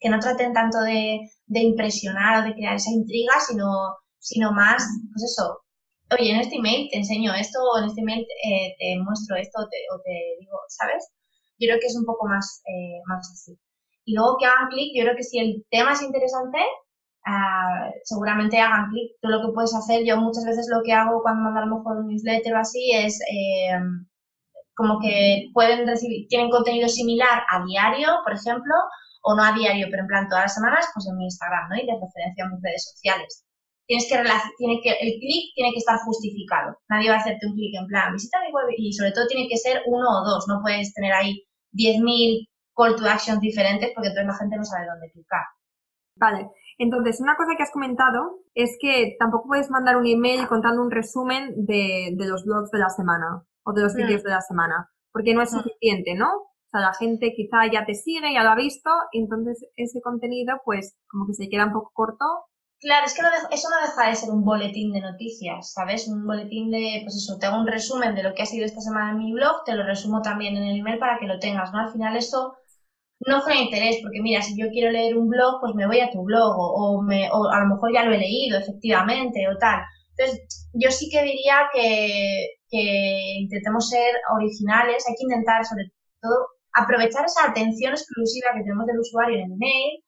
que 0.00 0.08
no 0.08 0.18
traten 0.20 0.52
tanto 0.52 0.80
de, 0.80 1.20
de, 1.46 1.60
impresionar 1.60 2.40
o 2.40 2.46
de 2.46 2.54
crear 2.54 2.76
esa 2.76 2.90
intriga, 2.90 3.34
sino, 3.46 3.66
sino 4.18 4.52
más, 4.52 4.82
pues 5.12 5.24
eso, 5.24 5.65
oye, 6.18 6.30
en 6.32 6.40
este 6.40 6.56
email 6.56 6.88
te 6.90 6.98
enseño 6.98 7.34
esto, 7.34 7.58
o 7.62 7.78
en 7.78 7.86
este 7.86 8.00
email 8.00 8.20
eh, 8.20 8.74
te 8.78 8.98
muestro 9.02 9.36
esto, 9.36 9.60
o 9.62 9.68
te, 9.68 10.12
digo, 10.40 10.58
¿sabes? 10.68 11.10
Yo 11.58 11.68
creo 11.68 11.80
que 11.80 11.86
es 11.86 11.96
un 11.96 12.04
poco 12.04 12.26
más, 12.28 12.62
eh, 12.66 13.00
más 13.06 13.30
así. 13.32 13.58
Y 14.04 14.14
luego 14.14 14.36
que 14.38 14.46
hagan 14.46 14.68
clic, 14.68 14.92
yo 14.96 15.04
creo 15.04 15.16
que 15.16 15.24
si 15.24 15.38
el 15.38 15.64
tema 15.70 15.92
es 15.92 16.02
interesante, 16.02 16.58
uh, 17.26 17.90
seguramente 18.04 18.60
hagan 18.60 18.90
clic. 18.90 19.12
Tú 19.20 19.28
lo 19.28 19.40
que 19.42 19.52
puedes 19.54 19.74
hacer, 19.74 20.04
yo 20.06 20.16
muchas 20.18 20.44
veces 20.44 20.68
lo 20.70 20.82
que 20.84 20.92
hago 20.92 21.22
cuando 21.22 21.42
mando 21.42 21.60
a 21.60 21.66
lo 21.66 21.76
mejor 21.76 21.98
un 21.98 22.08
newsletter 22.08 22.54
o 22.54 22.58
así 22.58 22.92
es 22.94 23.18
eh, 23.32 23.78
como 24.74 25.00
que 25.00 25.48
pueden 25.54 25.86
recibir, 25.86 26.28
tienen 26.28 26.50
contenido 26.50 26.88
similar 26.88 27.42
a 27.50 27.64
diario, 27.64 28.08
por 28.24 28.34
ejemplo, 28.34 28.74
o 29.22 29.34
no 29.34 29.42
a 29.42 29.52
diario, 29.52 29.88
pero 29.90 30.02
en 30.02 30.08
plan 30.08 30.28
todas 30.28 30.44
las 30.44 30.54
semanas, 30.54 30.86
pues 30.94 31.06
en 31.08 31.16
mi 31.16 31.24
Instagram, 31.24 31.68
¿no? 31.70 31.76
Y 31.76 31.86
de 31.86 31.94
referencia 31.94 32.44
a 32.44 32.48
mis 32.48 32.62
redes 32.62 32.84
sociales. 32.92 33.45
Tienes 33.86 34.08
que, 34.08 34.16
tiene 34.58 34.80
que, 34.82 34.90
el 34.90 35.18
clic 35.20 35.54
tiene 35.54 35.70
que 35.72 35.78
estar 35.78 35.98
justificado. 36.00 36.76
Nadie 36.88 37.08
va 37.08 37.16
a 37.16 37.18
hacerte 37.18 37.46
un 37.46 37.54
clic 37.54 37.74
en 37.78 37.86
plan, 37.86 38.12
visita 38.12 38.38
mi 38.44 38.52
web 38.52 38.66
y 38.76 38.92
sobre 38.92 39.12
todo 39.12 39.26
tiene 39.28 39.48
que 39.48 39.56
ser 39.56 39.82
uno 39.86 40.06
o 40.08 40.24
dos. 40.24 40.46
No 40.48 40.60
puedes 40.60 40.92
tener 40.92 41.12
ahí 41.12 41.46
10.000 41.72 42.48
call 42.74 42.96
to 42.96 43.06
actions 43.06 43.40
diferentes 43.40 43.92
porque 43.94 44.08
entonces 44.08 44.26
la 44.26 44.38
gente 44.38 44.56
no 44.56 44.64
sabe 44.64 44.86
dónde 44.86 45.10
clicar. 45.12 45.44
Vale, 46.16 46.50
entonces 46.78 47.20
una 47.20 47.36
cosa 47.36 47.54
que 47.56 47.62
has 47.62 47.72
comentado 47.72 48.40
es 48.54 48.76
que 48.80 49.16
tampoco 49.18 49.48
puedes 49.48 49.70
mandar 49.70 49.96
un 49.96 50.06
email 50.06 50.46
contando 50.46 50.82
un 50.82 50.90
resumen 50.90 51.54
de, 51.66 52.14
los 52.16 52.44
blogs 52.44 52.70
de 52.70 52.78
la 52.78 52.90
semana 52.90 53.44
o 53.64 53.72
de 53.72 53.82
los 53.82 53.94
mm. 53.94 53.96
vídeos 53.96 54.22
de 54.22 54.30
la 54.30 54.40
semana, 54.40 54.90
porque 55.12 55.34
no 55.34 55.42
es 55.42 55.52
mm. 55.52 55.58
suficiente, 55.58 56.14
¿no? 56.14 56.28
O 56.28 56.68
sea, 56.70 56.80
la 56.80 56.94
gente 56.94 57.32
quizá 57.34 57.70
ya 57.70 57.84
te 57.84 57.94
sigue, 57.94 58.32
ya 58.32 58.42
lo 58.42 58.50
ha 58.50 58.56
visto, 58.56 58.90
y 59.12 59.20
entonces 59.20 59.64
ese 59.76 60.00
contenido 60.00 60.56
pues 60.64 60.98
como 61.08 61.26
que 61.26 61.34
se 61.34 61.48
queda 61.48 61.66
un 61.66 61.72
poco 61.72 61.90
corto. 61.92 62.24
Claro, 62.80 63.06
es 63.06 63.14
que 63.14 63.22
eso 63.54 63.68
no 63.70 63.80
deja 63.86 64.08
de 64.10 64.14
ser 64.16 64.30
un 64.30 64.44
boletín 64.44 64.92
de 64.92 65.00
noticias, 65.00 65.72
¿sabes? 65.72 66.08
Un 66.08 66.26
boletín 66.26 66.70
de, 66.70 67.00
pues 67.04 67.16
eso, 67.16 67.38
te 67.38 67.46
hago 67.46 67.58
un 67.60 67.66
resumen 67.66 68.14
de 68.14 68.22
lo 68.22 68.34
que 68.34 68.42
ha 68.42 68.46
sido 68.46 68.66
esta 68.66 68.80
semana 68.80 69.12
en 69.12 69.18
mi 69.18 69.32
blog, 69.32 69.64
te 69.64 69.74
lo 69.74 69.82
resumo 69.84 70.20
también 70.22 70.56
en 70.56 70.64
el 70.64 70.78
email 70.78 70.98
para 70.98 71.18
que 71.18 71.26
lo 71.26 71.38
tengas, 71.38 71.72
¿no? 71.72 71.80
Al 71.80 71.90
final 71.92 72.16
eso 72.16 72.54
no 73.26 73.42
genera 73.42 73.64
interés, 73.64 73.98
porque 74.02 74.22
mira, 74.22 74.42
si 74.42 74.58
yo 74.60 74.68
quiero 74.70 74.92
leer 74.92 75.16
un 75.18 75.28
blog, 75.28 75.60
pues 75.60 75.74
me 75.74 75.86
voy 75.86 76.00
a 76.00 76.10
tu 76.10 76.22
blog, 76.24 76.54
o, 76.58 77.02
me, 77.02 77.30
o 77.32 77.48
a 77.50 77.60
lo 77.60 77.68
mejor 77.74 77.92
ya 77.94 78.04
lo 78.04 78.14
he 78.14 78.18
leído, 78.18 78.58
efectivamente, 78.58 79.48
o 79.48 79.58
tal. 79.58 79.80
Entonces, 80.16 80.68
yo 80.74 80.90
sí 80.90 81.08
que 81.10 81.22
diría 81.24 81.68
que, 81.72 82.48
que 82.70 83.38
intentemos 83.42 83.88
ser 83.90 84.14
originales, 84.38 85.04
hay 85.08 85.14
que 85.16 85.24
intentar 85.24 85.64
sobre 85.66 85.84
todo 86.22 86.48
aprovechar 86.74 87.24
esa 87.26 87.50
atención 87.50 87.92
exclusiva 87.92 88.50
que 88.54 88.62
tenemos 88.62 88.86
del 88.86 89.00
usuario 89.00 89.36
en 89.38 89.44
el 89.46 89.52
email 89.54 90.04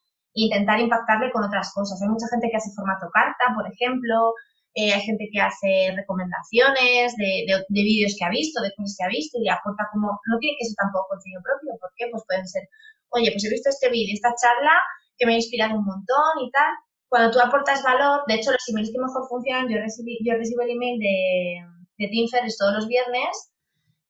intentar 0.47 0.79
impactarle 0.81 1.33
con 1.33 1.45
otras 1.45 1.73
cosas. 1.75 2.01
Hay 2.03 2.09
mucha 2.09 2.29
gente 2.31 2.49
que 2.51 2.57
hace 2.57 2.71
formato 2.77 3.09
carta, 3.13 3.51
por 3.55 3.67
ejemplo, 3.67 4.35
eh, 4.75 4.93
hay 4.93 5.01
gente 5.03 5.29
que 5.33 5.41
hace 5.41 5.91
recomendaciones 5.97 7.17
de, 7.17 7.45
de, 7.49 7.55
de, 7.67 7.83
vídeos 7.83 8.15
que 8.19 8.25
ha 8.25 8.31
visto, 8.31 8.63
de 8.63 8.71
cosas 8.77 8.95
que 8.97 9.05
ha 9.05 9.09
visto 9.09 9.39
y 9.43 9.49
aporta 9.49 9.89
como, 9.91 10.07
no 10.13 10.39
tiene 10.39 10.57
que 10.61 10.67
ser 10.67 10.77
tampoco 10.77 11.17
contenido 11.17 11.43
propio, 11.43 11.75
¿por 11.81 11.91
qué? 11.97 12.07
Pues 12.13 12.23
pueden 12.29 12.47
ser 12.47 12.63
oye, 13.11 13.31
pues 13.33 13.45
he 13.45 13.51
visto 13.51 13.71
este 13.71 13.91
vídeo, 13.91 14.15
esta 14.15 14.35
charla 14.35 14.73
que 15.17 15.27
me 15.27 15.33
ha 15.33 15.37
inspirado 15.37 15.79
un 15.79 15.85
montón 15.85 16.35
y 16.47 16.51
tal. 16.51 16.73
Cuando 17.09 17.31
tú 17.31 17.41
aportas 17.41 17.83
valor, 17.83 18.23
de 18.27 18.35
hecho, 18.35 18.53
los 18.53 18.69
emails 18.69 18.91
que 18.93 19.01
mejor 19.01 19.27
funcionan, 19.29 19.69
yo, 19.69 19.79
recibí, 19.79 20.19
yo 20.25 20.35
recibo 20.35 20.63
el 20.63 20.71
email 20.71 20.99
de, 20.99 21.65
de 21.99 22.09
Tim 22.09 22.29
Ferriss 22.29 22.59
todos 22.59 22.75
los 22.75 22.87
viernes, 22.87 23.51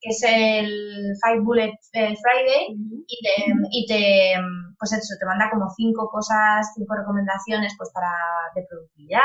que 0.01 0.09
es 0.09 0.23
el 0.23 1.13
Five 1.23 1.43
Bullet 1.43 1.73
eh, 1.93 2.15
Friday, 2.15 2.75
y, 3.07 3.23
te, 3.23 3.53
y 3.71 3.85
te, 3.87 4.33
pues 4.79 4.93
eso, 4.93 5.13
te 5.19 5.25
manda 5.25 5.51
como 5.51 5.69
cinco 5.75 6.09
cosas, 6.09 6.71
cinco 6.73 6.95
recomendaciones 6.95 7.75
pues 7.77 7.91
para 7.93 8.09
de 8.55 8.65
productividad, 8.67 9.19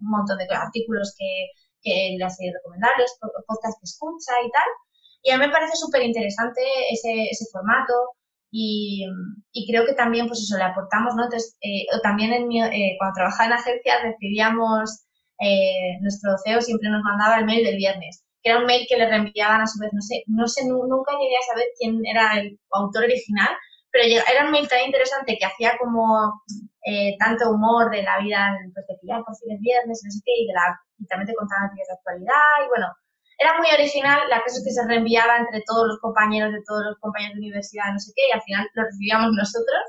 un 0.00 0.10
montón 0.10 0.38
de 0.38 0.46
artículos 0.50 1.14
que, 1.16 1.54
que 1.80 2.16
le 2.18 2.24
hace 2.24 2.50
recomendables, 2.52 3.18
podcasts 3.46 3.78
que 3.80 3.86
escucha 3.86 4.32
y 4.44 4.50
tal. 4.50 4.68
Y 5.22 5.30
a 5.30 5.38
mí 5.38 5.46
me 5.46 5.52
parece 5.52 5.76
súper 5.76 6.02
interesante 6.02 6.60
ese, 6.90 7.30
ese 7.30 7.46
formato. 7.52 7.94
Y, 8.50 9.04
y, 9.52 9.70
creo 9.70 9.84
que 9.84 9.92
también, 9.92 10.26
pues 10.26 10.40
eso, 10.40 10.56
le 10.56 10.64
aportamos, 10.64 11.14
¿no? 11.14 11.24
Entonces, 11.24 11.56
eh, 11.60 11.84
también 12.02 12.32
en 12.32 12.48
mi, 12.48 12.62
eh, 12.62 12.96
cuando 12.98 13.14
trabajaba 13.14 13.46
en 13.46 13.52
agencias 13.52 14.02
recibíamos, 14.02 15.04
eh, 15.40 15.98
nuestro 16.00 16.32
CEO 16.44 16.60
siempre 16.62 16.88
nos 16.90 17.02
mandaba 17.02 17.38
el 17.38 17.44
mail 17.44 17.64
del 17.64 17.76
viernes, 17.76 18.24
que 18.42 18.50
era 18.50 18.60
un 18.60 18.66
mail 18.66 18.86
que 18.88 18.96
le 18.96 19.08
reenviaban 19.08 19.60
a 19.60 19.66
su 19.66 19.78
vez, 19.80 19.90
no 19.92 20.00
sé, 20.00 20.24
no 20.26 20.48
sé, 20.48 20.64
nunca 20.66 21.12
llegué 21.12 21.36
a 21.36 21.52
saber 21.52 21.66
quién 21.78 22.00
era 22.06 22.40
el 22.40 22.58
autor 22.72 23.04
original, 23.04 23.50
pero 23.90 24.04
era 24.04 24.50
mail 24.50 24.68
tan 24.68 24.84
interesante 24.86 25.36
que 25.38 25.46
hacía 25.46 25.76
como 25.78 26.42
eh, 26.84 27.16
tanto 27.18 27.50
humor 27.50 27.90
de 27.90 28.02
la 28.02 28.18
vida, 28.20 28.56
pues 28.74 28.86
de 28.86 28.94
que 29.00 29.06
por 29.06 29.36
fin 29.36 29.52
es 29.52 29.60
viernes, 29.60 30.00
no 30.04 30.10
sé 30.10 30.20
qué, 30.24 30.32
y, 30.42 30.46
de 30.46 30.54
la, 30.54 30.78
y 30.98 31.06
también 31.06 31.28
te 31.28 31.34
contaba 31.34 31.66
noticias 31.66 31.88
de 31.88 31.94
actualidad, 31.94 32.64
y 32.64 32.68
bueno, 32.68 32.88
era 33.38 33.56
muy 33.56 33.68
original, 33.70 34.18
la 34.28 34.42
cosa 34.42 34.58
es 34.58 34.64
que 34.64 34.74
se 34.74 34.86
reenviaba 34.86 35.38
entre 35.38 35.62
todos 35.62 35.86
los 35.86 35.98
compañeros 36.00 36.52
de 36.52 36.62
todos 36.66 36.82
los 36.84 36.98
compañeros 36.98 37.34
de 37.34 37.46
universidad, 37.46 37.92
no 37.92 37.98
sé 37.98 38.12
qué, 38.14 38.22
y 38.28 38.32
al 38.34 38.42
final 38.42 38.66
lo 38.74 38.82
recibíamos 38.84 39.30
nosotros. 39.32 39.82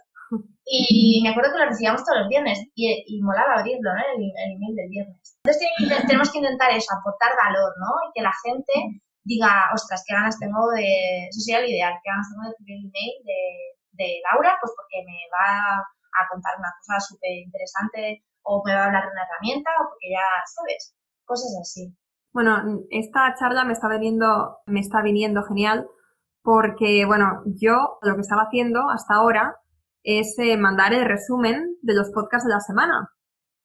Y 0.72 1.22
me 1.24 1.30
acuerdo 1.30 1.52
que 1.52 1.58
lo 1.58 1.66
recibíamos 1.66 2.06
todos 2.06 2.20
los 2.20 2.30
viernes 2.30 2.62
y, 2.76 2.86
y 2.86 3.22
molaba 3.24 3.58
abrirlo, 3.58 3.90
¿no? 3.90 4.02
El, 4.14 4.22
el, 4.22 4.54
email 4.54 4.76
del 4.76 4.90
viernes. 4.90 5.40
Entonces 5.42 5.66
tenemos 6.06 6.30
que 6.30 6.38
intentar 6.38 6.70
eso, 6.70 6.94
aportar 6.94 7.34
valor, 7.42 7.74
¿no? 7.82 7.90
Y 8.06 8.14
que 8.14 8.22
la 8.22 8.34
gente 8.46 9.02
diga, 9.24 9.74
ostras, 9.74 10.04
qué 10.06 10.14
ganas 10.14 10.38
tengo 10.38 10.70
de, 10.70 11.26
eso 11.26 11.42
sería 11.42 11.62
lo 11.62 11.68
ideal, 11.68 11.98
qué 12.04 12.10
ganas 12.10 12.30
tengo 12.30 12.44
de 12.46 12.54
recibir 12.54 12.78
el 12.78 12.86
email 12.86 13.14
de, 13.26 13.40
de 14.00 14.24
Laura, 14.32 14.58
pues 14.60 14.72
porque 14.76 15.04
me 15.06 15.20
va 15.30 15.84
a 15.84 16.28
contar 16.32 16.58
una 16.58 16.72
cosa 16.80 17.00
súper 17.00 17.32
interesante 17.44 18.24
o 18.42 18.64
me 18.66 18.74
va 18.74 18.84
a 18.84 18.86
hablar 18.88 19.04
de 19.04 19.12
una 19.12 19.24
herramienta 19.28 19.70
o 19.80 19.90
porque 19.90 20.10
ya, 20.10 20.26
¿sabes? 20.48 20.96
Cosas 21.26 21.52
así. 21.62 21.94
Bueno, 22.32 22.82
esta 22.90 23.36
charla 23.36 23.66
me 23.66 23.74
está 23.74 23.88
viniendo, 23.88 24.60
me 24.66 24.80
está 24.80 25.02
viniendo 25.02 25.44
genial 25.44 25.88
porque, 26.42 27.06
bueno, 27.06 27.44
yo 27.46 28.00
lo 28.02 28.16
que 28.16 28.22
estaba 28.22 28.44
haciendo 28.44 28.90
hasta 28.90 29.16
ahora 29.16 29.58
es 30.04 30.38
eh, 30.40 30.58
mandar 30.58 30.94
el 30.94 31.06
resumen 31.06 31.76
de 31.82 31.94
los 31.94 32.10
podcasts 32.12 32.48
de 32.48 32.54
la 32.54 32.62
semana. 32.62 33.10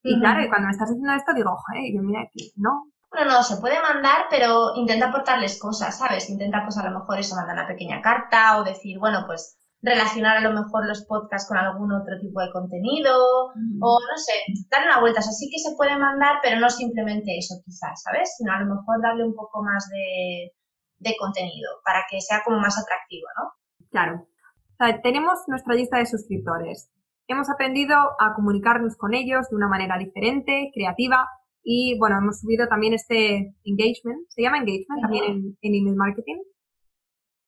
Y 0.03 0.19
claro, 0.19 0.47
cuando 0.49 0.67
me 0.67 0.71
estás 0.71 0.89
diciendo 0.89 1.13
esto 1.13 1.33
digo, 1.33 1.57
joder, 1.57 1.91
yo 1.91 2.03
mira 2.03 2.21
aquí, 2.21 2.53
no. 2.57 2.91
Bueno, 3.09 3.31
no, 3.31 3.43
se 3.43 3.57
puede 3.57 3.81
mandar, 3.81 4.27
pero 4.29 4.75
intenta 4.75 5.07
aportarles 5.07 5.59
cosas, 5.59 5.97
¿sabes? 5.97 6.29
Intenta, 6.29 6.61
pues 6.63 6.77
a 6.77 6.87
lo 6.87 6.99
mejor 6.99 7.17
eso, 7.17 7.35
mandar 7.35 7.55
una 7.55 7.67
pequeña 7.67 8.01
carta 8.01 8.59
o 8.59 8.63
decir, 8.63 8.99
bueno, 8.99 9.23
pues 9.25 9.57
relacionar 9.85 10.37
a 10.37 10.41
lo 10.41 10.51
mejor 10.51 10.87
los 10.87 11.05
podcasts 11.05 11.47
con 11.47 11.57
algún 11.57 11.93
otro 11.93 12.17
tipo 12.19 12.41
de 12.41 12.51
contenido 12.51 13.13
o 13.15 13.99
no 14.01 14.17
sé, 14.17 14.33
darle 14.69 14.87
una 14.87 14.99
vuelta. 14.99 15.19
O 15.19 15.23
sea, 15.23 15.31
sí 15.31 15.47
que 15.49 15.59
se 15.59 15.75
puede 15.77 15.95
mandar, 15.97 16.37
pero 16.41 16.59
no 16.59 16.69
simplemente 16.69 17.37
eso 17.37 17.55
quizás, 17.63 18.01
¿sabes? 18.01 18.33
Sino 18.37 18.51
a 18.51 18.59
lo 18.61 18.75
mejor 18.75 19.01
darle 19.01 19.23
un 19.23 19.35
poco 19.35 19.61
más 19.61 19.87
de, 19.89 20.51
de 20.97 21.15
contenido 21.17 21.69
para 21.85 22.03
que 22.09 22.19
sea 22.19 22.41
como 22.43 22.57
más 22.59 22.77
atractivo, 22.77 23.27
¿no? 23.37 23.87
Claro. 23.91 24.27
O 24.73 24.75
sea, 24.77 25.01
tenemos 25.01 25.39
nuestra 25.47 25.75
lista 25.75 25.99
de 25.99 26.07
suscriptores. 26.07 26.89
Hemos 27.27 27.49
aprendido 27.49 27.95
a 28.19 28.33
comunicarnos 28.35 28.97
con 28.97 29.13
ellos 29.13 29.49
de 29.49 29.55
una 29.55 29.67
manera 29.67 29.97
diferente, 29.97 30.71
creativa 30.73 31.27
y 31.63 31.97
bueno, 31.97 32.17
hemos 32.17 32.39
subido 32.39 32.67
también 32.67 32.93
este 32.93 33.55
engagement, 33.63 34.27
se 34.29 34.41
llama 34.41 34.57
engagement 34.57 35.01
también 35.01 35.23
en, 35.25 35.57
en 35.61 35.75
email 35.75 35.95
marketing, 35.95 36.37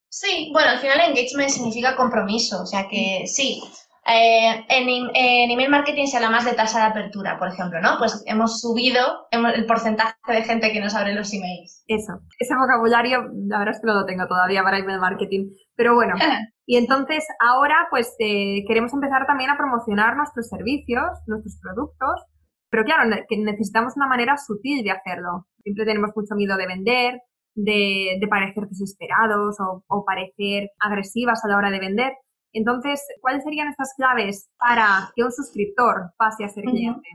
Sí, 0.08 0.50
bueno, 0.52 0.70
al 0.70 0.78
final 0.78 1.00
engagement 1.00 1.50
significa 1.50 1.96
compromiso, 1.96 2.62
o 2.62 2.66
sea 2.66 2.88
que 2.88 3.24
sí. 3.26 3.62
Eh, 4.10 4.64
en, 4.70 5.50
email 5.50 5.68
marketing 5.68 6.06
se 6.06 6.16
habla 6.16 6.30
más 6.30 6.46
de 6.46 6.54
tasa 6.54 6.78
de 6.80 6.86
apertura, 6.86 7.38
por 7.38 7.48
ejemplo, 7.48 7.78
¿no? 7.82 7.98
Pues 7.98 8.22
hemos 8.26 8.58
subido 8.58 9.28
el 9.30 9.66
porcentaje 9.66 10.14
de 10.26 10.42
gente 10.44 10.72
que 10.72 10.80
nos 10.80 10.94
abre 10.94 11.14
los 11.14 11.30
emails. 11.34 11.84
Eso, 11.86 12.20
ese 12.38 12.54
vocabulario, 12.56 13.28
la 13.48 13.58
verdad 13.58 13.74
es 13.74 13.80
que 13.82 13.86
no 13.86 13.94
lo 13.94 14.06
tengo 14.06 14.26
todavía 14.26 14.62
para 14.62 14.78
email 14.78 14.98
marketing, 14.98 15.50
pero 15.76 15.94
bueno. 15.94 16.14
y 16.66 16.78
entonces 16.78 17.22
ahora 17.38 17.86
pues 17.90 18.14
eh, 18.18 18.64
queremos 18.66 18.94
empezar 18.94 19.26
también 19.26 19.50
a 19.50 19.58
promocionar 19.58 20.16
nuestros 20.16 20.48
servicios, 20.48 21.10
nuestros 21.26 21.58
productos, 21.60 22.24
pero 22.70 22.84
claro, 22.84 23.10
que 23.28 23.36
necesitamos 23.36 23.94
una 23.96 24.06
manera 24.06 24.38
sutil 24.38 24.84
de 24.84 24.90
hacerlo. 24.90 25.46
Siempre 25.62 25.84
tenemos 25.84 26.12
mucho 26.16 26.34
miedo 26.34 26.56
de 26.56 26.66
vender, 26.66 27.20
de, 27.64 28.26
parecer 28.28 28.68
desesperados 28.68 29.56
o, 29.88 30.04
parecer 30.04 30.70
agresivas 30.80 31.44
a 31.44 31.48
la 31.48 31.56
hora 31.56 31.70
de 31.70 31.80
vender. 31.80 32.12
Entonces, 32.52 33.04
¿cuáles 33.20 33.44
serían 33.44 33.68
estas 33.68 33.92
claves 33.96 34.48
para 34.58 35.12
que 35.14 35.22
un 35.22 35.32
suscriptor 35.32 36.12
pase 36.16 36.44
a 36.44 36.48
ser 36.48 36.64
cliente? 36.64 37.08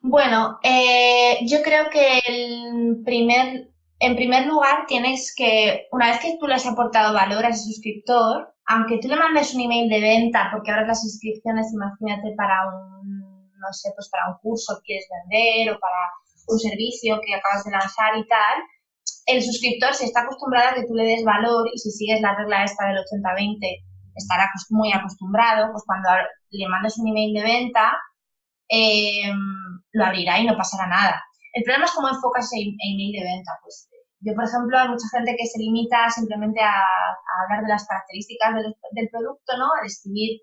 Bueno, 0.00 0.58
eh, 0.62 1.38
yo 1.46 1.62
creo 1.62 1.90
que 1.90 2.20
el 2.26 3.02
primer, 3.04 3.68
en 3.98 4.16
primer 4.16 4.46
lugar 4.46 4.86
tienes 4.86 5.34
que, 5.36 5.88
una 5.92 6.08
vez 6.08 6.20
que 6.20 6.38
tú 6.40 6.46
le 6.46 6.54
has 6.54 6.66
aportado 6.66 7.12
valor 7.12 7.44
a 7.44 7.48
ese 7.48 7.64
suscriptor, 7.64 8.54
aunque 8.66 8.98
tú 8.98 9.08
le 9.08 9.16
mandes 9.16 9.54
un 9.54 9.60
email 9.60 9.90
de 9.90 10.00
venta, 10.00 10.48
porque 10.52 10.70
ahora 10.70 10.86
las 10.86 11.02
suscripciones, 11.02 11.72
imagínate, 11.74 12.34
para 12.36 12.54
un 12.68 13.30
no 13.60 13.72
sé, 13.72 13.92
pues 13.94 14.08
para 14.08 14.28
un 14.32 14.38
curso 14.40 14.80
que 14.80 14.96
quieres 14.96 15.06
vender 15.28 15.76
o 15.76 15.78
para 15.78 16.00
un 16.48 16.58
servicio 16.58 17.20
que 17.24 17.34
acabas 17.34 17.64
de 17.64 17.70
lanzar 17.70 18.16
y 18.16 18.26
tal, 18.26 18.56
el 19.32 19.42
suscriptor 19.42 19.94
se 19.94 20.06
está 20.06 20.22
acostumbrado 20.22 20.70
a 20.70 20.74
que 20.74 20.86
tú 20.86 20.94
le 20.94 21.04
des 21.04 21.24
valor 21.24 21.68
y 21.72 21.78
si 21.78 21.90
sigues 21.90 22.20
la 22.20 22.36
regla 22.36 22.64
esta 22.64 22.86
del 22.86 22.98
80-20 22.98 23.84
estará 24.14 24.50
muy 24.70 24.92
acostumbrado, 24.92 25.70
pues 25.72 25.84
cuando 25.86 26.08
le 26.50 26.68
mandes 26.68 26.98
un 26.98 27.08
email 27.08 27.34
de 27.34 27.42
venta, 27.42 27.96
eh, 28.68 29.32
lo 29.92 30.04
abrirá 30.04 30.38
y 30.38 30.46
no 30.46 30.56
pasará 30.56 30.86
nada. 30.86 31.22
El 31.52 31.64
problema 31.64 31.86
es 31.86 31.92
cómo 31.92 32.08
enfocas 32.08 32.50
el 32.52 32.74
email 32.78 33.12
de 33.12 33.24
venta. 33.24 33.52
Pues 33.62 33.88
yo, 34.20 34.34
por 34.34 34.44
ejemplo, 34.44 34.78
hay 34.78 34.88
mucha 34.88 35.08
gente 35.10 35.34
que 35.36 35.46
se 35.46 35.58
limita 35.58 36.08
simplemente 36.10 36.60
a, 36.60 36.74
hablar 37.42 37.62
de 37.62 37.72
las 37.72 37.86
características 37.86 38.54
del, 38.54 39.08
producto, 39.10 39.56
¿no? 39.58 39.66
A 39.66 39.82
describir, 39.82 40.40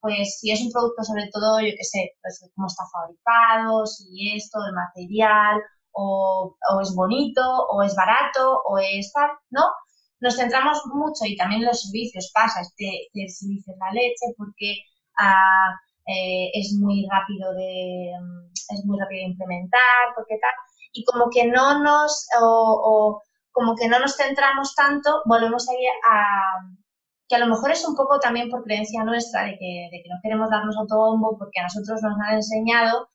pues, 0.00 0.38
si 0.40 0.50
es 0.50 0.62
un 0.62 0.72
producto, 0.72 1.04
sobre 1.04 1.28
todo, 1.30 1.60
yo 1.60 1.70
qué 1.76 1.84
sé, 1.84 2.16
pues, 2.22 2.40
cómo 2.54 2.66
está 2.66 2.84
fabricado, 2.90 3.86
si 3.86 4.34
esto, 4.34 4.58
el 4.66 4.74
material, 4.74 5.60
o, 5.98 6.80
es 6.80 6.94
bonito, 6.94 7.42
o 7.70 7.82
es 7.82 7.94
barato, 7.96 8.62
o 8.64 8.78
es 8.78 9.12
tal, 9.12 9.30
¿no? 9.50 9.64
Nos 10.20 10.36
centramos 10.36 10.80
mucho, 10.94 11.24
y 11.26 11.36
también 11.36 11.64
los 11.64 11.82
servicios 11.82 12.30
pasa, 12.34 12.60
este, 12.60 13.08
este 13.12 13.28
servicio 13.28 13.72
es 13.72 13.78
la 13.78 13.92
leche, 13.92 14.26
porque 14.36 14.76
ah, 15.18 15.74
eh, 16.06 16.50
es 16.54 16.74
muy 16.80 17.06
rápido 17.10 17.52
de 17.54 18.12
es 18.70 18.84
muy 18.84 18.98
rápido 18.98 19.20
de 19.20 19.30
implementar, 19.32 20.14
porque 20.14 20.38
tal, 20.40 20.52
y 20.92 21.04
como 21.04 21.30
que 21.30 21.46
no 21.46 21.82
nos 21.82 22.26
o, 22.40 23.22
como 23.52 23.74
que 23.74 23.88
no 23.88 23.98
nos 23.98 24.16
centramos 24.16 24.74
tanto, 24.74 25.22
volvemos 25.26 25.68
ahí 25.68 25.84
a 26.10 26.42
que 27.28 27.36
a 27.36 27.40
lo 27.40 27.46
mejor 27.46 27.70
es 27.72 27.86
un 27.86 27.94
poco 27.94 28.18
también 28.20 28.48
por 28.50 28.64
creencia 28.64 29.04
nuestra 29.04 29.44
de 29.44 29.58
que, 29.58 29.88
de 29.92 30.02
que 30.02 30.08
no 30.08 30.16
queremos 30.22 30.50
darnos 30.50 30.76
autobombo 30.78 31.36
porque 31.38 31.60
a 31.60 31.64
nosotros 31.64 32.00
nos 32.02 32.16
han 32.26 32.36
enseñado 32.36 33.10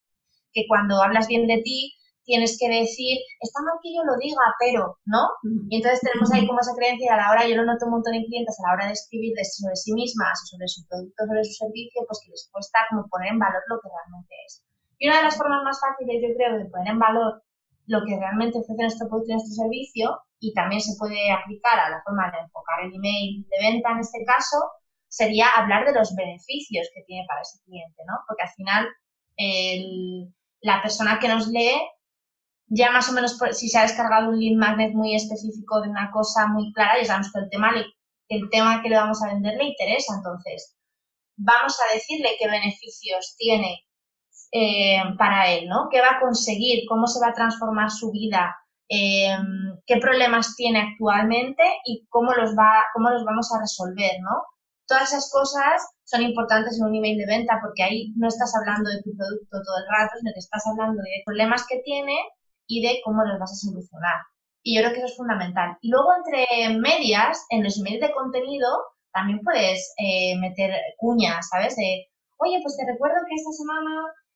que 0.54 0.66
cuando 0.68 1.02
hablas 1.02 1.28
bien 1.28 1.48
de 1.48 1.62
ti 1.64 1.96
tienes 2.24 2.58
que 2.60 2.68
decir, 2.68 3.20
está 3.40 3.60
mal 3.62 3.80
que 3.84 3.94
yo 3.94 4.04
lo 4.04 4.16
diga, 4.18 4.44
pero, 4.60 4.98
¿no? 5.06 5.28
Y 5.70 5.78
entonces 5.78 6.02
tenemos 6.02 6.32
ahí 6.32 6.48
como 6.48 6.60
esa 6.60 6.76
creencia 6.76 7.14
a 7.14 7.18
la 7.18 7.32
hora, 7.32 7.48
yo 7.48 7.56
lo 7.56 7.66
noto 7.66 7.86
un 7.86 8.00
montón 8.00 8.16
en 8.16 8.26
clientes, 8.26 8.56
a 8.60 8.68
la 8.68 8.74
hora 8.74 8.86
de 8.88 8.96
escribir 8.96 9.34
sobre 9.44 9.76
sí 9.76 9.94
mismas 9.94 10.40
sobre 10.50 10.68
su 10.68 10.88
producto, 10.88 11.20
sobre 11.28 11.44
su 11.44 11.54
servicio, 11.54 12.04
pues 12.08 12.20
que 12.24 12.32
les 12.32 12.50
cuesta 12.52 12.80
como 12.90 13.08
poner 13.08 13.34
en 13.34 13.40
valor 13.40 13.64
lo 13.68 13.80
que 13.80 13.90
realmente 13.92 14.36
es. 14.48 14.64
Y 15.00 15.08
una 15.08 15.18
de 15.18 15.28
las 15.28 15.38
formas 15.38 15.64
más 15.64 15.80
fáciles, 15.80 16.24
yo 16.24 16.32
creo, 16.36 16.58
de 16.58 16.70
poner 16.72 16.96
en 16.96 17.00
valor 17.00 17.44
lo 17.88 18.00
que 18.08 18.16
realmente 18.16 18.60
ofrece 18.60 18.88
nuestro 18.88 19.08
producto 19.08 19.32
y 19.32 19.36
nuestro 19.36 19.64
servicio, 19.68 20.06
y 20.40 20.54
también 20.54 20.82
se 20.82 20.96
puede 21.00 21.32
aplicar 21.32 21.80
a 21.80 21.90
la 21.90 22.04
forma 22.04 22.32
de 22.32 22.40
enfocar 22.40 22.84
el 22.84 22.96
email 22.96 23.48
de 23.48 23.58
venta 23.60 23.92
en 23.92 24.00
este 24.00 24.24
caso, 24.24 24.58
sería 25.08 25.48
hablar 25.56 25.86
de 25.86 25.94
los 25.94 26.16
beneficios 26.16 26.90
que 26.94 27.04
tiene 27.04 27.26
para 27.28 27.42
ese 27.42 27.60
cliente, 27.64 28.02
¿no? 28.08 28.16
Porque 28.28 28.44
al 28.44 28.56
final 28.56 28.88
el, 29.38 30.34
la 30.62 30.82
persona 30.82 31.20
que 31.20 31.28
nos 31.28 31.48
lee 31.48 31.80
ya 32.76 32.92
más 32.92 33.08
o 33.10 33.14
menos 33.14 33.38
si 33.52 33.70
se 33.70 33.78
ha 33.78 33.84
descargado 33.84 34.30
un 34.30 34.40
lead 34.40 34.58
magnet 34.58 34.94
muy 34.94 35.16
específico 35.16 35.82
de 35.82 35.90
una 35.90 36.10
cosa 36.12 36.48
muy 36.48 36.74
clara, 36.74 36.98
ya 36.98 37.06
sabemos 37.06 37.32
que 37.32 37.40
el 37.40 37.50
tema, 37.50 37.72
el 38.30 38.50
tema 38.50 38.82
que 38.82 38.90
le 38.90 38.96
vamos 38.96 39.22
a 39.22 39.28
vender 39.28 39.56
le 39.58 39.66
interesa. 39.66 40.16
Entonces, 40.18 40.76
vamos 41.38 41.78
a 41.80 41.94
decirle 41.94 42.36
qué 42.40 42.48
beneficios 42.50 43.36
tiene 43.38 43.86
eh, 44.52 45.04
para 45.20 45.52
él, 45.52 45.68
¿no? 45.70 45.88
¿Qué 45.92 46.02
va 46.02 46.18
a 46.18 46.20
conseguir? 46.20 46.84
¿Cómo 46.90 47.06
se 47.06 47.20
va 47.20 47.30
a 47.30 47.34
transformar 47.34 47.92
su 47.92 48.12
vida? 48.12 48.56
Eh, 48.90 49.38
¿Qué 49.86 49.98
problemas 49.98 50.56
tiene 50.56 50.80
actualmente 50.82 51.64
y 51.86 52.08
cómo 52.10 52.34
los, 52.34 52.52
va, 52.58 52.86
cómo 52.94 53.12
los 53.12 53.24
vamos 53.24 53.52
a 53.54 53.60
resolver, 53.62 54.14
¿no? 54.22 54.42
Todas 54.88 55.14
esas 55.14 55.30
cosas 55.32 55.88
son 56.06 56.24
importantes 56.24 56.80
en 56.80 56.88
un 56.88 56.96
email 56.96 57.18
de 57.18 57.26
venta 57.26 57.60
porque 57.62 57.84
ahí 57.84 58.14
no 58.18 58.28
estás 58.28 58.54
hablando 58.56 58.90
de 58.90 59.02
tu 59.04 59.16
producto 59.16 59.62
todo 59.64 59.78
el 59.78 59.86
rato, 59.90 60.18
sino 60.20 60.32
que 60.34 60.40
estás 60.40 60.64
hablando 60.68 61.02
de 61.02 61.24
problemas 61.26 61.66
que 61.68 61.80
tiene 61.86 62.16
y 62.68 62.82
de 62.82 63.02
cómo 63.04 63.24
los 63.24 63.40
vas 63.40 63.52
a 63.52 63.68
solucionar. 63.68 64.18
Y 64.64 64.76
yo 64.76 64.82
creo 64.82 64.94
que 64.94 65.00
eso 65.00 65.08
es 65.08 65.18
fundamental. 65.18 65.78
Y 65.82 65.90
luego 65.90 66.10
entre 66.16 66.80
medias, 66.80 67.46
en 67.50 67.64
los 67.64 67.78
emails 67.78 68.02
de 68.02 68.14
contenido, 68.14 68.68
también 69.12 69.42
puedes 69.44 69.94
eh, 69.98 70.38
meter 70.40 70.72
cuñas, 70.98 71.48
¿sabes? 71.50 71.76
De, 71.76 72.08
oye, 72.38 72.60
pues 72.64 72.78
te 72.78 72.86
recuerdo 72.92 73.18
que 73.28 73.36
esta 73.36 73.52
semana 73.52 73.92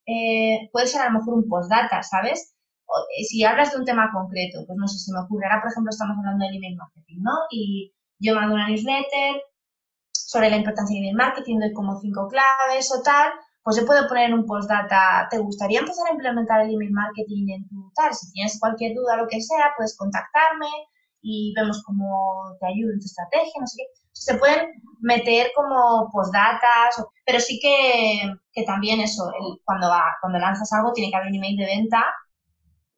eh, 0.06 0.70
puede 0.72 0.88
ser 0.88 1.02
a 1.02 1.10
lo 1.10 1.20
mejor 1.20 1.34
un 1.34 1.48
postdata, 1.50 2.04
¿sabes? 2.04 2.54
Eh, 3.18 3.24
si 3.24 3.44
hablas 3.44 3.72
de 3.72 3.80
un 3.80 3.86
tema 3.86 4.12
concreto, 4.14 4.64
pues 4.68 4.78
no 4.78 4.88
sé, 4.88 5.00
si 5.00 5.12
me 5.12 5.20
ocurre. 5.20 5.46
Ahora, 5.48 5.62
por 5.62 5.72
ejemplo, 5.72 5.90
estamos 5.90 6.18
hablando 6.18 6.46
del 6.46 6.56
email 6.56 6.78
marketing, 6.78 7.20
¿no? 7.22 7.34
Y 7.50 7.94
yo 8.20 8.36
mando 8.36 8.56
una 8.56 8.68
newsletter 8.68 9.42
sobre 10.12 10.50
la 10.50 10.58
importancia 10.58 10.94
del 10.94 11.04
email 11.04 11.16
marketing, 11.16 11.60
doy 11.60 11.74
como 11.74 12.00
cinco 12.00 12.28
claves 12.28 12.92
o 12.92 13.02
tal, 13.02 13.32
pues 13.68 13.76
yo 13.76 13.86
puedo 13.86 14.08
poner 14.08 14.34
un 14.34 14.46
postdata, 14.46 15.28
¿te 15.30 15.40
gustaría 15.40 15.82
empezar 15.82 16.08
a 16.08 16.14
implementar 16.14 16.62
el 16.62 16.74
email 16.74 16.94
marketing 16.94 17.50
en 17.50 17.68
tu 17.68 17.92
tal? 17.94 18.14
Si 18.14 18.32
tienes 18.32 18.58
cualquier 18.62 18.96
duda 18.96 19.16
o 19.16 19.18
lo 19.18 19.28
que 19.28 19.42
sea, 19.42 19.74
puedes 19.76 19.98
contactarme 19.98 20.70
y 21.22 21.54
vemos 21.54 21.84
cómo 21.84 22.56
te 22.62 22.66
ayudo 22.66 22.94
en 22.94 23.00
tu 23.02 23.06
estrategia, 23.08 23.60
no 23.60 23.68
sé 23.68 23.76
qué. 23.80 24.02
Se 24.14 24.36
pueden 24.36 24.70
meter 25.02 25.52
como 25.54 26.10
postdatas, 26.14 27.04
pero 27.26 27.42
sí 27.42 27.60
que, 27.62 28.32
que 28.54 28.64
también 28.64 29.02
eso, 29.02 29.30
cuando, 29.66 29.90
va, 29.90 30.16
cuando 30.22 30.40
lanzas 30.40 30.72
algo 30.72 30.94
tiene 30.94 31.12
que 31.12 31.18
haber 31.18 31.28
un 31.28 31.36
email 31.36 31.58
de 31.58 31.66
venta 31.66 32.06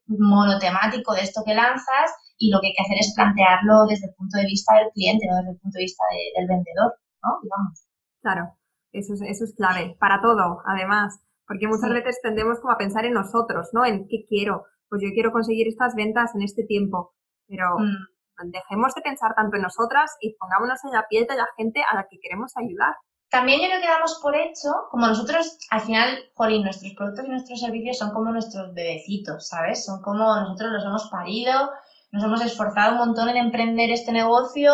monotemático 0.06 1.16
de 1.16 1.22
esto 1.22 1.42
que 1.48 1.56
lanzas 1.56 2.14
y 2.38 2.52
lo 2.52 2.62
que 2.62 2.68
hay 2.68 2.74
que 2.78 2.84
hacer 2.84 2.98
es 3.00 3.16
plantearlo 3.16 3.88
desde 3.88 4.06
el 4.06 4.14
punto 4.14 4.38
de 4.38 4.46
vista 4.46 4.76
del 4.76 4.92
cliente, 4.94 5.26
no 5.26 5.38
desde 5.38 5.50
el 5.50 5.58
punto 5.58 5.80
de 5.80 5.86
vista 5.86 6.04
del 6.38 6.48
vendedor, 6.48 6.94
¿no? 7.24 7.40
Digamos. 7.42 7.88
Claro. 8.22 8.59
Eso 8.92 9.14
es, 9.14 9.22
eso 9.22 9.44
es 9.44 9.56
clave, 9.56 9.96
para 10.00 10.22
todo, 10.22 10.62
además, 10.66 11.22
porque 11.48 11.68
muchas 11.68 11.90
veces 11.90 12.20
tendemos 12.22 12.60
como 12.60 12.74
a 12.74 12.78
pensar 12.78 13.06
en 13.06 13.14
nosotros, 13.14 13.70
¿no? 13.74 13.86
En 13.86 14.08
qué 14.08 14.26
quiero. 14.28 14.66
Pues 14.90 15.02
yo 15.04 15.10
quiero 15.14 15.32
conseguir 15.32 15.68
estas 15.68 15.96
ventas 15.96 16.34
en 16.36 16.42
este 16.42 16.64
tiempo, 16.64 17.14
pero 17.48 17.78
mm. 17.78 18.50
dejemos 18.52 18.94
de 18.96 19.02
pensar 19.02 19.36
tanto 19.36 19.58
en 19.58 19.64
nosotras 19.64 20.16
y 20.22 20.36
pongámonos 20.38 20.84
en 20.86 20.92
la 20.92 21.06
piel 21.08 21.28
de 21.28 21.36
la 21.36 21.48
gente 21.58 21.82
a 21.90 21.96
la 21.96 22.08
que 22.10 22.20
queremos 22.20 22.54
ayudar. 22.56 22.96
También 23.30 23.62
yo 23.62 23.68
creo 23.68 23.82
que 23.82 23.88
damos 23.88 24.20
por 24.24 24.36
hecho, 24.36 24.70
como 24.90 25.06
nosotros, 25.06 25.60
al 25.70 25.82
final, 25.82 26.18
Jolín, 26.34 26.64
nuestros 26.64 26.94
productos 26.94 27.26
y 27.26 27.30
nuestros 27.30 27.60
servicios 27.60 28.00
son 28.00 28.12
como 28.12 28.32
nuestros 28.32 28.74
bebecitos, 28.74 29.48
¿sabes? 29.48 29.86
Son 29.86 30.02
como 30.02 30.36
nosotros 30.36 30.72
los 30.72 30.84
hemos 30.84 31.10
parido, 31.12 31.70
nos 32.12 32.24
hemos 32.24 32.44
esforzado 32.44 32.94
un 32.94 32.98
montón 32.98 33.30
en 33.30 33.38
emprender 33.38 33.92
este 33.92 34.12
negocio, 34.12 34.74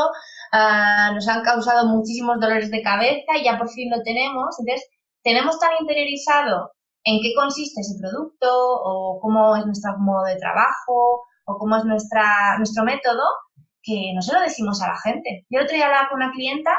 Ah, 0.51 1.11
nos 1.13 1.27
han 1.27 1.43
causado 1.43 1.87
muchísimos 1.87 2.39
dolores 2.39 2.71
de 2.71 2.81
cabeza 2.81 3.37
y 3.39 3.43
ya 3.45 3.57
por 3.57 3.69
fin 3.69 3.89
lo 3.89 4.01
tenemos. 4.03 4.55
Entonces, 4.59 4.87
tenemos 5.23 5.59
tan 5.59 5.71
interiorizado 5.79 6.71
en 7.03 7.21
qué 7.21 7.33
consiste 7.35 7.81
ese 7.81 7.99
producto 7.99 8.47
o 8.49 9.19
cómo 9.21 9.55
es 9.55 9.65
nuestro 9.65 9.97
modo 9.99 10.25
de 10.25 10.37
trabajo 10.37 11.23
o 11.45 11.57
cómo 11.57 11.77
es 11.77 11.85
nuestra, 11.85 12.57
nuestro 12.57 12.83
método 12.83 13.23
que 13.83 14.11
no 14.15 14.21
se 14.21 14.33
lo 14.33 14.41
decimos 14.41 14.81
a 14.81 14.87
la 14.87 14.97
gente. 15.03 15.45
Yo 15.49 15.59
el 15.59 15.65
otro 15.65 15.75
día 15.75 15.85
hablaba 15.85 16.09
con 16.09 16.21
una 16.21 16.31
clienta 16.31 16.71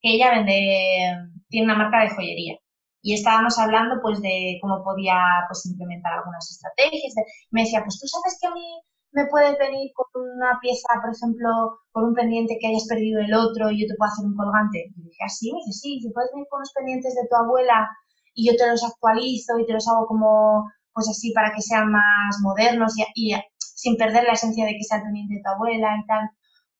que 0.00 0.14
ella 0.14 0.30
vende, 0.30 1.16
tiene 1.48 1.66
una 1.66 1.76
marca 1.76 2.00
de 2.00 2.10
joyería 2.14 2.56
y 3.02 3.12
estábamos 3.12 3.58
hablando 3.58 3.96
pues 4.00 4.20
de 4.22 4.58
cómo 4.62 4.82
podía 4.82 5.44
pues 5.46 5.66
implementar 5.66 6.14
algunas 6.14 6.50
estrategias. 6.50 7.12
me 7.50 7.62
decía, 7.62 7.82
pues 7.84 8.00
tú 8.00 8.06
sabes 8.08 8.38
que 8.40 8.46
a 8.46 8.50
mí 8.52 8.80
me 9.14 9.26
puedes 9.26 9.56
venir 9.58 9.92
con 9.94 10.22
una 10.22 10.58
pieza, 10.60 10.90
por 11.00 11.14
ejemplo, 11.14 11.78
con 11.92 12.10
un 12.10 12.14
pendiente 12.14 12.58
que 12.60 12.66
hayas 12.66 12.86
perdido 12.88 13.20
el 13.20 13.32
otro 13.32 13.70
y 13.70 13.82
yo 13.82 13.86
te 13.86 13.94
puedo 13.94 14.10
hacer 14.10 14.26
un 14.26 14.34
colgante. 14.34 14.90
Y 14.90 15.02
dije, 15.06 15.22
así, 15.24 15.50
¿Ah, 15.50 15.54
me 15.54 15.58
dice, 15.62 15.72
sí, 15.72 16.00
si 16.02 16.10
puedes 16.10 16.30
venir 16.34 16.46
con 16.50 16.58
los 16.58 16.72
pendientes 16.74 17.14
de 17.14 17.22
tu 17.30 17.34
abuela 17.38 17.88
y 18.34 18.50
yo 18.50 18.58
te 18.58 18.66
los 18.66 18.82
actualizo 18.82 19.58
y 19.58 19.66
te 19.66 19.72
los 19.72 19.86
hago 19.86 20.06
como, 20.06 20.66
pues 20.92 21.08
así, 21.08 21.32
para 21.32 21.54
que 21.54 21.62
sean 21.62 21.92
más 21.92 22.42
modernos 22.42 22.92
y, 23.14 23.32
sin 23.56 23.96
perder 23.96 24.24
la 24.24 24.34
esencia 24.34 24.66
de 24.66 24.74
que 24.74 24.82
sea 24.82 24.98
el 24.98 25.04
pendiente 25.04 25.34
de 25.38 25.42
tu 25.46 25.50
abuela 25.50 25.94
y 25.94 26.06
tal. 26.06 26.30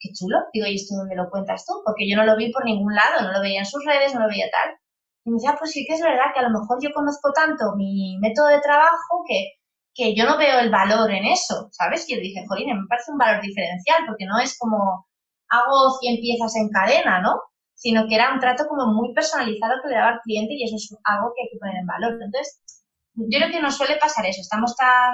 Qué 0.00 0.10
chulo. 0.10 0.38
Digo, 0.52 0.66
¿y 0.66 0.74
esto 0.74 0.96
dónde 0.98 1.14
lo 1.14 1.30
cuentas 1.30 1.64
tú? 1.64 1.74
Porque 1.86 2.10
yo 2.10 2.16
no 2.16 2.26
lo 2.26 2.36
vi 2.36 2.50
por 2.50 2.64
ningún 2.64 2.94
lado, 2.94 3.22
no 3.22 3.30
lo 3.30 3.40
veía 3.40 3.60
en 3.60 3.70
sus 3.70 3.84
redes, 3.86 4.12
no 4.12 4.20
lo 4.20 4.28
veía 4.28 4.50
tal. 4.50 4.74
Y 5.24 5.30
me 5.30 5.36
decía, 5.36 5.54
ah, 5.54 5.56
pues 5.56 5.70
sí 5.70 5.86
que 5.86 5.94
es 5.94 6.02
verdad 6.02 6.34
que 6.34 6.40
a 6.40 6.48
lo 6.50 6.58
mejor 6.58 6.82
yo 6.82 6.90
conozco 6.92 7.30
tanto 7.32 7.76
mi 7.76 8.18
método 8.18 8.48
de 8.48 8.60
trabajo 8.60 9.22
que 9.22 9.54
que 9.94 10.14
yo 10.14 10.24
no 10.24 10.38
veo 10.38 10.58
el 10.60 10.70
valor 10.70 11.10
en 11.12 11.24
eso, 11.26 11.68
¿sabes? 11.72 12.08
Y 12.08 12.14
yo 12.14 12.20
dije, 12.20 12.44
jolín, 12.48 12.68
me 12.68 12.86
parece 12.88 13.12
un 13.12 13.18
valor 13.18 13.42
diferencial, 13.42 14.04
porque 14.06 14.26
no 14.26 14.38
es 14.40 14.58
como 14.58 15.06
hago 15.48 15.98
100 16.00 16.20
piezas 16.20 16.56
en 16.56 16.68
cadena, 16.70 17.20
¿no? 17.20 17.40
Sino 17.74 18.06
que 18.08 18.14
era 18.16 18.32
un 18.34 18.40
trato 18.40 18.66
como 18.68 18.92
muy 18.92 19.14
personalizado 19.14 19.74
que 19.82 19.88
le 19.90 19.96
daba 19.96 20.10
al 20.14 20.20
cliente 20.20 20.54
y 20.54 20.64
eso 20.64 20.76
es 20.76 20.96
algo 21.04 21.32
que 21.34 21.42
hay 21.42 21.48
que 21.52 21.58
poner 21.58 21.76
en 21.76 21.86
valor. 21.86 22.12
Entonces, 22.22 22.60
yo 23.14 23.38
creo 23.38 23.50
que 23.50 23.60
nos 23.62 23.76
suele 23.76 23.96
pasar 23.98 24.26
eso, 24.26 24.40
estamos 24.40 24.74
tan, 24.76 25.12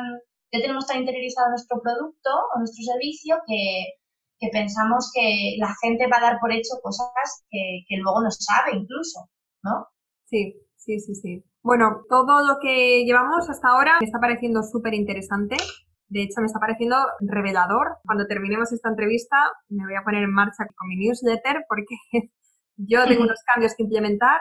ya 0.52 0.60
tenemos 0.60 0.86
tan 0.86 0.98
interiorizado 1.00 1.50
nuestro 1.50 1.80
producto 1.82 2.30
o 2.54 2.58
nuestro 2.58 2.82
servicio 2.84 3.36
que, 3.46 3.94
que 4.38 4.48
pensamos 4.52 5.10
que 5.14 5.56
la 5.58 5.74
gente 5.82 6.06
va 6.08 6.18
a 6.18 6.20
dar 6.32 6.40
por 6.40 6.52
hecho 6.52 6.80
cosas 6.82 7.10
que, 7.50 7.84
que 7.88 7.96
luego 7.98 8.22
no 8.22 8.30
sabe 8.30 8.76
incluso, 8.76 9.28
¿no? 9.62 9.86
Sí, 10.24 10.54
sí, 10.76 10.98
sí, 11.00 11.14
sí. 11.14 11.44
Bueno, 11.62 12.04
todo 12.08 12.46
lo 12.46 12.58
que 12.60 13.04
llevamos 13.04 13.48
hasta 13.50 13.68
ahora 13.68 13.98
me 14.00 14.06
está 14.06 14.18
pareciendo 14.18 14.62
súper 14.62 14.94
interesante. 14.94 15.56
De 16.08 16.22
hecho, 16.22 16.40
me 16.40 16.46
está 16.46 16.58
pareciendo 16.58 16.96
revelador. 17.20 17.98
Cuando 18.04 18.26
terminemos 18.26 18.72
esta 18.72 18.88
entrevista, 18.88 19.36
me 19.68 19.84
voy 19.84 19.94
a 19.94 20.02
poner 20.02 20.24
en 20.24 20.32
marcha 20.32 20.64
con 20.74 20.88
mi 20.88 20.96
newsletter 20.96 21.64
porque 21.68 21.96
yo 22.76 23.04
tengo 23.06 23.24
unos 23.24 23.40
cambios 23.44 23.74
que 23.76 23.82
implementar 23.82 24.40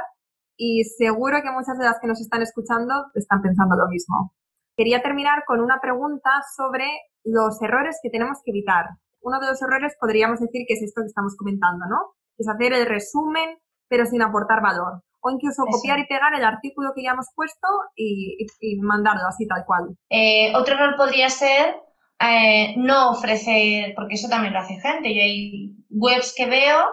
y 0.55 0.83
seguro 0.83 1.41
que 1.43 1.51
muchas 1.51 1.77
de 1.77 1.85
las 1.85 1.99
que 1.99 2.07
nos 2.07 2.21
están 2.21 2.41
escuchando 2.41 2.93
están 3.13 3.41
pensando 3.41 3.75
lo 3.75 3.87
mismo. 3.87 4.33
Quería 4.77 5.01
terminar 5.01 5.43
con 5.45 5.59
una 5.59 5.79
pregunta 5.81 6.29
sobre 6.55 6.87
los 7.25 7.61
errores 7.61 7.99
que 8.01 8.09
tenemos 8.09 8.39
que 8.45 8.51
evitar. 8.51 8.85
Uno 9.21 9.39
de 9.41 9.47
los 9.47 9.61
errores 9.61 9.93
podríamos 9.99 10.39
decir 10.39 10.63
que 10.65 10.75
es 10.75 10.83
esto 10.83 11.01
que 11.01 11.07
estamos 11.07 11.35
comentando, 11.35 11.85
¿no? 11.85 12.15
Es 12.37 12.47
hacer 12.47 12.71
el 12.71 12.85
resumen 12.85 13.59
pero 13.89 14.05
sin 14.05 14.21
aportar 14.21 14.61
valor. 14.61 15.01
O 15.21 15.29
incluso 15.29 15.63
copiar 15.65 15.99
y 15.99 16.07
pegar 16.07 16.33
el 16.33 16.45
artículo 16.45 16.93
que 16.95 17.03
ya 17.03 17.11
hemos 17.11 17.27
puesto 17.35 17.67
y, 17.95 18.37
mandarlo 18.81 19.27
así 19.27 19.47
tal 19.47 19.65
cual. 19.65 19.97
Eh, 20.09 20.53
otro 20.55 20.75
error 20.75 20.95
podría 20.95 21.29
ser 21.29 21.75
eh, 22.19 22.73
no 22.77 23.11
ofrecer, 23.11 23.93
porque 23.95 24.15
eso 24.15 24.29
también 24.29 24.53
lo 24.53 24.59
hace 24.59 24.79
gente. 24.79 25.13
Yo 25.13 25.21
hay 25.21 25.75
webs 25.89 26.33
que 26.35 26.45
veo 26.45 26.85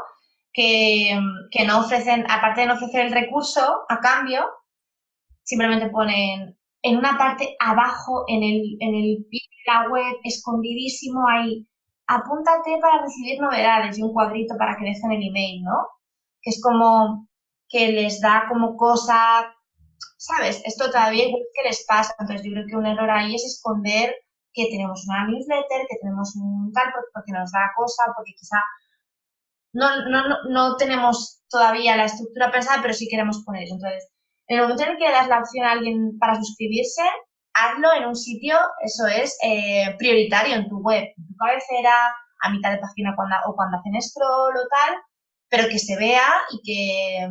que, 0.52 1.18
no 1.66 1.80
ofrecen, 1.80 2.24
aparte 2.30 2.62
de 2.62 2.66
no 2.68 2.74
ofrecer 2.74 3.06
el 3.06 3.12
recurso 3.12 3.84
a 3.88 4.00
cambio, 4.00 4.44
simplemente 5.42 5.90
ponen 5.90 6.56
en 6.82 6.96
una 6.96 7.18
parte 7.18 7.56
abajo, 7.60 8.24
en 8.28 8.42
el, 8.42 8.76
en 8.80 8.94
el 8.94 9.26
pie 9.28 9.40
de 9.50 9.72
la 9.72 9.88
web, 9.88 10.16
escondidísimo, 10.24 11.26
hay 11.28 11.66
apúntate 12.06 12.78
para 12.80 13.02
recibir 13.02 13.40
novedades 13.40 13.98
y 13.98 14.02
un 14.02 14.12
cuadrito 14.12 14.54
para 14.56 14.76
que 14.76 14.84
dejen 14.84 15.12
el 15.12 15.28
email, 15.28 15.62
¿no? 15.62 15.88
Que 16.40 16.50
es 16.50 16.62
como 16.62 17.28
que 17.68 17.88
les 17.88 18.20
da 18.20 18.44
como 18.48 18.76
cosa, 18.76 19.54
¿sabes? 20.18 20.62
Esto 20.64 20.90
todavía 20.90 21.26
igual 21.26 21.42
que 21.54 21.68
les 21.68 21.84
pasa. 21.86 22.14
Entonces 22.18 22.46
yo 22.46 22.52
creo 22.52 22.66
que 22.68 22.76
un 22.76 22.86
error 22.86 23.10
ahí 23.10 23.34
es 23.34 23.44
esconder 23.44 24.14
que 24.52 24.68
tenemos 24.70 25.06
una 25.06 25.26
newsletter, 25.26 25.86
que 25.88 25.98
tenemos 26.00 26.34
un 26.36 26.72
tal, 26.72 26.92
porque 27.12 27.32
nos 27.32 27.52
da 27.52 27.72
cosa, 27.76 28.04
porque 28.16 28.32
quizá 28.38 28.58
no, 29.72 30.08
no, 30.08 30.28
no, 30.28 30.36
no 30.48 30.76
tenemos 30.76 31.42
todavía 31.50 31.96
la 31.96 32.04
estructura 32.04 32.50
pensada, 32.50 32.80
pero 32.80 32.94
sí 32.94 33.08
queremos 33.08 33.42
poner 33.44 33.64
eso. 33.64 33.74
Entonces, 33.74 34.10
en 34.48 34.56
el 34.56 34.62
momento 34.62 34.84
en 34.84 34.90
el 34.90 34.98
que 34.98 35.10
das 35.10 35.28
la 35.28 35.40
opción 35.40 35.66
a 35.66 35.72
alguien 35.72 36.18
para 36.18 36.36
suscribirse, 36.36 37.02
hazlo 37.52 37.92
en 37.94 38.06
un 38.06 38.16
sitio, 38.16 38.56
eso 38.82 39.06
es, 39.06 39.36
eh, 39.42 39.94
prioritario 39.98 40.54
en 40.54 40.68
tu 40.68 40.78
web, 40.78 41.04
en 41.16 41.26
tu 41.26 41.36
cabecera, 41.36 42.14
a 42.42 42.50
mitad 42.50 42.70
de 42.72 42.78
página 42.78 43.14
cuando, 43.16 43.36
o 43.46 43.54
cuando 43.54 43.78
hacen 43.78 44.00
scroll 44.00 44.56
o 44.56 44.68
tal, 44.70 44.94
pero 45.48 45.68
que 45.68 45.78
se 45.78 45.96
vea 45.96 46.26
y 46.52 46.60
que, 46.62 47.28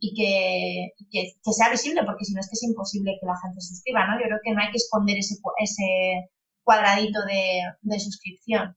y 0.00 0.14
que, 0.14 0.92
que, 1.10 1.52
sea 1.52 1.70
visible, 1.70 2.02
porque 2.04 2.24
si 2.24 2.34
no 2.34 2.40
es 2.40 2.48
que 2.48 2.54
es 2.54 2.62
imposible 2.62 3.18
que 3.20 3.26
la 3.26 3.38
gente 3.42 3.60
suscriba, 3.60 4.06
¿no? 4.06 4.20
Yo 4.20 4.26
creo 4.26 4.38
que 4.42 4.52
no 4.52 4.60
hay 4.60 4.70
que 4.70 4.76
esconder 4.78 5.16
ese, 5.18 5.34
ese, 5.58 6.30
cuadradito 6.68 7.20
de, 7.24 7.98
suscripción. 7.98 8.76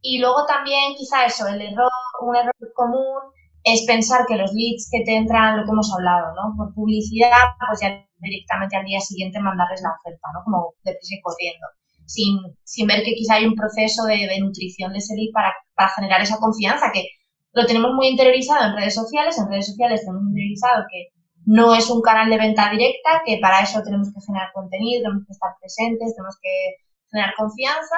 Y 0.00 0.18
luego 0.18 0.46
también 0.46 0.94
quizá 0.96 1.26
eso, 1.26 1.46
el 1.46 1.60
error, 1.60 1.92
un 2.22 2.34
error 2.34 2.56
común 2.74 3.20
es 3.62 3.84
pensar 3.86 4.24
que 4.26 4.36
los 4.36 4.50
leads 4.52 4.88
que 4.90 5.04
te 5.04 5.14
entran, 5.14 5.58
lo 5.58 5.64
que 5.64 5.70
hemos 5.70 5.92
hablado, 5.92 6.34
¿no? 6.34 6.56
Por 6.56 6.74
publicidad, 6.74 7.52
pues 7.68 7.80
ya 7.82 8.02
directamente 8.18 8.76
al 8.76 8.84
día 8.84 8.98
siguiente 9.00 9.38
mandarles 9.38 9.82
la 9.82 9.94
oferta, 9.94 10.26
¿no? 10.32 10.40
Como 10.42 10.74
deprisa 10.82 11.14
y 11.14 11.20
corriendo. 11.20 11.66
Sin, 12.06 12.38
sin 12.64 12.86
ver 12.86 13.04
que 13.04 13.14
quizá 13.14 13.34
hay 13.34 13.46
un 13.46 13.54
proceso 13.54 14.04
de, 14.04 14.26
nutrición 14.40 14.92
de 14.92 14.98
ese 14.98 15.14
lead 15.14 15.32
para, 15.32 15.54
para, 15.74 15.90
generar 15.90 16.20
esa 16.20 16.38
confianza, 16.38 16.90
que 16.92 17.06
lo 17.52 17.66
tenemos 17.66 17.92
muy 17.92 18.08
interiorizado 18.08 18.66
en 18.66 18.76
redes 18.76 18.94
sociales. 18.94 19.38
En 19.38 19.48
redes 19.48 19.66
sociales 19.66 20.00
tenemos 20.00 20.22
interiorizado 20.28 20.84
que 20.90 21.08
no 21.44 21.74
es 21.74 21.90
un 21.90 22.00
canal 22.00 22.30
de 22.30 22.38
venta 22.38 22.70
directa, 22.70 23.22
que 23.24 23.38
para 23.40 23.60
eso 23.60 23.82
tenemos 23.82 24.12
que 24.12 24.20
generar 24.24 24.52
contenido, 24.52 25.02
tenemos 25.02 25.26
que 25.26 25.32
estar 25.32 25.50
presentes, 25.60 26.14
tenemos 26.14 26.38
que 26.40 26.76
generar 27.10 27.34
confianza 27.36 27.96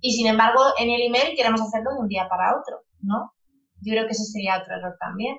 y 0.00 0.12
sin 0.12 0.28
embargo 0.28 0.60
en 0.78 0.90
el 0.90 1.02
email 1.02 1.36
queremos 1.36 1.60
hacerlo 1.60 1.92
de 1.92 2.00
un 2.00 2.08
día 2.08 2.28
para 2.28 2.56
otro, 2.58 2.82
¿no? 3.00 3.32
Yo 3.80 3.92
creo 3.92 4.06
que 4.06 4.12
ese 4.12 4.24
sería 4.24 4.58
otro 4.58 4.74
error 4.76 4.96
también. 4.98 5.36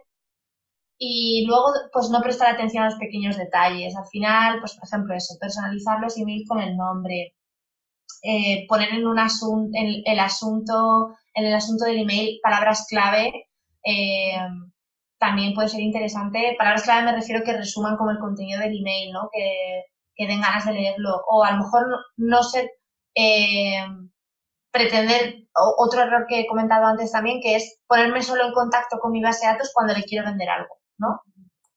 Y 0.98 1.46
luego, 1.48 1.68
pues 1.94 2.10
no 2.10 2.22
prestar 2.22 2.54
atención 2.54 2.84
a 2.84 2.90
los 2.90 3.00
pequeños 3.00 3.38
detalles. 3.38 3.96
Al 3.96 4.06
final, 4.08 4.60
pues 4.60 4.74
por 4.74 4.86
ejemplo 4.86 5.16
eso, 5.16 5.36
personalizar 5.40 6.00
los 6.02 6.18
emails 6.18 6.48
con 6.48 6.60
el 6.60 6.76
nombre, 6.76 7.36
eh, 8.24 8.66
poner 8.68 8.90
en 8.94 9.08
un 9.08 9.18
asunto, 9.18 9.72
el 9.74 10.20
asunto, 10.20 11.16
en 11.34 11.46
el 11.46 11.54
asunto 11.54 11.86
del 11.86 12.00
email 12.00 12.40
palabras 12.42 12.86
clave, 12.90 13.50
eh, 13.86 14.38
también 15.18 15.54
puede 15.54 15.70
ser 15.70 15.82
interesante. 15.82 16.56
Palabras 16.58 16.84
clave 16.84 17.06
me 17.06 17.16
refiero 17.16 17.44
que 17.44 17.58
resuman 17.58 17.98
como 17.98 18.12
el 18.12 18.20
contenido 18.20 18.60
del 18.60 18.78
email, 18.78 19.12
¿no? 19.12 19.30
Que, 19.32 19.84
que 20.16 20.28
den 20.28 20.42
ganas 20.42 20.66
de 20.66 20.74
leerlo. 20.74 21.22
O 21.30 21.44
a 21.44 21.52
lo 21.52 21.58
mejor 21.58 21.86
no, 22.18 22.44
ser 22.44 22.70
eh, 23.16 23.86
pretender, 24.72 25.48
otro 25.78 26.02
error 26.02 26.26
que 26.28 26.42
he 26.42 26.48
comentado 26.48 26.86
antes 26.86 27.12
también, 27.12 27.42
que 27.42 27.56
es 27.56 27.80
ponerme 27.88 28.22
solo 28.22 28.46
en 28.46 28.54
contacto 28.54 28.98
con 29.00 29.12
mi 29.12 29.22
base 29.22 29.46
de 29.46 29.54
datos 29.54 29.72
cuando 29.74 29.94
le 29.94 30.04
quiero 30.04 30.26
vender 30.26 30.50
algo, 30.50 30.76
¿no? 30.98 31.22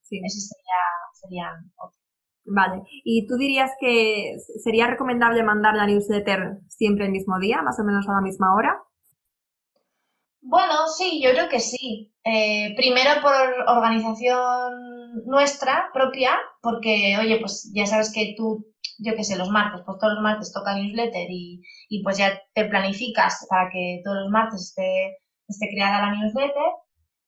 Sí. 0.02 0.20
Ese 0.24 0.40
sería, 0.40 0.74
sería 1.14 1.50
otro. 1.76 1.96
Vale. 2.44 2.82
¿Y 3.04 3.26
tú 3.26 3.36
dirías 3.36 3.70
que 3.80 4.34
sería 4.62 4.88
recomendable 4.88 5.42
mandar 5.42 5.74
la 5.74 5.86
newsletter 5.86 6.58
siempre 6.68 7.06
el 7.06 7.12
mismo 7.12 7.38
día, 7.38 7.62
más 7.62 7.78
o 7.80 7.84
menos 7.84 8.08
a 8.08 8.12
la 8.12 8.20
misma 8.20 8.54
hora? 8.54 8.82
Bueno, 10.42 10.86
sí, 10.88 11.20
yo 11.22 11.30
creo 11.30 11.48
que 11.48 11.60
sí. 11.60 12.12
Eh, 12.24 12.74
primero 12.76 13.20
por 13.22 13.32
organización 13.68 14.72
nuestra 15.26 15.90
propia, 15.92 16.32
porque, 16.62 17.16
oye, 17.20 17.38
pues 17.40 17.70
ya 17.74 17.86
sabes 17.86 18.12
que 18.12 18.34
tú 18.36 18.66
yo 18.98 19.14
qué 19.16 19.24
sé, 19.24 19.36
los 19.36 19.48
martes, 19.50 19.82
pues 19.86 19.98
todos 19.98 20.14
los 20.14 20.22
martes 20.22 20.52
toca 20.52 20.74
newsletter 20.76 21.26
y, 21.30 21.60
y 21.88 22.02
pues 22.04 22.18
ya 22.18 22.40
te 22.54 22.66
planificas 22.66 23.46
para 23.50 23.68
que 23.72 24.00
todos 24.04 24.16
los 24.24 24.30
martes 24.30 24.60
esté, 24.62 25.18
esté 25.48 25.68
creada 25.74 26.06
la 26.06 26.12
newsletter, 26.14 26.70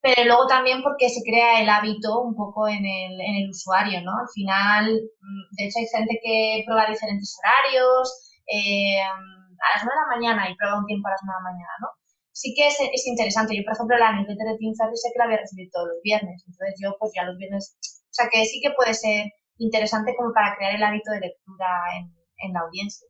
pero 0.01 0.25
luego 0.27 0.47
también 0.47 0.83
porque 0.83 1.09
se 1.09 1.23
crea 1.25 1.61
el 1.62 1.69
hábito 1.71 2.23
un 2.23 2.35
poco 2.37 2.69
en 2.69 2.85
el, 2.87 3.21
en 3.21 3.37
el 3.45 3.51
usuario, 3.51 4.03
¿no? 4.03 4.12
Al 4.12 4.29
final, 4.35 4.87
mm, 5.21 5.57
de 5.57 5.65
hecho 5.67 5.79
hay 5.81 5.87
gente 5.87 6.21
que 6.23 6.62
prueba 6.67 6.87
diferentes 6.91 7.37
horarios, 7.41 8.31
eh, 8.47 9.01
a 9.03 9.75
las 9.75 9.85
9 9.85 9.95
de 9.95 10.01
la 10.03 10.17
mañana 10.17 10.51
y 10.51 10.57
prueba 10.57 10.79
un 10.79 10.87
tiempo 10.87 11.09
a 11.09 11.12
las 11.12 11.21
9 11.25 11.39
de 11.39 11.45
la 11.45 11.51
mañana, 11.53 11.75
¿no? 11.81 11.89
Sí 12.35 12.53
que 12.57 12.66
es, 12.66 12.76
es 12.80 13.07
interesante. 13.07 13.55
Yo, 13.57 13.62
por 13.62 13.74
ejemplo, 13.74 13.97
la 13.97 14.12
newsletter 14.12 14.47
de 14.49 14.59
Team 14.59 14.74
sé 14.74 15.09
que 15.12 15.18
la 15.18 15.26
voy 15.26 15.35
a 15.35 15.47
recibir 15.47 15.70
todos 15.70 15.87
los 15.87 16.03
viernes, 16.03 16.43
entonces 16.45 16.74
yo 16.82 16.97
pues 16.99 17.12
ya 17.14 17.22
los 17.22 17.39
viernes, 17.39 17.78
o 17.78 18.11
sea 18.11 18.26
que 18.28 18.45
sí 18.45 18.61
que 18.61 18.74
puede 18.74 18.93
ser 18.93 19.30
interesante 19.59 20.16
como 20.18 20.32
para 20.35 20.57
crear 20.57 20.74
el 20.74 20.82
hábito 20.82 21.12
de 21.12 21.20
lectura 21.20 21.66
en, 21.97 22.53
la 22.53 22.61
audiencia. 22.61 23.07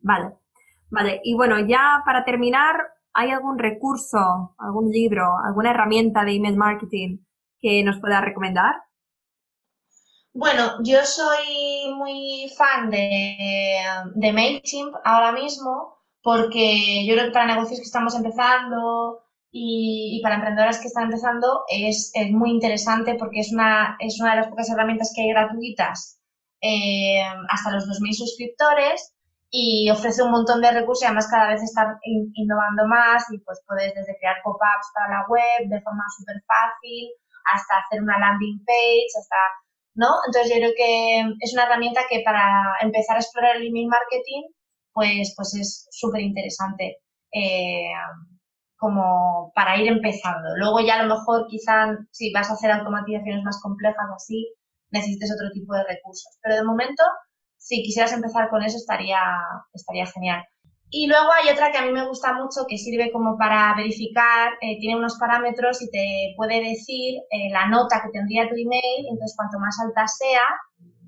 Vale, 0.00 0.34
vale. 0.90 1.20
Y 1.22 1.36
bueno, 1.36 1.64
ya 1.66 2.02
para 2.04 2.24
terminar, 2.24 2.74
¿hay 3.14 3.30
algún 3.30 3.58
recurso, 3.58 4.56
algún 4.58 4.90
libro, 4.90 5.36
alguna 5.46 5.70
herramienta 5.70 6.24
de 6.24 6.32
email 6.32 6.56
marketing 6.56 7.18
que 7.60 7.84
nos 7.84 8.00
pueda 8.00 8.20
recomendar? 8.20 8.74
Bueno, 10.34 10.82
yo 10.82 11.04
soy 11.04 11.94
muy 11.96 12.52
fan 12.56 12.90
de, 12.90 13.36
de 14.16 14.32
MailChimp 14.32 14.96
ahora 15.04 15.30
mismo 15.30 16.01
porque 16.22 17.04
yo 17.06 17.14
creo 17.14 17.26
que 17.26 17.32
para 17.32 17.46
negocios 17.46 17.80
que 17.80 17.86
estamos 17.86 18.14
empezando 18.14 19.20
y, 19.50 20.20
para 20.22 20.36
emprendedoras 20.36 20.80
que 20.80 20.88
están 20.88 21.04
empezando 21.04 21.64
es, 21.68 22.10
es, 22.14 22.30
muy 22.30 22.50
interesante 22.50 23.16
porque 23.16 23.40
es 23.40 23.52
una, 23.52 23.96
es 24.00 24.18
una 24.20 24.30
de 24.30 24.36
las 24.40 24.48
pocas 24.48 24.70
herramientas 24.70 25.12
que 25.14 25.22
hay 25.22 25.28
gratuitas 25.28 26.20
eh, 26.62 27.22
hasta 27.50 27.72
los 27.72 27.84
2.000 27.86 28.12
suscriptores 28.14 29.14
y 29.50 29.90
ofrece 29.90 30.22
un 30.22 30.30
montón 30.30 30.62
de 30.62 30.72
recursos 30.72 31.02
y 31.02 31.06
además 31.06 31.28
cada 31.28 31.48
vez 31.48 31.62
está 31.62 31.98
innovando 32.04 32.86
más 32.86 33.30
y 33.30 33.38
pues 33.40 33.60
puedes 33.66 33.94
desde 33.94 34.16
crear 34.18 34.36
pop-ups 34.42 34.88
para 34.94 35.18
la 35.18 35.26
web 35.28 35.68
de 35.68 35.82
forma 35.82 36.04
súper 36.16 36.36
fácil 36.46 37.10
hasta 37.52 37.74
hacer 37.84 38.00
una 38.00 38.18
landing 38.18 38.64
page, 38.64 39.12
hasta, 39.18 39.36
¿no? 39.94 40.08
Entonces 40.26 40.54
yo 40.54 40.60
creo 40.60 40.72
que 40.74 41.20
es 41.40 41.52
una 41.52 41.64
herramienta 41.64 42.02
que 42.08 42.22
para 42.24 42.76
empezar 42.80 43.16
a 43.16 43.20
explorar 43.20 43.56
el 43.56 43.66
email 43.66 43.88
marketing 43.88 44.42
pues, 44.92 45.34
pues 45.36 45.54
es 45.54 45.88
súper 45.90 46.22
interesante. 46.22 46.98
Eh, 47.32 47.92
como 48.82 49.52
para 49.54 49.76
ir 49.80 49.86
empezando. 49.86 50.56
Luego 50.56 50.80
ya 50.80 50.98
a 50.98 51.04
lo 51.04 51.14
mejor 51.14 51.46
quizá 51.46 51.96
si 52.10 52.32
vas 52.32 52.50
a 52.50 52.54
hacer 52.54 52.72
automatizaciones 52.72 53.44
más 53.44 53.60
complejas 53.62 54.10
o 54.10 54.16
así, 54.16 54.52
necesites 54.90 55.32
otro 55.32 55.52
tipo 55.52 55.72
de 55.74 55.84
recursos. 55.84 56.36
Pero 56.42 56.56
de 56.56 56.64
momento, 56.64 57.04
si 57.58 57.80
quisieras 57.84 58.12
empezar 58.12 58.50
con 58.50 58.64
eso, 58.64 58.76
estaría, 58.78 59.22
estaría 59.72 60.06
genial. 60.06 60.42
Y 60.90 61.06
luego 61.06 61.28
hay 61.30 61.52
otra 61.52 61.70
que 61.70 61.78
a 61.78 61.86
mí 61.86 61.92
me 61.92 62.08
gusta 62.08 62.34
mucho 62.34 62.66
que 62.68 62.76
sirve 62.76 63.12
como 63.12 63.38
para 63.38 63.72
verificar, 63.76 64.54
eh, 64.60 64.80
tiene 64.80 64.98
unos 64.98 65.16
parámetros 65.16 65.80
y 65.80 65.88
te 65.88 66.34
puede 66.36 66.60
decir 66.60 67.20
eh, 67.30 67.50
la 67.52 67.68
nota 67.68 68.02
que 68.02 68.10
tendría 68.10 68.48
tu 68.48 68.56
email, 68.56 69.06
entonces 69.08 69.36
cuanto 69.36 69.60
más 69.60 69.78
alta 69.78 70.08
sea, 70.08 70.42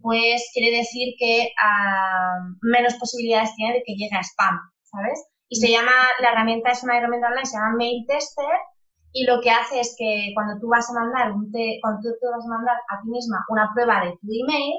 pues 0.05 0.51
quiere 0.53 0.77
decir 0.77 1.15
que 1.19 1.49
ah, 1.65 2.37
menos 2.61 2.93
posibilidades 3.01 3.55
tiene 3.57 3.73
de 3.73 3.83
que 3.87 3.95
llegue 3.95 4.15
a 4.15 4.21
spam, 4.21 4.61
¿sabes? 4.83 5.19
y 5.55 5.57
se 5.57 5.71
llama, 5.71 5.93
la 6.21 6.31
herramienta 6.31 6.71
es 6.71 6.83
una 6.83 6.99
herramienta 6.99 7.29
online, 7.29 7.47
se 7.47 7.57
llama 7.57 7.77
Mail 7.77 8.05
Tester 8.09 8.57
y 9.13 9.25
lo 9.25 9.41
que 9.41 9.51
hace 9.51 9.79
es 9.79 9.95
que 9.97 10.33
cuando 10.35 10.61
tú 10.61 10.69
vas 10.69 10.91
a 10.91 10.95
mandar 10.95 11.31
un 11.31 11.51
cuando 11.81 12.01
tú, 12.03 12.27
vas 12.35 12.45
a 12.45 12.49
mandar 12.49 12.77
a 12.91 13.01
ti 13.01 13.09
misma 13.09 13.45
una 13.49 13.71
prueba 13.73 14.05
de 14.05 14.11
tu 14.21 14.27
email, 14.27 14.75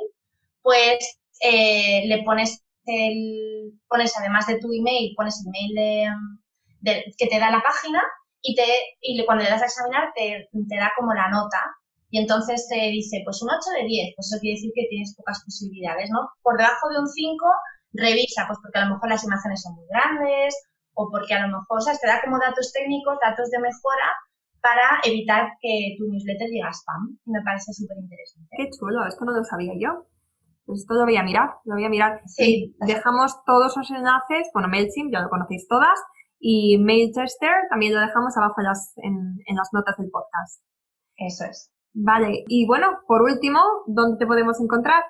pues 0.62 1.22
eh, 1.40 2.04
le 2.08 2.24
pones 2.24 2.62
el, 2.86 3.80
pones 3.88 4.18
además 4.18 4.48
de 4.48 4.60
tu 4.60 4.68
email, 4.74 5.14
pones 5.16 5.42
el 5.42 5.48
email 5.48 6.20
de, 6.82 7.06
que 7.18 7.28
te 7.28 7.40
da 7.40 7.50
la 7.52 7.64
página 7.64 8.04
y 8.42 8.54
te 8.56 8.66
y 9.02 9.26
cuando 9.26 9.46
le 9.46 9.50
das 9.50 9.62
a 9.62 9.66
examinar 9.66 10.12
te, 10.14 10.50
te 10.52 10.76
da 10.76 10.92
como 10.98 11.14
la 11.14 11.30
nota 11.30 11.62
y 12.16 12.24
entonces 12.24 12.64
te 12.72 12.80
dice, 12.96 13.20
pues 13.28 13.44
un 13.44 13.52
8 13.52 13.60
de 13.76 13.92
10, 13.92 14.16
pues 14.16 14.32
eso 14.32 14.40
quiere 14.40 14.56
decir 14.56 14.72
que 14.72 14.88
tienes 14.88 15.12
pocas 15.20 15.44
posibilidades, 15.44 16.08
¿no? 16.16 16.32
Por 16.40 16.56
debajo 16.56 16.88
de 16.88 17.04
un 17.04 17.12
5, 17.12 17.28
revisa, 17.92 18.48
pues 18.48 18.56
porque 18.64 18.80
a 18.80 18.88
lo 18.88 18.96
mejor 18.96 19.12
las 19.12 19.28
imágenes 19.28 19.60
son 19.60 19.76
muy 19.76 19.84
grandes 19.92 20.56
o 20.96 21.12
porque 21.12 21.36
a 21.36 21.44
lo 21.44 21.60
mejor, 21.60 21.84
¿sabes? 21.84 22.00
Te 22.00 22.08
da 22.08 22.24
como 22.24 22.40
datos 22.40 22.72
técnicos, 22.72 23.20
datos 23.20 23.52
de 23.52 23.60
mejora 23.60 24.16
para 24.64 25.04
evitar 25.04 25.60
que 25.60 26.00
tu 26.00 26.08
newsletter 26.08 26.48
llegue 26.48 26.64
a 26.64 26.72
spam. 26.72 27.20
Y 27.20 27.32
me 27.36 27.44
parece 27.44 27.76
súper 27.76 28.00
interesante. 28.00 28.48
Qué 28.56 28.72
chulo, 28.72 29.04
esto 29.04 29.28
no 29.28 29.36
lo 29.36 29.44
sabía 29.44 29.76
yo. 29.76 30.08
Pues 30.64 30.88
esto 30.88 30.96
lo 30.96 31.04
voy 31.04 31.20
a 31.20 31.28
mirar, 31.28 31.60
lo 31.68 31.76
voy 31.76 31.84
a 31.84 31.92
mirar. 31.92 32.24
Sí. 32.32 32.80
dejamos 32.88 33.44
todos 33.44 33.76
los 33.76 33.92
enlaces, 33.92 34.48
bueno, 34.56 34.72
MailChimp 34.72 35.12
ya 35.12 35.20
lo 35.20 35.28
conocéis 35.28 35.68
todas, 35.68 36.00
y 36.40 36.80
MailChester 36.80 37.68
también 37.70 37.92
lo 37.92 38.00
dejamos 38.00 38.32
abajo 38.40 38.64
en 38.64 38.68
las, 38.72 38.94
en, 39.04 39.36
en 39.52 39.56
las 39.60 39.68
notas 39.76 40.00
del 40.00 40.08
podcast. 40.10 40.64
Eso 41.20 41.44
es. 41.44 41.75
Vale, 41.98 42.44
y 42.50 42.68
bueno, 42.68 43.00
por 43.08 43.22
último, 43.22 43.62
¿dónde 43.88 44.18
te 44.18 44.28
podemos 44.28 44.60
encontrar? 44.60 45.02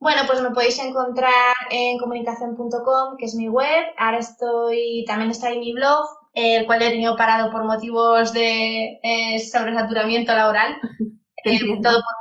Bueno, 0.00 0.22
pues 0.26 0.42
me 0.42 0.50
podéis 0.50 0.80
encontrar 0.80 1.54
en 1.70 1.96
comunicación.com, 1.98 3.16
que 3.16 3.26
es 3.26 3.36
mi 3.36 3.48
web. 3.48 3.84
Ahora 3.96 4.18
estoy, 4.18 5.04
también 5.06 5.30
está 5.30 5.50
en 5.50 5.60
mi 5.60 5.72
blog, 5.72 6.04
el 6.34 6.66
cual 6.66 6.82
he 6.82 6.90
tenido 6.90 7.16
parado 7.16 7.52
por 7.52 7.64
motivos 7.64 8.32
de 8.32 8.98
eh, 9.02 9.38
sobresaturamiento 9.38 10.34
laboral. 10.34 10.76
Eh, 11.42 11.58
todo, 11.82 11.96
por 11.96 12.16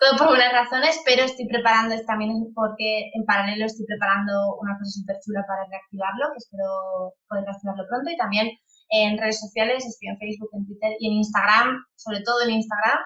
todo 0.00 0.16
por 0.16 0.28
buenas 0.28 0.50
razones, 0.50 0.98
pero 1.04 1.24
estoy 1.24 1.46
preparando, 1.48 1.94
también 2.06 2.50
porque 2.54 3.10
en 3.12 3.26
paralelo 3.26 3.66
estoy 3.66 3.84
preparando 3.84 4.56
una 4.56 4.78
cosa 4.78 4.90
súper 4.90 5.16
chula 5.20 5.44
para 5.46 5.66
reactivarlo, 5.68 6.32
que 6.32 6.38
espero 6.38 7.12
poder 7.28 7.44
reactivarlo 7.44 7.84
pronto. 7.86 8.10
Y 8.10 8.16
también 8.16 8.48
en 8.90 9.18
redes 9.18 9.40
sociales, 9.40 9.84
estoy 9.86 10.08
en 10.08 10.18
Facebook, 10.18 10.50
en 10.52 10.66
Twitter 10.66 10.92
y 10.98 11.08
en 11.08 11.12
Instagram, 11.14 11.84
sobre 11.96 12.20
todo 12.20 12.42
en 12.42 12.50
Instagram, 12.50 12.98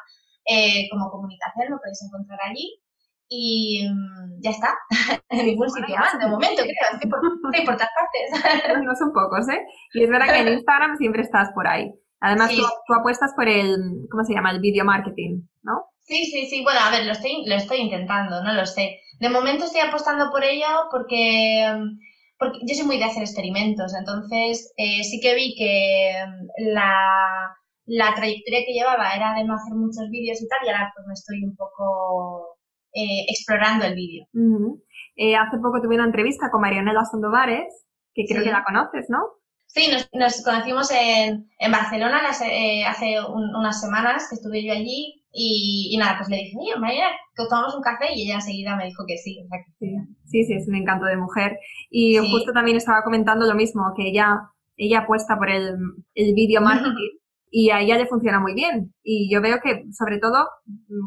eh, 0.47 0.89
como 0.91 1.11
comunicación, 1.11 1.71
lo 1.71 1.79
podéis 1.79 2.03
encontrar 2.03 2.39
allí. 2.45 2.81
Y 3.31 3.87
mm, 3.87 4.41
ya 4.41 4.51
está, 4.51 4.75
en 5.29 5.47
ningún 5.47 5.69
sitio 5.69 5.97
más, 5.97 6.19
de 6.19 6.27
momento 6.27 6.63
creo, 6.63 6.75
estoy 6.93 7.11
por, 7.11 7.21
por 7.21 7.77
todas 7.77 7.91
partes. 7.93 8.83
No 8.85 8.95
son 8.97 9.13
pocos, 9.13 9.49
¿eh? 9.49 9.61
Y 9.93 10.05
es 10.05 10.11
verdad 10.11 10.33
que 10.33 10.41
en 10.41 10.49
Instagram 10.55 10.97
siempre 10.97 11.23
estás 11.23 11.51
por 11.55 11.67
ahí. 11.67 11.93
Además, 12.21 12.51
tú, 12.55 12.95
apuestas 12.95 13.33
por 13.35 13.49
el, 13.49 13.77
¿cómo 14.11 14.25
se 14.25 14.35
llama? 14.35 14.51
El 14.51 14.61
video 14.61 14.85
marketing, 14.85 15.43
¿no? 15.63 15.85
Sí, 16.01 16.25
sí, 16.25 16.47
sí. 16.47 16.63
Bueno, 16.65 16.81
a 16.81 16.91
ver, 16.91 17.05
lo 17.05 17.13
estoy, 17.13 17.45
lo 17.47 17.55
estoy 17.55 17.79
intentando, 17.79 18.43
no 18.43 18.55
lo 18.55 18.67
sé. 18.67 18.99
De 19.21 19.29
momento 19.29 19.65
estoy 19.65 19.83
apostando 19.83 20.31
por 20.31 20.43
ello 20.43 20.67
porque 20.91 21.71
mm, 21.77 21.99
porque 22.39 22.61
yo 22.63 22.75
soy 22.75 22.87
muy 22.87 22.99
de 22.99 23.05
hacer 23.05 23.23
experimentos, 23.23 23.93
entonces 23.95 24.73
eh, 24.77 25.03
sí 25.03 25.21
que 25.21 25.35
vi 25.35 25.55
que 25.57 26.13
mm, 26.27 26.73
la, 26.73 27.57
la, 27.87 28.15
trayectoria 28.15 28.65
que 28.65 28.73
llevaba 28.73 29.13
era 29.15 29.35
de 29.35 29.45
no 29.45 29.55
hacer 29.55 29.75
muchos 29.75 30.09
vídeos 30.11 30.41
y 30.41 30.49
tal, 30.49 30.59
y 30.65 30.71
ahora 30.71 30.93
pues 30.95 31.07
me 31.07 31.15
estoy 31.15 31.45
un 31.45 31.57
poco 31.57 32.59
eh, 32.95 33.27
explorando 33.29 33.87
el 33.87 33.95
vídeo. 33.95 34.27
Eh, 35.17 35.35
hace 35.35 35.59
poco 35.59 35.81
tuve 35.83 35.97
una 35.97 36.07
entrevista 36.07 36.51
con 36.51 36.61
Marianela 36.61 37.05
Sandovares, 37.05 37.87
que 38.15 38.25
creo 38.27 38.45
que 38.45 38.53
la 38.53 38.65
conoces, 38.65 39.07
¿no? 39.09 39.19
Sí, 39.67 39.91
nos, 40.15 40.43
conocimos 40.43 40.91
en, 40.91 41.51
en 41.59 41.73
Barcelona 41.73 42.23
hace 42.29 43.17
unas 43.29 43.81
semanas 43.81 44.29
que 44.29 44.37
estuve 44.37 44.65
yo 44.65 44.73
allí 44.73 45.25
y, 45.33 45.97
nada, 45.99 46.17
pues 46.19 46.29
le 46.31 46.37
dije, 46.37 46.57
María, 46.79 47.07
que 47.35 47.45
tomamos 47.49 47.75
un 47.75 47.83
café 47.83 48.07
y 48.15 48.25
ella 48.25 48.37
enseguida 48.37 48.77
me 48.77 48.87
dijo 48.87 49.05
que 49.07 49.19
sí. 49.19 49.39
sí, 50.25 50.45
sí, 50.45 50.55
es 50.55 50.69
un 50.69 50.75
encanto 50.75 51.07
de 51.07 51.17
mujer. 51.17 51.59
Y 51.91 52.17
justo 52.19 52.53
también 52.53 52.77
estaba 52.77 53.03
comentando 53.03 53.47
lo 53.47 53.55
mismo, 53.55 53.93
que 53.97 54.09
ella, 54.09 54.51
ella 54.77 55.01
apuesta 55.01 55.37
por 55.37 55.51
el, 55.51 55.77
el 56.15 56.35
video 56.35 56.61
marketing 56.63 57.19
y 57.51 57.71
a 57.71 57.81
ella 57.81 57.97
le 57.97 58.07
funciona 58.07 58.41
muy 58.41 58.55
bien. 58.55 58.95
Y 59.03 59.33
yo 59.33 59.41
veo 59.41 59.59
que, 59.63 59.85
sobre 59.93 60.19
todo, 60.19 60.49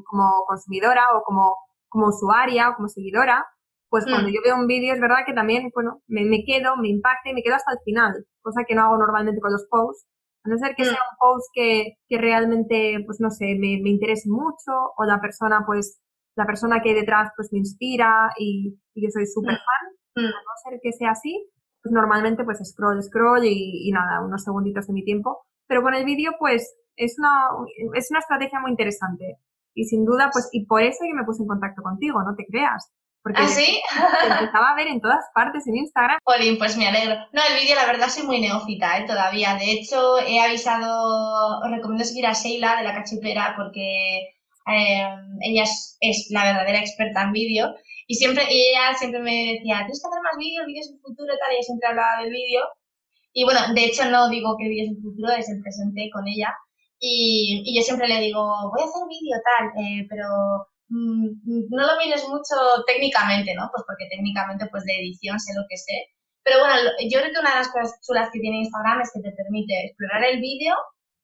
como 0.06 0.46
consumidora 0.48 1.04
o 1.16 1.24
como, 1.24 1.56
como 1.90 2.08
usuaria 2.08 2.70
o 2.70 2.76
como 2.76 2.88
seguidora, 2.88 3.46
pues 3.90 4.06
cuando 4.06 4.30
mm. 4.30 4.32
yo 4.32 4.40
veo 4.46 4.56
un 4.56 4.68
vídeo 4.68 4.94
es 4.94 5.02
verdad 5.02 5.26
que 5.26 5.34
también, 5.34 5.70
bueno, 5.74 6.02
me, 6.08 6.24
me 6.24 6.44
quedo, 6.46 6.78
me 6.78 6.88
impacta 6.88 7.30
y 7.30 7.34
me 7.34 7.44
quedo 7.44 7.56
hasta 7.56 7.74
el 7.74 7.80
final, 7.84 8.26
cosa 8.42 8.64
que 8.66 8.74
no 8.74 8.84
hago 8.84 8.98
normalmente 8.98 9.42
con 9.42 9.52
los 9.52 9.68
posts 9.70 10.08
a 10.44 10.50
no 10.50 10.58
ser 10.58 10.76
que 10.76 10.86
sea 10.86 10.94
mm. 10.94 11.12
un 11.12 11.18
post 11.20 11.48
que, 11.54 11.98
que 12.08 12.18
realmente, 12.18 13.04
pues 13.06 13.20
no 13.20 13.30
sé, 13.30 13.56
me, 13.60 13.80
me, 13.82 13.90
interese 13.90 14.30
mucho 14.30 14.72
o 14.98 15.04
la 15.06 15.20
persona, 15.22 15.64
pues, 15.66 16.02
la 16.36 16.46
persona 16.46 16.82
que 16.82 16.90
hay 16.90 16.96
detrás, 16.96 17.32
pues 17.36 17.50
me 17.52 17.60
inspira 17.60 18.32
y, 18.38 18.80
y 18.96 19.04
yo 19.04 19.10
soy 19.12 19.26
súper 19.26 19.54
mm. 19.54 19.58
fan. 19.58 20.26
A 20.26 20.28
mm. 20.28 20.32
no 20.32 20.70
ser 20.70 20.80
que 20.82 20.92
sea 20.92 21.12
así, 21.12 21.48
pues 21.82 21.94
normalmente 21.94 22.44
pues 22.44 22.60
scroll, 22.64 23.02
scroll 23.02 23.46
y, 23.46 23.88
y 23.88 23.92
nada, 23.92 24.24
unos 24.24 24.44
segunditos 24.44 24.88
de 24.88 24.94
mi 24.94 25.04
tiempo. 25.04 25.46
Pero 25.68 25.82
con 25.82 25.94
el 25.94 26.06
vídeo, 26.06 26.34
pues, 26.40 26.76
es 26.96 27.18
una, 27.18 27.50
es 27.96 28.10
una 28.12 28.20
estrategia 28.20 28.60
muy 28.60 28.72
interesante. 28.72 29.38
Y 29.74 29.86
sin 29.86 30.06
duda, 30.06 30.30
pues, 30.32 30.50
y 30.52 30.66
por 30.66 30.82
eso 30.82 31.06
yo 31.08 31.16
me 31.16 31.24
puse 31.24 31.44
en 31.44 31.48
contacto 31.48 31.82
contigo, 31.82 32.22
no 32.24 32.36
te 32.36 32.46
creas. 32.46 32.92
Porque 33.24 33.42
¿Ah, 33.42 33.48
sí? 33.48 33.80
empezaba 34.24 34.72
a 34.72 34.76
ver 34.76 34.88
en 34.88 35.00
todas 35.00 35.26
partes 35.34 35.68
en 35.68 35.78
Instagram. 35.78 36.18
Jolín, 36.24 36.58
pues 36.58 36.76
me 36.78 36.88
alegro. 36.88 37.16
No, 37.32 37.42
el 37.50 37.62
vídeo 37.62 37.76
la 37.76 37.86
verdad 37.86 38.10
soy 38.10 38.24
muy 38.24 38.42
neófita 38.42 38.98
¿eh? 38.98 39.06
todavía. 39.06 39.56
De 39.56 39.72
hecho, 39.72 40.20
he 40.20 40.40
avisado, 40.40 41.60
os 41.60 41.72
recomiendo 41.72 42.04
seguir 42.04 42.26
a 42.26 42.34
Sheila 42.34 42.78
de 42.78 42.84
la 42.84 42.96
cachipera 42.96 43.54
porque 43.56 44.34
eh, 44.68 45.06
ella 45.42 45.64
es, 46.00 46.28
la 46.32 46.46
verdadera 46.46 46.80
experta 46.80 47.22
en 47.24 47.32
vídeo. 47.34 47.76
Y 48.08 48.16
siempre, 48.16 48.44
ella 48.50 48.94
siempre 48.98 49.22
me 49.22 49.54
decía, 49.54 49.86
tienes 49.86 50.02
que 50.02 50.08
hacer 50.08 50.22
más 50.24 50.38
vídeos, 50.38 50.66
vídeos 50.66 50.90
en 50.90 51.00
futuro, 51.00 51.34
tal. 51.40 51.52
Y 51.52 51.56
ella 51.56 51.64
siempre 51.64 51.90
hablaba 51.90 52.24
del 52.24 52.32
vídeo. 52.32 52.62
Y 53.34 53.44
bueno, 53.46 53.60
de 53.74 53.86
hecho 53.86 54.06
no 54.10 54.30
digo 54.30 54.58
que 54.58 54.66
el 54.66 54.70
vídeo 54.72 54.86
es 54.86 54.98
el 54.98 55.04
futuro, 55.04 55.32
es 55.34 55.50
el 55.50 55.62
presente 55.62 56.10
con 56.12 56.28
ella. 56.28 56.54
Y, 57.00 57.64
y 57.66 57.76
yo 57.78 57.84
siempre 57.84 58.08
le 58.08 58.20
digo, 58.20 58.42
voy 58.72 58.82
a 58.82 58.86
hacer 58.86 59.02
vídeo 59.08 59.38
tal, 59.46 59.68
eh, 59.84 60.06
pero 60.10 60.26
no 60.92 61.88
lo 61.88 61.98
mires 62.04 62.28
mucho 62.28 62.56
técnicamente, 62.86 63.56
¿no? 63.56 63.70
Pues 63.72 63.84
porque 63.88 64.08
técnicamente, 64.12 64.68
pues 64.70 64.84
de 64.84 65.00
edición 65.00 65.40
sé 65.40 65.54
lo 65.56 65.64
que 65.70 65.78
sé. 65.78 66.12
Pero 66.44 66.60
bueno, 66.60 66.76
yo 67.10 67.20
creo 67.20 67.32
que 67.32 67.40
una 67.40 67.52
de 67.52 67.62
las 67.64 67.72
cosas 67.72 68.00
chulas 68.06 68.30
que 68.34 68.40
tiene 68.40 68.66
Instagram 68.66 69.02
es 69.02 69.12
que 69.14 69.22
te 69.22 69.32
permite 69.32 69.86
explorar 69.86 70.24
el 70.26 70.42
vídeo 70.42 70.76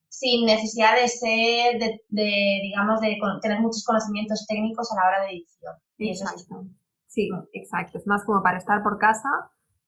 sin 0.10 0.46
necesidad 0.46 0.96
de 0.96 1.08
ser, 1.08 1.80
de, 1.80 2.60
digamos, 2.64 3.02
de 3.02 3.18
tener 3.42 3.60
muchos 3.60 3.84
conocimientos 3.84 4.46
técnicos 4.48 4.92
a 4.92 4.96
la 4.96 5.08
hora 5.08 5.26
de 5.26 5.32
edición. 5.32 5.74
Y 5.98 6.12
eso 6.12 6.26
Sí, 7.08 7.30
exacto. 7.54 7.98
Es 7.98 8.06
más 8.06 8.24
como 8.26 8.44
para 8.44 8.58
estar 8.58 8.84
por 8.84 9.00
casa 9.00 9.30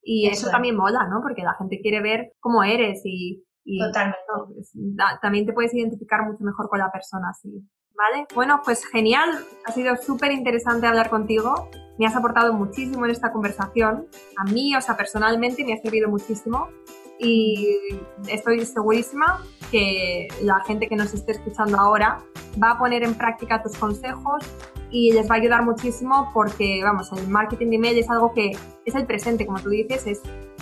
y 0.01 0.27
eso, 0.27 0.49
también 0.49 0.75
mola, 0.75 1.07
¿no? 1.07 1.21
Porque 1.21 1.43
la 1.43 1.53
gente 1.55 1.79
quiere 1.79 2.01
ver 2.01 2.33
cómo 2.39 2.63
eres 2.63 3.01
y, 3.03 3.43
Totalmente. 3.79 4.19
también 5.21 5.45
te 5.45 5.53
puedes 5.53 5.73
identificar 5.73 6.25
mucho 6.25 6.43
mejor 6.43 6.69
con 6.69 6.79
la 6.79 6.91
persona, 6.91 7.31
sí. 7.39 7.61
¿Vale? 7.99 8.25
Bueno, 8.33 8.61
pues 8.63 8.85
genial, 8.85 9.45
ha 9.65 9.71
sido 9.73 9.97
súper 9.97 10.31
interesante 10.31 10.87
hablar 10.87 11.09
contigo, 11.09 11.69
me 11.97 12.05
has 12.07 12.15
aportado 12.15 12.53
muchísimo 12.53 13.03
en 13.05 13.11
esta 13.11 13.33
conversación, 13.33 14.07
a 14.37 14.45
mí, 14.45 14.73
o 14.75 14.81
sea, 14.81 14.95
personalmente 14.95 15.65
me 15.65 15.73
ha 15.73 15.77
servido 15.77 16.09
muchísimo. 16.09 16.69
Y 17.21 17.77
estoy 18.29 18.65
segurísima 18.65 19.43
que 19.71 20.29
la 20.41 20.61
gente 20.63 20.87
que 20.87 20.95
nos 20.95 21.13
esté 21.13 21.33
escuchando 21.33 21.77
ahora 21.77 22.23
va 22.63 22.71
a 22.71 22.79
poner 22.79 23.03
en 23.03 23.13
práctica 23.13 23.61
tus 23.61 23.75
consejos 23.75 24.45
y 24.89 25.11
les 25.11 25.29
va 25.29 25.35
a 25.35 25.37
ayudar 25.39 25.65
muchísimo 25.65 26.31
porque, 26.33 26.81
vamos, 26.81 27.11
el 27.11 27.27
marketing 27.27 27.71
de 27.71 27.75
email 27.75 27.97
es 27.97 28.09
algo 28.09 28.33
que 28.33 28.51
es 28.85 28.95
el 28.95 29.05
presente, 29.05 29.45
como 29.45 29.59
tú 29.59 29.67
dices, 29.67 30.07
es, 30.07 30.21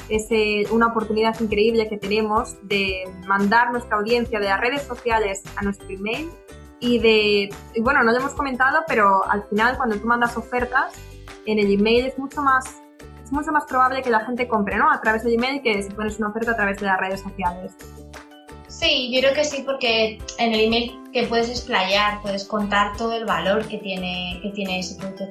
es 0.09 0.25
eh, 0.31 0.63
una 0.71 0.87
oportunidad 0.87 1.39
increíble 1.39 1.87
que 1.87 1.97
tenemos 1.97 2.55
de 2.63 3.03
mandar 3.27 3.71
nuestra 3.71 3.97
audiencia 3.97 4.39
de 4.39 4.45
las 4.45 4.59
redes 4.59 4.81
sociales 4.81 5.43
a 5.57 5.61
nuestro 5.61 5.87
email 5.87 6.27
y 6.79 6.99
de, 6.99 7.49
y 7.73 7.81
bueno, 7.81 8.03
no 8.03 8.11
lo 8.11 8.17
hemos 8.17 8.33
comentado, 8.33 8.83
pero 8.87 9.29
al 9.29 9.43
final 9.49 9.77
cuando 9.77 9.97
tú 9.97 10.05
mandas 10.05 10.37
ofertas, 10.37 10.93
en 11.45 11.59
el 11.59 11.71
email 11.71 12.07
es 12.07 12.17
mucho 12.17 12.41
más, 12.41 12.81
es 13.23 13.31
mucho 13.31 13.51
más 13.51 13.65
probable 13.65 14.01
que 14.01 14.09
la 14.09 14.25
gente 14.25 14.47
compre, 14.47 14.77
¿no? 14.77 14.91
A 14.91 15.01
través 15.01 15.23
del 15.23 15.33
email 15.33 15.61
que 15.61 15.81
si 15.81 15.89
pones 15.89 16.19
una 16.19 16.29
oferta 16.29 16.51
a 16.51 16.55
través 16.55 16.79
de 16.79 16.85
las 16.85 16.99
redes 16.99 17.21
sociales. 17.21 17.73
Sí, 18.67 19.11
yo 19.11 19.21
creo 19.21 19.33
que 19.33 19.43
sí, 19.43 19.63
porque 19.65 20.19
en 20.37 20.53
el 20.53 20.65
email 20.65 21.01
que 21.11 21.25
puedes 21.25 21.49
explayar, 21.49 22.21
puedes 22.21 22.45
contar 22.45 22.95
todo 22.95 23.13
el 23.13 23.25
valor 23.25 23.67
que 23.67 23.79
tiene, 23.79 24.39
que 24.43 24.51
tiene 24.51 24.79
ese 24.79 24.95
producto 24.95 25.23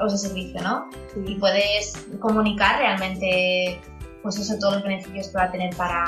o 0.00 0.06
ese 0.06 0.18
servicio, 0.18 0.60
¿no? 0.62 0.90
Y 1.24 1.36
puedes 1.36 1.92
comunicar 2.18 2.78
realmente, 2.78 3.80
pues 4.22 4.38
eso, 4.38 4.58
todos 4.58 4.74
los 4.74 4.82
beneficios 4.82 5.28
que 5.28 5.34
va 5.36 5.44
a 5.44 5.52
tener 5.52 5.76
para, 5.76 6.04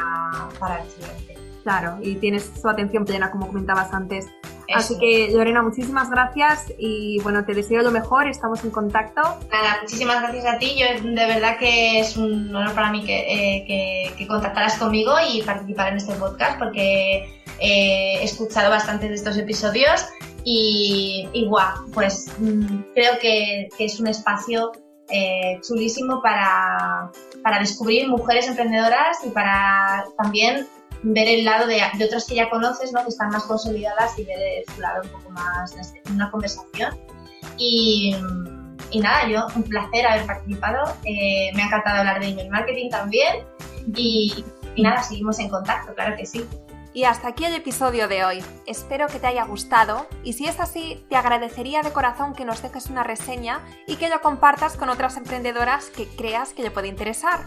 para 0.59 0.83
el 0.83 0.89
cliente. 0.89 1.39
Claro, 1.63 1.99
y 2.03 2.17
tienes 2.17 2.51
su 2.61 2.69
atención 2.69 3.05
plena, 3.05 3.31
como 3.31 3.47
comentabas 3.47 3.93
antes. 3.93 4.27
Así 4.75 4.99
que, 4.99 5.31
Lorena, 5.33 5.63
muchísimas 5.63 6.11
gracias 6.11 6.73
y 6.79 7.19
bueno, 7.23 7.45
te 7.45 7.55
deseo 7.55 7.83
lo 7.83 7.91
mejor, 7.91 8.29
estamos 8.29 8.63
en 8.65 8.71
contacto. 8.71 9.21
Nada, 9.51 9.79
muchísimas 9.83 10.23
gracias 10.23 10.47
a 10.47 10.59
ti. 10.59 10.77
Yo 10.77 10.87
de 11.03 11.27
verdad 11.27 11.59
que 11.59 12.01
es 12.01 12.17
un 12.17 12.55
honor 12.55 12.75
para 12.75 12.91
mí 12.91 13.05
que, 13.05 13.19
eh, 13.19 14.15
que, 14.17 14.27
contactaras 14.27 14.79
conmigo 14.79 15.15
y 15.29 15.43
participar 15.43 15.89
en 15.89 15.97
este 15.97 16.15
podcast 16.15 16.59
porque 16.59 17.29
eh, 17.59 18.19
he 18.21 18.25
escuchado 18.25 18.71
bastantes 18.71 19.09
de 19.09 19.15
estos 19.17 19.37
episodios 19.37 20.07
y, 20.45 21.29
y 21.33 21.51
pues 21.93 22.29
mm, 22.39 22.93
creo 22.95 23.19
que, 23.21 23.69
que, 23.77 23.85
es 23.87 23.99
un 23.99 24.07
espacio 24.07 24.73
eh, 25.11 25.59
chulísimo 25.67 26.23
para, 26.23 27.11
para 27.43 27.59
descubrir 27.59 28.09
mujeres 28.09 28.47
emprendedoras 28.47 29.19
y 29.25 29.31
para 29.31 30.05
también 30.17 30.69
ver 31.03 31.29
el 31.29 31.45
lado 31.45 31.67
de, 31.67 31.81
otras 32.05 32.27
que 32.27 32.37
ya 32.37 32.51
conoces, 32.51 32.93
¿no? 32.93 33.03
que 33.03 33.09
están 33.09 33.31
más 33.31 33.45
consolidadas 33.45 34.19
y 34.19 34.25
ver 34.25 34.65
su 34.75 34.81
lado 34.81 35.03
un 35.03 35.09
poco 35.11 35.31
más 35.31 35.75
en 35.75 36.15
una 36.15 36.31
conversación. 36.31 36.99
Y, 37.57 38.17
y, 38.91 39.01
nada, 39.01 39.29
yo 39.29 39.47
un 39.55 39.63
placer 39.63 40.07
haber 40.07 40.27
participado. 40.27 40.95
Eh, 41.05 41.51
me 41.55 41.63
ha 41.63 41.67
encantado 41.67 41.99
hablar 41.99 42.21
de 42.21 42.29
email 42.29 42.51
marketing 42.51 42.91
también. 42.91 43.45
Y, 43.95 44.45
y 44.75 44.83
nada, 44.83 45.03
seguimos 45.03 45.39
en 45.39 45.49
contacto, 45.49 45.95
claro 45.95 46.17
que 46.17 46.27
sí. 46.27 46.47
Y 46.93 47.05
hasta 47.05 47.29
aquí 47.29 47.45
el 47.45 47.55
episodio 47.55 48.09
de 48.09 48.25
hoy. 48.25 48.45
Espero 48.67 49.07
que 49.07 49.21
te 49.21 49.29
haya 49.29 49.45
gustado 49.45 50.09
y 50.25 50.33
si 50.33 50.47
es 50.47 50.59
así, 50.59 51.05
te 51.09 51.17
agradecería 51.17 51.83
de 51.83 51.93
corazón 51.93 52.35
que 52.35 52.45
nos 52.45 52.63
dejes 52.63 52.87
una 52.87 53.05
reseña 53.05 53.61
y 53.87 53.97
que 53.97 54.09
lo 54.09 54.21
compartas 54.21 54.77
con 54.77 54.89
otras 54.89 55.17
emprendedoras 55.17 55.87
que 55.91 56.09
creas 56.09 56.53
que 56.53 56.63
le 56.63 56.73
puede 56.73 56.89
interesar. 56.89 57.47